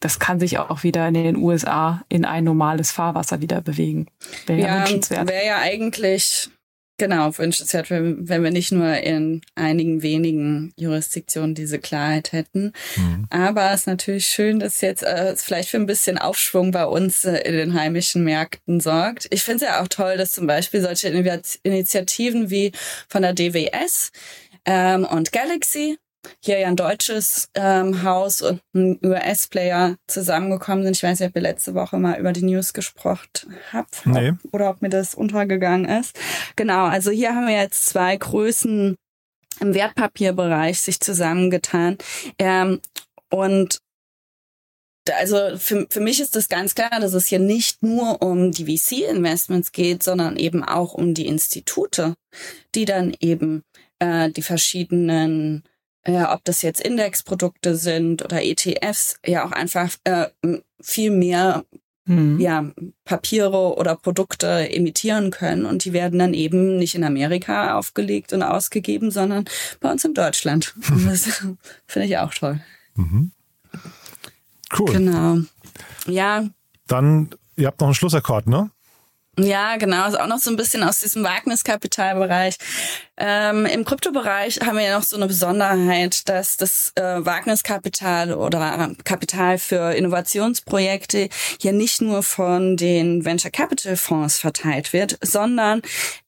das 0.00 0.18
kann 0.18 0.40
sich 0.40 0.58
auch 0.58 0.82
wieder 0.82 1.06
in 1.08 1.14
den 1.14 1.36
USA 1.36 2.02
in 2.08 2.24
ein 2.24 2.44
normales 2.44 2.90
Fahrwasser 2.90 3.40
wieder 3.40 3.60
bewegen. 3.60 4.06
Wäre 4.46 4.60
ja, 4.60 4.66
ja 4.66 4.80
wünschenswert. 4.80 5.28
Wäre 5.28 5.46
ja 5.46 5.58
eigentlich 5.58 6.50
genau 6.98 7.36
wünschenswert, 7.36 7.90
wenn, 7.90 8.28
wenn 8.28 8.44
wir 8.44 8.52
nicht 8.52 8.70
nur 8.70 8.96
in 8.98 9.40
einigen 9.56 10.02
wenigen 10.02 10.72
Jurisdiktionen 10.76 11.54
diese 11.54 11.78
Klarheit 11.80 12.32
hätten. 12.32 12.72
Mhm. 12.96 13.26
Aber 13.30 13.72
es 13.72 13.80
ist 13.80 13.86
natürlich 13.86 14.26
schön, 14.26 14.60
dass 14.60 14.80
jetzt 14.82 15.02
äh, 15.02 15.34
vielleicht 15.36 15.70
für 15.70 15.78
ein 15.78 15.86
bisschen 15.86 16.16
Aufschwung 16.16 16.70
bei 16.70 16.84
uns 16.84 17.24
äh, 17.24 17.38
in 17.38 17.56
den 17.56 17.74
heimischen 17.74 18.22
Märkten 18.22 18.78
sorgt. 18.78 19.26
Ich 19.30 19.42
finde 19.42 19.64
es 19.64 19.70
ja 19.70 19.82
auch 19.82 19.88
toll, 19.88 20.16
dass 20.16 20.30
zum 20.30 20.46
Beispiel 20.46 20.80
solche 20.80 21.08
Initiativen 21.08 22.50
wie 22.50 22.70
von 23.08 23.22
der 23.22 23.32
DWS 23.32 24.12
ähm, 24.64 25.04
und 25.04 25.32
Galaxy 25.32 25.98
hier 26.40 26.58
ja 26.58 26.68
ein 26.68 26.76
deutsches 26.76 27.48
ähm, 27.54 28.02
Haus 28.02 28.42
und 28.42 28.60
ein 28.74 28.98
US-Player 29.04 29.96
zusammengekommen 30.06 30.84
sind. 30.84 30.96
Ich 30.96 31.02
weiß 31.02 31.20
nicht, 31.20 31.28
ob 31.28 31.36
ihr 31.36 31.42
letzte 31.42 31.74
Woche 31.74 31.98
mal 31.98 32.18
über 32.18 32.32
die 32.32 32.44
News 32.44 32.72
gesprochen 32.72 33.56
habt 33.72 34.06
nee. 34.06 34.32
oder 34.52 34.70
ob 34.70 34.82
mir 34.82 34.88
das 34.88 35.14
untergegangen 35.14 35.84
ist. 35.86 36.18
Genau, 36.56 36.84
also 36.84 37.10
hier 37.10 37.34
haben 37.34 37.46
wir 37.46 37.56
jetzt 37.56 37.86
zwei 37.86 38.16
Größen 38.16 38.96
im 39.60 39.74
Wertpapierbereich 39.74 40.80
sich 40.80 41.00
zusammengetan. 41.00 41.98
Ähm, 42.38 42.80
und 43.30 43.80
also 45.10 45.56
für, 45.56 45.86
für 45.90 46.00
mich 46.00 46.20
ist 46.20 46.36
das 46.36 46.48
ganz 46.48 46.74
klar, 46.74 47.00
dass 47.00 47.14
es 47.14 47.26
hier 47.26 47.40
nicht 47.40 47.82
nur 47.82 48.22
um 48.22 48.52
die 48.52 48.64
VC-Investments 48.76 49.72
geht, 49.72 50.02
sondern 50.02 50.36
eben 50.36 50.62
auch 50.62 50.94
um 50.94 51.14
die 51.14 51.26
Institute, 51.26 52.14
die 52.74 52.84
dann 52.84 53.14
eben 53.18 53.62
äh, 53.98 54.30
die 54.30 54.42
verschiedenen 54.42 55.64
äh, 56.04 56.22
ob 56.24 56.44
das 56.44 56.62
jetzt 56.62 56.80
Indexprodukte 56.80 57.76
sind 57.76 58.24
oder 58.24 58.42
ETFs, 58.42 59.16
ja 59.24 59.46
auch 59.46 59.52
einfach 59.52 59.90
äh, 60.04 60.28
viel 60.80 61.10
mehr 61.10 61.64
mhm. 62.04 62.40
ja, 62.40 62.70
Papiere 63.04 63.76
oder 63.76 63.96
Produkte 63.96 64.70
emittieren 64.70 65.30
können 65.30 65.64
und 65.64 65.84
die 65.84 65.92
werden 65.92 66.18
dann 66.18 66.34
eben 66.34 66.76
nicht 66.76 66.94
in 66.94 67.04
Amerika 67.04 67.78
aufgelegt 67.78 68.32
und 68.32 68.42
ausgegeben, 68.42 69.10
sondern 69.10 69.44
bei 69.80 69.90
uns 69.90 70.04
in 70.04 70.14
Deutschland. 70.14 70.74
Das 71.04 71.42
finde 71.86 72.08
ich 72.08 72.18
auch 72.18 72.32
toll. 72.32 72.60
Mhm. 72.94 73.32
Cool. 74.78 74.92
Genau. 74.92 75.38
Ja. 76.06 76.48
Dann, 76.86 77.30
ihr 77.56 77.66
habt 77.66 77.80
noch 77.80 77.88
einen 77.88 77.94
Schlussakkord, 77.94 78.46
ne? 78.46 78.70
Ja, 79.38 79.76
genau. 79.76 80.06
Ist 80.08 80.20
auch 80.20 80.26
noch 80.26 80.38
so 80.38 80.50
ein 80.50 80.56
bisschen 80.56 80.82
aus 80.82 81.00
diesem 81.00 81.24
Wagniskapitalbereich. 81.24 82.56
Ähm, 83.16 83.64
Im 83.66 83.84
Kryptobereich 83.84 84.60
haben 84.60 84.76
wir 84.76 84.84
ja 84.84 84.98
noch 84.98 85.04
so 85.04 85.16
eine 85.16 85.26
Besonderheit, 85.26 86.28
dass 86.28 86.56
das 86.58 86.92
äh, 86.96 87.24
Wagniskapital 87.24 88.34
oder 88.34 88.90
Kapital 89.04 89.58
für 89.58 89.94
Innovationsprojekte 89.94 91.30
hier 91.60 91.72
nicht 91.72 92.02
nur 92.02 92.22
von 92.22 92.76
den 92.76 93.24
Venture 93.24 93.50
Capital 93.50 93.96
Fonds 93.96 94.38
verteilt 94.38 94.92
wird, 94.92 95.18
sondern 95.22 95.82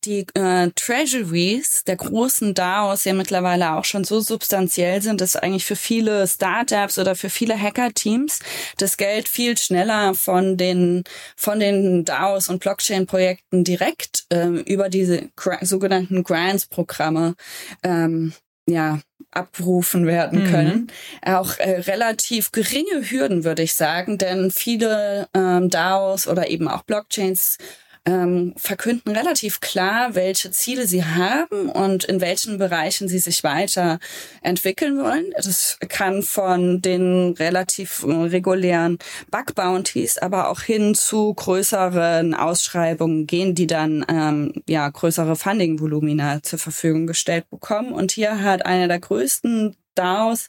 die 0.05 0.27
äh, 0.35 0.71
Treasuries 0.75 1.85
der 1.85 1.97
großen 1.97 2.55
DAOs 2.55 3.05
ja 3.05 3.15
mittlerweile 3.15 3.73
auch 3.73 3.85
schon 3.85 4.05
so 4.05 4.21
substanziell 4.21 5.03
sind, 5.03 5.21
dass 5.21 5.37
eigentlich 5.37 5.65
für 5.65 5.77
viele 5.77 6.27
Startups 6.29 6.99
oder 6.99 7.17
für 7.17 7.31
viele 7.31 7.59
Hacker-Teams 7.61 8.41
das 8.79 8.97
Geld 8.97 9.29
viel 9.29 9.57
schneller 9.59 10.15
von 10.15 10.57
den 10.57 11.05
von 11.37 11.61
den 11.61 12.05
DAOs 12.05 12.49
und 12.49 12.61
Blockchain-Projekten 12.95 13.65
direkt 13.65 14.25
äh, 14.31 14.47
über 14.47 14.89
diese 14.89 15.31
sogenannten 15.63 16.23
Grants 16.23 16.67
Programme 16.67 17.35
ähm, 17.83 18.33
ja 18.67 19.01
abgerufen 19.31 20.07
werden 20.07 20.45
mhm. 20.45 20.51
können. 20.51 20.87
Auch 21.25 21.59
äh, 21.59 21.81
relativ 21.81 22.53
geringe 22.53 23.11
Hürden, 23.11 23.45
würde 23.45 23.63
ich 23.63 23.75
sagen, 23.75 24.17
denn 24.17 24.51
viele 24.51 25.29
ähm, 25.35 25.71
DAOs 25.71 26.29
oder 26.29 26.49
eben 26.49 26.69
auch 26.69 26.83
Blockchains 26.83 27.59
ähm, 28.07 28.53
verkünden 28.57 29.17
relativ 29.17 29.61
klar, 29.61 30.15
welche 30.15 30.51
Ziele 30.51 30.87
sie 30.87 31.05
haben 31.05 31.71
und 31.71 32.05
in 32.05 32.21
welchen 32.21 32.59
Bereichen 32.59 33.09
sie 33.09 33.19
sich 33.19 33.43
weiter 33.45 33.99
entwickeln 34.43 34.99
wollen. 34.99 35.33
Das 35.37 35.79
kann 35.89 36.23
von 36.23 36.83
den 36.83 37.33
relativ 37.39 38.05
äh, 38.07 38.13
regulären 38.13 38.99
Bug 39.31 39.55
Bounties, 39.55 40.19
aber 40.19 40.51
auch 40.51 40.61
hin 40.61 40.95
zu 40.95 41.33
größeren 41.33 42.35
Ausschreibungen 42.35 43.27
gehen, 43.27 43.55
die 43.55 43.67
dann 43.67 44.05
ähm, 44.09 44.63
ja 44.69 44.89
größere 44.89 45.37
Funding-Volumina 45.37 46.43
zur 46.43 46.59
Verfügung 46.59 47.07
gestellt 47.07 47.49
bekommen. 47.51 47.93
Und 47.93 48.13
hier 48.13 48.43
hat 48.43 48.67
einer 48.67 48.89
der 48.89 49.01
größten 49.01 49.77
DAOs 49.95 50.49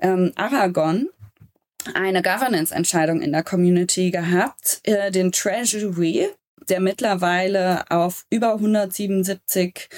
ähm, 0.00 0.32
Aragon 0.36 1.08
eine 1.94 2.22
Governance-Entscheidung 2.22 3.20
in 3.20 3.32
der 3.32 3.44
Community 3.44 4.10
gehabt, 4.10 4.80
äh, 4.84 5.10
den 5.10 5.30
Treasury 5.30 6.28
der 6.68 6.80
mittlerweile 6.80 7.90
auf 7.90 8.26
über 8.30 8.54
177 8.54 9.88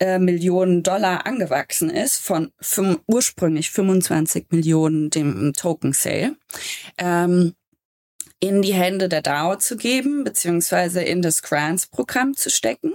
äh, 0.00 0.18
Millionen 0.18 0.82
Dollar 0.82 1.26
angewachsen 1.26 1.90
ist, 1.90 2.18
von 2.18 2.52
fünf, 2.60 3.00
ursprünglich 3.06 3.70
25 3.70 4.46
Millionen 4.50 5.10
dem 5.10 5.52
Token 5.54 5.92
Sale. 5.92 6.36
Ähm, 6.98 7.54
in 8.40 8.60
die 8.60 8.74
Hände 8.74 9.08
der 9.08 9.22
DAO 9.22 9.56
zu 9.56 9.76
geben, 9.76 10.22
beziehungsweise 10.22 11.02
in 11.02 11.22
das 11.22 11.42
Grants-Programm 11.42 12.34
zu 12.36 12.50
stecken. 12.50 12.92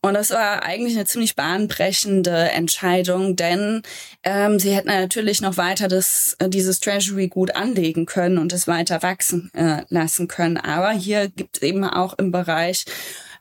Und 0.00 0.14
das 0.14 0.30
war 0.30 0.62
eigentlich 0.62 0.94
eine 0.94 1.04
ziemlich 1.04 1.36
bahnbrechende 1.36 2.50
Entscheidung, 2.50 3.36
denn 3.36 3.82
ähm, 4.22 4.58
sie 4.58 4.74
hätten 4.74 4.88
natürlich 4.88 5.40
noch 5.40 5.56
weiter 5.56 5.88
das, 5.88 6.36
äh, 6.38 6.48
dieses 6.48 6.80
Treasury 6.80 7.28
gut 7.28 7.54
anlegen 7.54 8.06
können 8.06 8.38
und 8.38 8.52
es 8.52 8.66
weiter 8.66 9.02
wachsen 9.02 9.50
äh, 9.54 9.82
lassen 9.88 10.28
können. 10.28 10.56
Aber 10.56 10.90
hier 10.90 11.28
gibt 11.28 11.56
es 11.56 11.62
eben 11.62 11.84
auch 11.84 12.14
im 12.18 12.30
Bereich 12.30 12.84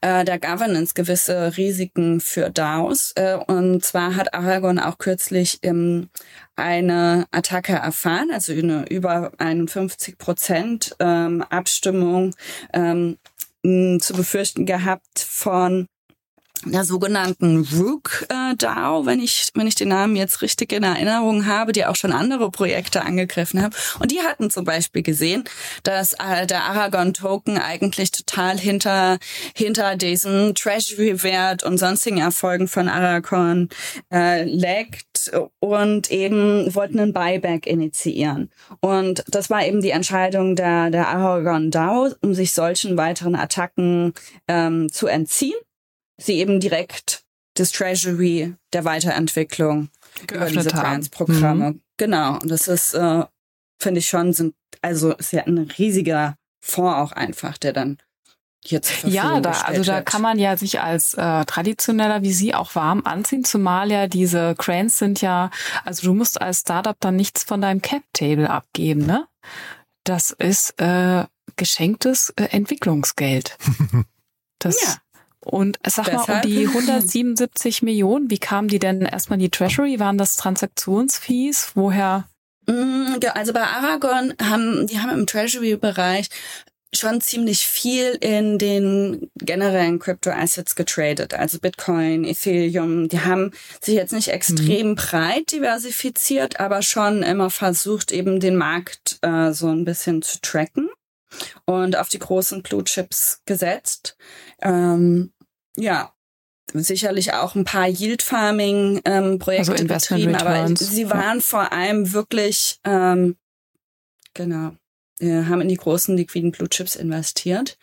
äh, 0.01 0.23
der 0.23 0.39
Governance 0.39 0.93
gewisse 0.93 1.57
Risiken 1.57 2.19
für 2.21 2.49
DAOs. 2.49 3.13
Äh, 3.15 3.37
und 3.47 3.83
zwar 3.83 4.15
hat 4.15 4.33
Aragon 4.33 4.79
auch 4.79 4.97
kürzlich 4.97 5.59
ähm, 5.63 6.09
eine 6.55 7.25
Attacke 7.31 7.73
erfahren, 7.73 8.29
also 8.31 8.53
eine 8.53 8.85
über 8.89 9.31
51 9.39 10.17
Prozent 10.17 10.95
ähm, 10.99 11.41
Abstimmung 11.49 12.35
ähm, 12.73 13.17
zu 13.63 14.13
befürchten 14.13 14.67
gehabt 14.67 15.19
von 15.19 15.87
der 16.65 16.83
sogenannten 16.83 17.67
Rook 17.73 18.25
äh, 18.29 18.55
DAO, 18.55 19.05
wenn 19.05 19.19
ich 19.19 19.49
wenn 19.53 19.67
ich 19.67 19.75
den 19.75 19.89
Namen 19.89 20.15
jetzt 20.15 20.41
richtig 20.41 20.71
in 20.71 20.83
Erinnerung 20.83 21.45
habe, 21.45 21.71
die 21.71 21.85
auch 21.85 21.95
schon 21.95 22.11
andere 22.11 22.49
Projekte 22.51 23.03
angegriffen 23.03 23.61
haben. 23.61 23.75
Und 23.99 24.11
die 24.11 24.21
hatten 24.21 24.49
zum 24.49 24.65
Beispiel 24.65 25.03
gesehen, 25.03 25.43
dass 25.83 26.13
äh, 26.13 26.45
der 26.47 26.63
Aragon 26.63 27.13
Token 27.13 27.57
eigentlich 27.57 28.11
total 28.11 28.57
hinter 28.57 29.19
hinter 29.55 29.95
diesem 29.95 30.55
Treasury 30.55 31.23
Wert 31.23 31.63
und 31.63 31.77
sonstigen 31.77 32.17
Erfolgen 32.17 32.67
von 32.67 32.89
Aragon 32.89 33.69
äh, 34.11 34.43
leckt 34.43 35.31
und 35.59 36.11
eben 36.11 36.73
wollten 36.73 36.99
einen 36.99 37.13
Buyback 37.13 37.67
initiieren. 37.67 38.49
Und 38.79 39.23
das 39.27 39.49
war 39.49 39.65
eben 39.65 39.81
die 39.81 39.91
Entscheidung 39.91 40.55
der 40.55 40.89
der 40.89 41.07
Aragon 41.09 41.71
DAO, 41.71 42.09
um 42.21 42.33
sich 42.33 42.53
solchen 42.53 42.97
weiteren 42.97 43.35
Attacken 43.35 44.13
ähm, 44.47 44.91
zu 44.91 45.07
entziehen 45.07 45.55
sie 46.17 46.39
eben 46.39 46.59
direkt 46.59 47.23
das 47.55 47.71
Treasury 47.71 48.53
der 48.73 48.85
Weiterentwicklung 48.85 49.89
Geöffnet 50.27 50.51
über 50.51 50.63
diese 50.63 50.69
Grants-Programme. 50.69 51.71
Mhm. 51.71 51.81
Genau. 51.97 52.33
Und 52.39 52.49
das 52.49 52.67
ist, 52.67 52.93
äh, 52.93 53.23
finde 53.79 53.99
ich 53.99 54.07
schon, 54.07 54.33
sind, 54.33 54.55
also 54.81 55.13
ist 55.13 55.31
ja 55.31 55.43
ein 55.43 55.57
riesiger 55.77 56.35
Fonds 56.61 56.97
auch 56.97 57.11
einfach, 57.11 57.57
der 57.57 57.73
dann 57.73 57.97
hier 58.63 58.81
zur 58.81 58.95
Verfügung 58.95 59.15
Ja, 59.15 59.39
da, 59.39 59.51
also 59.51 59.83
da 59.83 60.01
kann 60.01 60.21
man 60.21 60.39
ja 60.39 60.57
sich 60.57 60.81
als 60.81 61.13
äh, 61.13 61.45
traditioneller 61.45 62.21
wie 62.23 62.33
Sie 62.33 62.53
auch 62.53 62.75
warm 62.75 63.03
anziehen, 63.05 63.43
zumal 63.43 63.91
ja 63.91 64.07
diese 64.07 64.55
Cranes 64.55 64.97
sind 64.97 65.21
ja, 65.21 65.51
also 65.83 66.07
du 66.07 66.13
musst 66.13 66.41
als 66.41 66.61
Startup 66.61 66.97
dann 66.99 67.15
nichts 67.15 67.43
von 67.43 67.61
deinem 67.61 67.81
Cap-Table 67.81 68.49
abgeben, 68.49 69.05
ne? 69.05 69.27
Das 70.03 70.31
ist 70.31 70.79
äh, 70.79 71.25
geschenktes 71.55 72.31
äh, 72.35 72.45
Entwicklungsgeld. 72.45 73.57
Das 74.59 74.81
ja. 74.81 74.95
Und 75.45 75.77
sag 75.85 76.05
Deshalb? 76.05 76.27
mal, 76.27 76.35
um 76.35 76.41
die 76.41 76.67
177 76.67 77.83
Millionen, 77.83 78.29
wie 78.31 78.39
kamen 78.39 78.67
die 78.67 78.79
denn 78.79 79.03
erstmal 79.03 79.37
in 79.37 79.43
die 79.43 79.51
Treasury? 79.51 79.99
Waren 79.99 80.17
das 80.17 80.35
Transaktionsfees? 80.35 81.71
Woher? 81.75 82.27
Mm, 82.67 83.17
also 83.33 83.53
bei 83.53 83.61
Aragon 83.61 84.33
haben, 84.41 84.87
die 84.87 84.99
haben 84.99 85.11
im 85.11 85.27
Treasury-Bereich 85.27 86.29
schon 86.93 87.21
ziemlich 87.21 87.67
viel 87.67 88.17
in 88.21 88.57
den 88.57 89.29
generellen 89.35 89.99
Crypto-Assets 89.99 90.75
getradet, 90.75 91.33
also 91.33 91.59
Bitcoin, 91.59 92.23
Ethereum. 92.23 93.09
Die 93.09 93.21
haben 93.21 93.51
sich 93.81 93.95
jetzt 93.95 94.13
nicht 94.13 94.29
extrem 94.29 94.89
mhm. 94.89 94.95
breit 94.95 95.51
diversifiziert, 95.51 96.59
aber 96.59 96.81
schon 96.81 97.21
immer 97.21 97.49
versucht, 97.49 98.11
eben 98.11 98.39
den 98.39 98.55
Markt 98.55 99.19
äh, 99.21 99.51
so 99.51 99.67
ein 99.67 99.85
bisschen 99.85 100.21
zu 100.21 100.39
tracken 100.41 100.89
und 101.65 101.97
auf 101.97 102.09
die 102.09 102.19
großen 102.19 102.63
Blue 102.63 102.83
Chips 102.83 103.41
gesetzt. 103.45 104.15
Ähm, 104.61 105.31
ja, 105.75 106.13
sicherlich 106.73 107.33
auch 107.33 107.55
ein 107.55 107.63
paar 107.63 107.87
Yield 107.87 108.21
Farming 108.21 109.01
ähm, 109.05 109.39
Projekte 109.39 109.71
also 109.71 109.85
betrieben, 109.85 110.35
aber 110.35 110.75
sie 110.75 111.09
waren 111.09 111.37
ja. 111.37 111.43
vor 111.43 111.71
allem 111.71 112.13
wirklich 112.13 112.79
ähm, 112.83 113.37
genau 114.33 114.73
äh, 115.19 115.43
haben 115.43 115.61
in 115.61 115.69
die 115.69 115.77
großen 115.77 116.15
liquiden 116.15 116.51
Blue 116.51 116.69
Chips 116.69 116.95
investiert. 116.95 117.77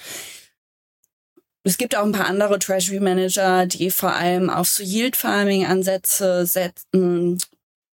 Es 1.64 1.78
gibt 1.78 1.96
auch 1.96 2.04
ein 2.04 2.12
paar 2.12 2.26
andere 2.26 2.58
Treasury 2.58 2.98
Manager, 2.98 3.66
die 3.66 3.90
vor 3.90 4.12
allem 4.12 4.50
auf 4.50 4.68
so 4.68 4.82
Yield 4.82 5.16
Farming 5.16 5.64
Ansätze 5.64 6.44
setzen, 6.44 7.38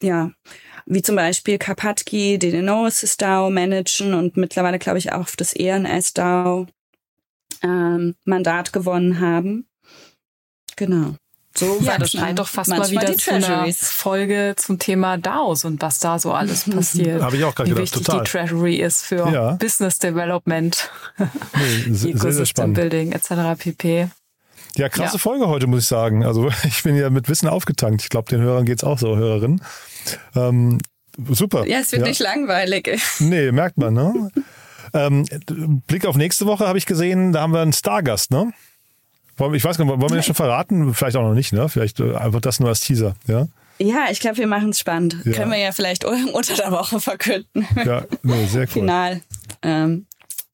ja, 0.03 0.31
wie 0.85 1.01
zum 1.01 1.15
Beispiel 1.15 1.57
Karpatki, 1.57 2.37
den 2.37 2.53
Enosis 2.53 3.17
DAO 3.17 3.49
managen 3.49 4.13
und 4.13 4.37
mittlerweile 4.37 4.77
glaube 4.77 4.99
ich 4.99 5.11
auch 5.11 5.21
auf 5.21 5.35
das 5.35 5.53
ENS 5.53 6.13
DAO 6.13 6.67
ähm, 7.63 8.15
Mandat 8.23 8.71
gewonnen 8.71 9.19
haben. 9.19 9.67
Genau. 10.75 11.15
So 11.57 11.79
ja, 11.81 11.97
das 11.97 12.11
scheint 12.11 12.39
doch 12.39 12.49
fast 12.49 12.69
mal 12.69 12.89
wieder 12.91 13.15
zu 13.15 13.33
einer 13.33 13.65
Folge 13.71 14.55
zum 14.57 14.77
Thema 14.77 15.17
DAOs 15.17 15.63
und 15.63 15.81
was 15.81 15.99
da 15.99 16.19
so 16.19 16.33
alles 16.33 16.63
passiert. 16.69 17.21
Habe 17.21 17.37
ich 17.37 17.45
auch 17.45 17.55
gerade 17.55 17.69
gedacht, 17.69 17.83
wichtig 17.83 18.03
total. 18.03 18.23
die 18.23 18.29
Treasury 18.29 18.75
ist 18.75 19.03
für 19.03 19.31
ja. 19.31 19.51
Business 19.53 19.97
Development, 19.97 20.89
nee, 21.17 21.93
sehr, 21.93 22.17
sehr 22.33 22.45
spannend. 22.45 22.75
Building 22.75 23.13
etc. 23.13 23.57
pp. 23.57 24.09
Ja, 24.75 24.89
krasse 24.89 25.13
ja. 25.13 25.19
Folge 25.19 25.47
heute, 25.47 25.67
muss 25.67 25.83
ich 25.83 25.87
sagen. 25.87 26.25
Also 26.25 26.49
ich 26.65 26.83
bin 26.83 26.97
ja 26.97 27.09
mit 27.09 27.29
Wissen 27.29 27.47
aufgetankt. 27.47 28.01
Ich 28.01 28.09
glaube, 28.09 28.29
den 28.29 28.41
Hörern 28.41 28.65
geht's 28.65 28.83
auch 28.83 28.99
so, 28.99 29.15
Hörerinnen. 29.15 29.61
Ähm, 30.35 30.79
super. 31.29 31.65
Ja, 31.65 31.79
es 31.79 31.93
wird 31.93 32.01
ja. 32.01 32.09
nicht 32.09 32.19
langweilig. 32.19 32.99
Nee, 33.19 33.53
merkt 33.53 33.77
man, 33.77 33.93
ne? 33.93 34.29
ähm, 34.93 35.25
Blick 35.87 36.05
auf 36.05 36.17
nächste 36.17 36.45
Woche 36.45 36.67
habe 36.67 36.77
ich 36.77 36.85
gesehen, 36.85 37.31
da 37.31 37.41
haben 37.41 37.53
wir 37.53 37.61
einen 37.61 37.73
Stargast, 37.73 38.31
ne? 38.31 38.51
Ich 39.37 39.63
weiß 39.63 39.77
gar 39.77 39.85
nicht, 39.85 39.99
wollen 39.99 40.09
wir 40.09 40.17
das 40.17 40.25
schon 40.25 40.35
verraten? 40.35 40.93
Vielleicht 40.93 41.17
auch 41.17 41.23
noch 41.23 41.33
nicht, 41.33 41.51
ne? 41.53 41.67
Vielleicht 41.69 41.99
äh, 41.99 42.15
einfach 42.15 42.41
das 42.41 42.59
nur 42.59 42.69
als 42.69 42.79
Teaser, 42.79 43.15
ja? 43.27 43.47
Ja, 43.77 44.05
ich 44.09 44.21
glaube, 44.21 44.37
wir 44.37 44.47
machen 44.47 44.69
es 44.69 44.79
spannend. 44.79 45.17
Ja. 45.25 45.33
Können 45.33 45.51
wir 45.51 45.57
ja 45.57 45.71
vielleicht 45.71 46.05
unter 46.33 46.55
der 46.55 46.71
Woche 46.71 46.99
verkünden. 46.99 47.67
Ja, 47.83 48.05
nee, 48.23 48.45
sehr 48.45 48.61
cool. 48.61 48.67
Final 48.67 49.21
ähm, 49.61 50.05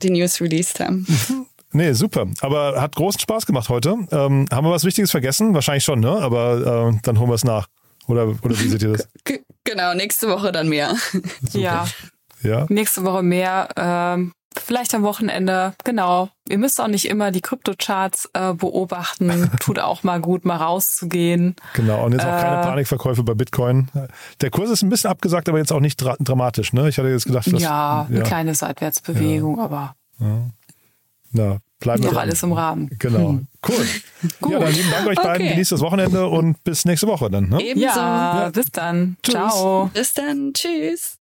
die 0.01 0.09
News 0.09 0.41
released 0.41 0.79
haben. 0.79 1.05
Nee, 1.73 1.93
super. 1.93 2.27
Aber 2.41 2.81
hat 2.81 2.97
großen 2.97 3.21
Spaß 3.21 3.45
gemacht 3.45 3.69
heute. 3.69 3.95
Ähm, 4.11 4.45
haben 4.51 4.65
wir 4.65 4.71
was 4.71 4.83
Wichtiges 4.83 5.09
vergessen? 5.09 5.53
Wahrscheinlich 5.53 5.85
schon, 5.85 6.01
ne? 6.01 6.09
Aber 6.09 6.91
äh, 6.93 6.99
dann 7.03 7.17
holen 7.17 7.29
wir 7.29 7.35
es 7.35 7.45
nach. 7.45 7.67
Oder, 8.07 8.27
oder 8.27 8.59
wie 8.59 8.67
seht 8.67 8.81
ihr 8.81 8.91
das? 8.91 9.07
genau, 9.63 9.93
nächste 9.93 10.27
Woche 10.27 10.51
dann 10.51 10.67
mehr. 10.67 10.97
Ja. 11.53 11.87
ja. 12.43 12.65
Nächste 12.67 13.05
Woche 13.05 13.23
mehr. 13.23 13.69
Ähm, 13.77 14.33
Vielleicht 14.57 14.93
am 14.93 15.03
Wochenende, 15.03 15.73
genau. 15.85 16.29
Ihr 16.49 16.57
müsst 16.57 16.81
auch 16.81 16.87
nicht 16.87 17.05
immer 17.05 17.31
die 17.31 17.39
Kryptocharts 17.39 18.29
äh, 18.33 18.53
beobachten. 18.53 19.49
Tut 19.61 19.79
auch 19.79 20.03
mal 20.03 20.19
gut, 20.19 20.43
mal 20.43 20.57
rauszugehen. 20.57 21.55
Genau, 21.73 22.05
und 22.05 22.11
jetzt 22.11 22.25
auch 22.25 22.39
keine 22.39 22.59
äh, 22.59 22.63
Panikverkäufe 22.63 23.23
bei 23.23 23.33
Bitcoin. 23.33 23.87
Der 24.41 24.49
Kurs 24.49 24.69
ist 24.69 24.81
ein 24.81 24.89
bisschen 24.89 25.09
abgesagt, 25.09 25.47
aber 25.47 25.57
jetzt 25.57 25.71
auch 25.71 25.79
nicht 25.79 25.97
dra 25.97 26.17
dramatisch. 26.19 26.73
Ne? 26.73 26.89
Ich 26.89 26.97
hatte 26.97 27.07
jetzt 27.07 27.25
gedacht, 27.25 27.51
dass, 27.51 27.61
ja, 27.61 28.05
eine 28.09 28.19
ja. 28.19 28.23
kleine 28.23 28.53
Seitwärtsbewegung, 28.53 29.57
ja. 29.57 29.63
aber 29.63 29.95
ja. 30.19 30.49
Na, 31.31 31.57
bleiben 31.79 32.03
noch 32.03 32.17
alles 32.17 32.43
im 32.43 32.51
Rahmen. 32.51 32.89
Genau, 32.99 33.29
hm. 33.29 33.47
cool. 33.67 33.87
Gut. 34.41 34.51
Ja, 34.51 34.59
dann 34.59 34.73
lieben 34.73 34.91
Dank 34.91 35.07
euch 35.07 35.17
okay. 35.17 35.27
beiden. 35.27 35.47
Genießt 35.47 35.71
das 35.71 35.79
Wochenende 35.79 36.27
und 36.27 36.61
bis 36.63 36.85
nächste 36.85 37.07
Woche 37.07 37.29
dann. 37.29 37.49
Ne? 37.49 37.61
Ebenso. 37.61 37.87
Ja, 37.87 38.49
bis 38.53 38.65
dann. 38.71 39.17
Tschüss. 39.23 39.33
Ciao. 39.33 39.89
Bis 39.93 40.13
dann. 40.13 40.51
Tschüss. 40.53 41.20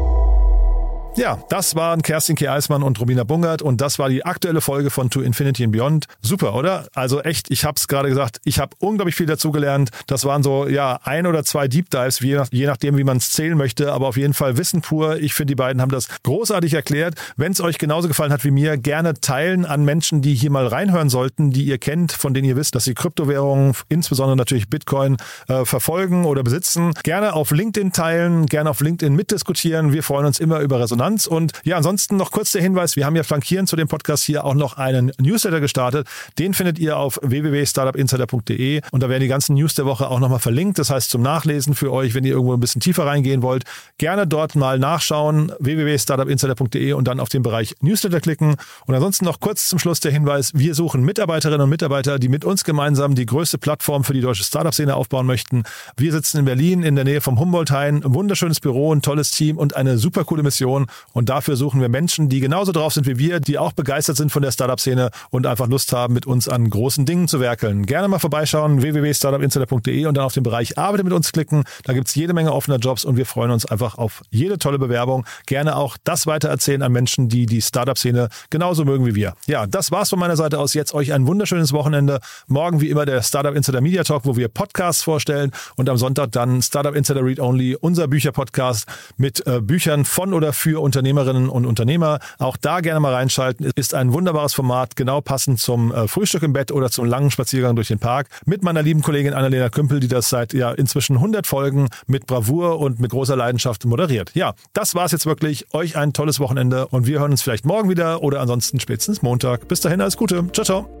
Ja, 1.17 1.43
das 1.49 1.75
waren 1.75 2.01
Kerstin 2.01 2.37
K. 2.37 2.53
Eismann 2.53 2.83
und 2.83 2.97
Romina 3.01 3.25
Bungert 3.25 3.61
und 3.61 3.81
das 3.81 3.99
war 3.99 4.07
die 4.07 4.23
aktuelle 4.25 4.61
Folge 4.61 4.89
von 4.89 5.09
To 5.09 5.19
Infinity 5.19 5.65
and 5.65 5.73
Beyond. 5.73 6.05
Super, 6.21 6.55
oder? 6.55 6.87
Also 6.95 7.21
echt, 7.21 7.51
ich 7.51 7.65
habe 7.65 7.75
es 7.75 7.89
gerade 7.89 8.07
gesagt, 8.07 8.39
ich 8.45 8.59
habe 8.59 8.77
unglaublich 8.79 9.15
viel 9.15 9.25
dazugelernt. 9.25 9.89
Das 10.07 10.23
waren 10.23 10.41
so 10.41 10.69
ja 10.69 11.01
ein 11.03 11.27
oder 11.27 11.43
zwei 11.43 11.67
Deep 11.67 11.89
Dives, 11.89 12.21
je, 12.21 12.35
nach, 12.35 12.47
je 12.51 12.65
nachdem, 12.65 12.97
wie 12.97 13.03
man 13.03 13.17
es 13.17 13.31
zählen 13.31 13.57
möchte, 13.57 13.91
aber 13.91 14.07
auf 14.07 14.15
jeden 14.15 14.33
Fall 14.33 14.57
Wissen 14.57 14.81
pur. 14.81 15.17
Ich 15.17 15.33
finde, 15.33 15.51
die 15.51 15.55
beiden 15.55 15.81
haben 15.81 15.91
das 15.91 16.07
großartig 16.23 16.73
erklärt. 16.73 17.15
Wenn 17.35 17.51
es 17.51 17.59
euch 17.59 17.77
genauso 17.77 18.07
gefallen 18.07 18.31
hat 18.31 18.45
wie 18.45 18.51
mir, 18.51 18.77
gerne 18.77 19.13
teilen 19.15 19.65
an 19.65 19.83
Menschen, 19.83 20.21
die 20.21 20.33
hier 20.33 20.49
mal 20.49 20.65
reinhören 20.65 21.09
sollten, 21.09 21.51
die 21.51 21.65
ihr 21.65 21.77
kennt, 21.77 22.13
von 22.13 22.33
denen 22.33 22.47
ihr 22.47 22.55
wisst, 22.55 22.73
dass 22.73 22.85
sie 22.85 22.93
Kryptowährungen, 22.93 23.73
insbesondere 23.89 24.37
natürlich 24.37 24.69
Bitcoin, 24.69 25.17
äh, 25.49 25.65
verfolgen 25.65 26.23
oder 26.23 26.41
besitzen. 26.41 26.93
Gerne 27.03 27.33
auf 27.33 27.51
LinkedIn 27.51 27.91
teilen, 27.91 28.45
gerne 28.45 28.69
auf 28.69 28.79
LinkedIn 28.79 29.13
mitdiskutieren. 29.13 29.91
Wir 29.91 30.03
freuen 30.03 30.25
uns 30.25 30.39
immer 30.39 30.61
über 30.61 30.79
Resonanz 30.79 31.00
Resonanz. 31.01 31.25
Und 31.25 31.53
ja, 31.63 31.77
ansonsten 31.77 32.17
noch 32.17 32.31
kurz 32.31 32.51
der 32.51 32.61
Hinweis, 32.61 32.95
wir 32.95 33.05
haben 33.05 33.15
ja 33.15 33.23
flankierend 33.23 33.67
zu 33.69 33.75
dem 33.75 33.87
Podcast 33.87 34.23
hier 34.23 34.45
auch 34.45 34.53
noch 34.53 34.77
einen 34.77 35.11
Newsletter 35.19 35.59
gestartet. 35.59 36.07
Den 36.37 36.53
findet 36.53 36.79
ihr 36.79 36.97
auf 36.97 37.19
www.startupinsider.de 37.21 38.81
und 38.91 39.01
da 39.01 39.09
werden 39.09 39.21
die 39.21 39.27
ganzen 39.27 39.55
News 39.55 39.73
der 39.75 39.85
Woche 39.85 40.09
auch 40.09 40.19
nochmal 40.19 40.39
verlinkt. 40.39 40.79
Das 40.79 40.89
heißt 40.89 41.09
zum 41.09 41.21
Nachlesen 41.21 41.73
für 41.73 41.91
euch, 41.91 42.13
wenn 42.13 42.23
ihr 42.23 42.33
irgendwo 42.33 42.53
ein 42.53 42.59
bisschen 42.59 42.81
tiefer 42.81 43.05
reingehen 43.05 43.41
wollt, 43.41 43.63
gerne 43.97 44.27
dort 44.27 44.55
mal 44.55 44.79
nachschauen, 44.79 45.51
www.startupinsider.de 45.59 46.93
und 46.93 47.07
dann 47.07 47.19
auf 47.19 47.29
den 47.29 47.41
Bereich 47.41 47.75
Newsletter 47.81 48.19
klicken. 48.19 48.55
Und 48.85 48.95
ansonsten 48.95 49.25
noch 49.25 49.39
kurz 49.39 49.67
zum 49.67 49.79
Schluss 49.79 49.99
der 49.99 50.11
Hinweis, 50.11 50.51
wir 50.53 50.75
suchen 50.75 51.03
Mitarbeiterinnen 51.03 51.61
und 51.61 51.69
Mitarbeiter, 51.69 52.19
die 52.19 52.29
mit 52.29 52.45
uns 52.45 52.63
gemeinsam 52.63 53.15
die 53.15 53.25
größte 53.25 53.57
Plattform 53.57 54.03
für 54.03 54.13
die 54.13 54.21
deutsche 54.21 54.43
Startup-Szene 54.43 54.95
aufbauen 54.95 55.25
möchten. 55.25 55.63
Wir 55.97 56.11
sitzen 56.11 56.39
in 56.39 56.45
Berlin 56.45 56.83
in 56.83 56.95
der 56.95 57.05
Nähe 57.05 57.21
vom 57.21 57.39
Humboldt-Hain, 57.39 58.01
wunderschönes 58.05 58.59
Büro, 58.59 58.93
ein 58.93 59.01
tolles 59.01 59.31
Team 59.31 59.57
und 59.57 59.75
eine 59.75 59.97
super 59.97 60.23
coole 60.25 60.43
Mission. 60.43 60.87
Und 61.13 61.29
dafür 61.29 61.55
suchen 61.55 61.81
wir 61.81 61.89
Menschen, 61.89 62.29
die 62.29 62.39
genauso 62.39 62.71
drauf 62.71 62.93
sind 62.93 63.07
wie 63.07 63.17
wir, 63.17 63.39
die 63.39 63.57
auch 63.57 63.73
begeistert 63.73 64.17
sind 64.17 64.31
von 64.31 64.41
der 64.41 64.51
Startup-Szene 64.51 65.11
und 65.29 65.47
einfach 65.47 65.67
Lust 65.67 65.93
haben, 65.93 66.13
mit 66.13 66.25
uns 66.25 66.47
an 66.47 66.69
großen 66.69 67.05
Dingen 67.05 67.27
zu 67.27 67.39
werkeln. 67.39 67.85
Gerne 67.85 68.07
mal 68.07 68.19
vorbeischauen, 68.19 68.81
www.startupinsider.de 68.81 70.05
und 70.05 70.15
dann 70.15 70.25
auf 70.25 70.33
den 70.33 70.43
Bereich 70.43 70.77
Arbeite 70.77 71.03
mit 71.03 71.13
uns 71.13 71.31
klicken. 71.31 71.63
Da 71.83 71.93
gibt's 71.93 72.15
jede 72.15 72.33
Menge 72.33 72.53
offener 72.53 72.77
Jobs 72.77 73.05
und 73.05 73.17
wir 73.17 73.25
freuen 73.25 73.51
uns 73.51 73.65
einfach 73.65 73.97
auf 73.97 74.21
jede 74.29 74.57
tolle 74.57 74.79
Bewerbung. 74.79 75.25
Gerne 75.45 75.75
auch 75.75 75.97
das 76.03 76.27
weitererzählen 76.27 76.81
an 76.81 76.91
Menschen, 76.91 77.29
die 77.29 77.45
die 77.45 77.61
Startup-Szene 77.61 78.29
genauso 78.49 78.85
mögen 78.85 79.05
wie 79.05 79.15
wir. 79.15 79.33
Ja, 79.47 79.67
das 79.67 79.91
war's 79.91 80.09
von 80.09 80.19
meiner 80.19 80.35
Seite 80.35 80.59
aus. 80.59 80.73
Jetzt 80.73 80.93
euch 80.93 81.13
ein 81.13 81.27
wunderschönes 81.27 81.73
Wochenende. 81.73 82.19
Morgen 82.47 82.81
wie 82.81 82.89
immer 82.89 83.05
der 83.05 83.21
Startup 83.21 83.55
Insider 83.55 83.81
Media 83.81 84.03
Talk, 84.03 84.25
wo 84.25 84.35
wir 84.35 84.47
Podcasts 84.47 85.03
vorstellen 85.03 85.51
und 85.75 85.89
am 85.89 85.97
Sonntag 85.97 86.31
dann 86.31 86.61
Startup 86.61 86.95
Insider 86.95 87.23
Read 87.23 87.39
Only, 87.39 87.75
unser 87.75 88.07
Bücherpodcast 88.07 88.87
mit 89.17 89.45
äh, 89.47 89.61
Büchern 89.61 90.05
von 90.05 90.33
oder 90.33 90.53
für 90.53 90.80
Unternehmerinnen 90.81 91.49
und 91.49 91.65
Unternehmer. 91.65 92.19
Auch 92.39 92.57
da 92.57 92.81
gerne 92.81 92.99
mal 92.99 93.13
reinschalten. 93.13 93.69
Ist 93.75 93.93
ein 93.93 94.13
wunderbares 94.13 94.53
Format, 94.53 94.95
genau 94.95 95.21
passend 95.21 95.59
zum 95.59 95.93
äh, 95.93 96.07
Frühstück 96.07 96.43
im 96.43 96.53
Bett 96.53 96.71
oder 96.71 96.89
zum 96.89 97.05
langen 97.05 97.31
Spaziergang 97.31 97.75
durch 97.75 97.87
den 97.87 97.99
Park 97.99 98.27
mit 98.45 98.63
meiner 98.63 98.81
lieben 98.81 99.01
Kollegin 99.01 99.33
Annalena 99.33 99.69
Kümpel, 99.69 99.99
die 99.99 100.07
das 100.07 100.29
seit 100.29 100.53
ja 100.53 100.71
inzwischen 100.71 101.17
100 101.17 101.47
Folgen 101.47 101.89
mit 102.07 102.27
Bravour 102.27 102.79
und 102.79 102.99
mit 102.99 103.11
großer 103.11 103.35
Leidenschaft 103.35 103.85
moderiert. 103.85 104.31
Ja, 104.33 104.53
das 104.73 104.95
war's 104.95 105.11
jetzt 105.11 105.25
wirklich. 105.25 105.73
Euch 105.73 105.97
ein 105.97 106.13
tolles 106.13 106.39
Wochenende 106.39 106.87
und 106.87 107.07
wir 107.07 107.19
hören 107.19 107.31
uns 107.31 107.41
vielleicht 107.41 107.65
morgen 107.65 107.89
wieder 107.89 108.23
oder 108.23 108.41
ansonsten 108.41 108.79
spätestens 108.79 109.21
Montag. 109.21 109.67
Bis 109.67 109.81
dahin 109.81 110.01
alles 110.01 110.17
Gute. 110.17 110.45
Ciao, 110.53 110.65
ciao. 110.65 111.00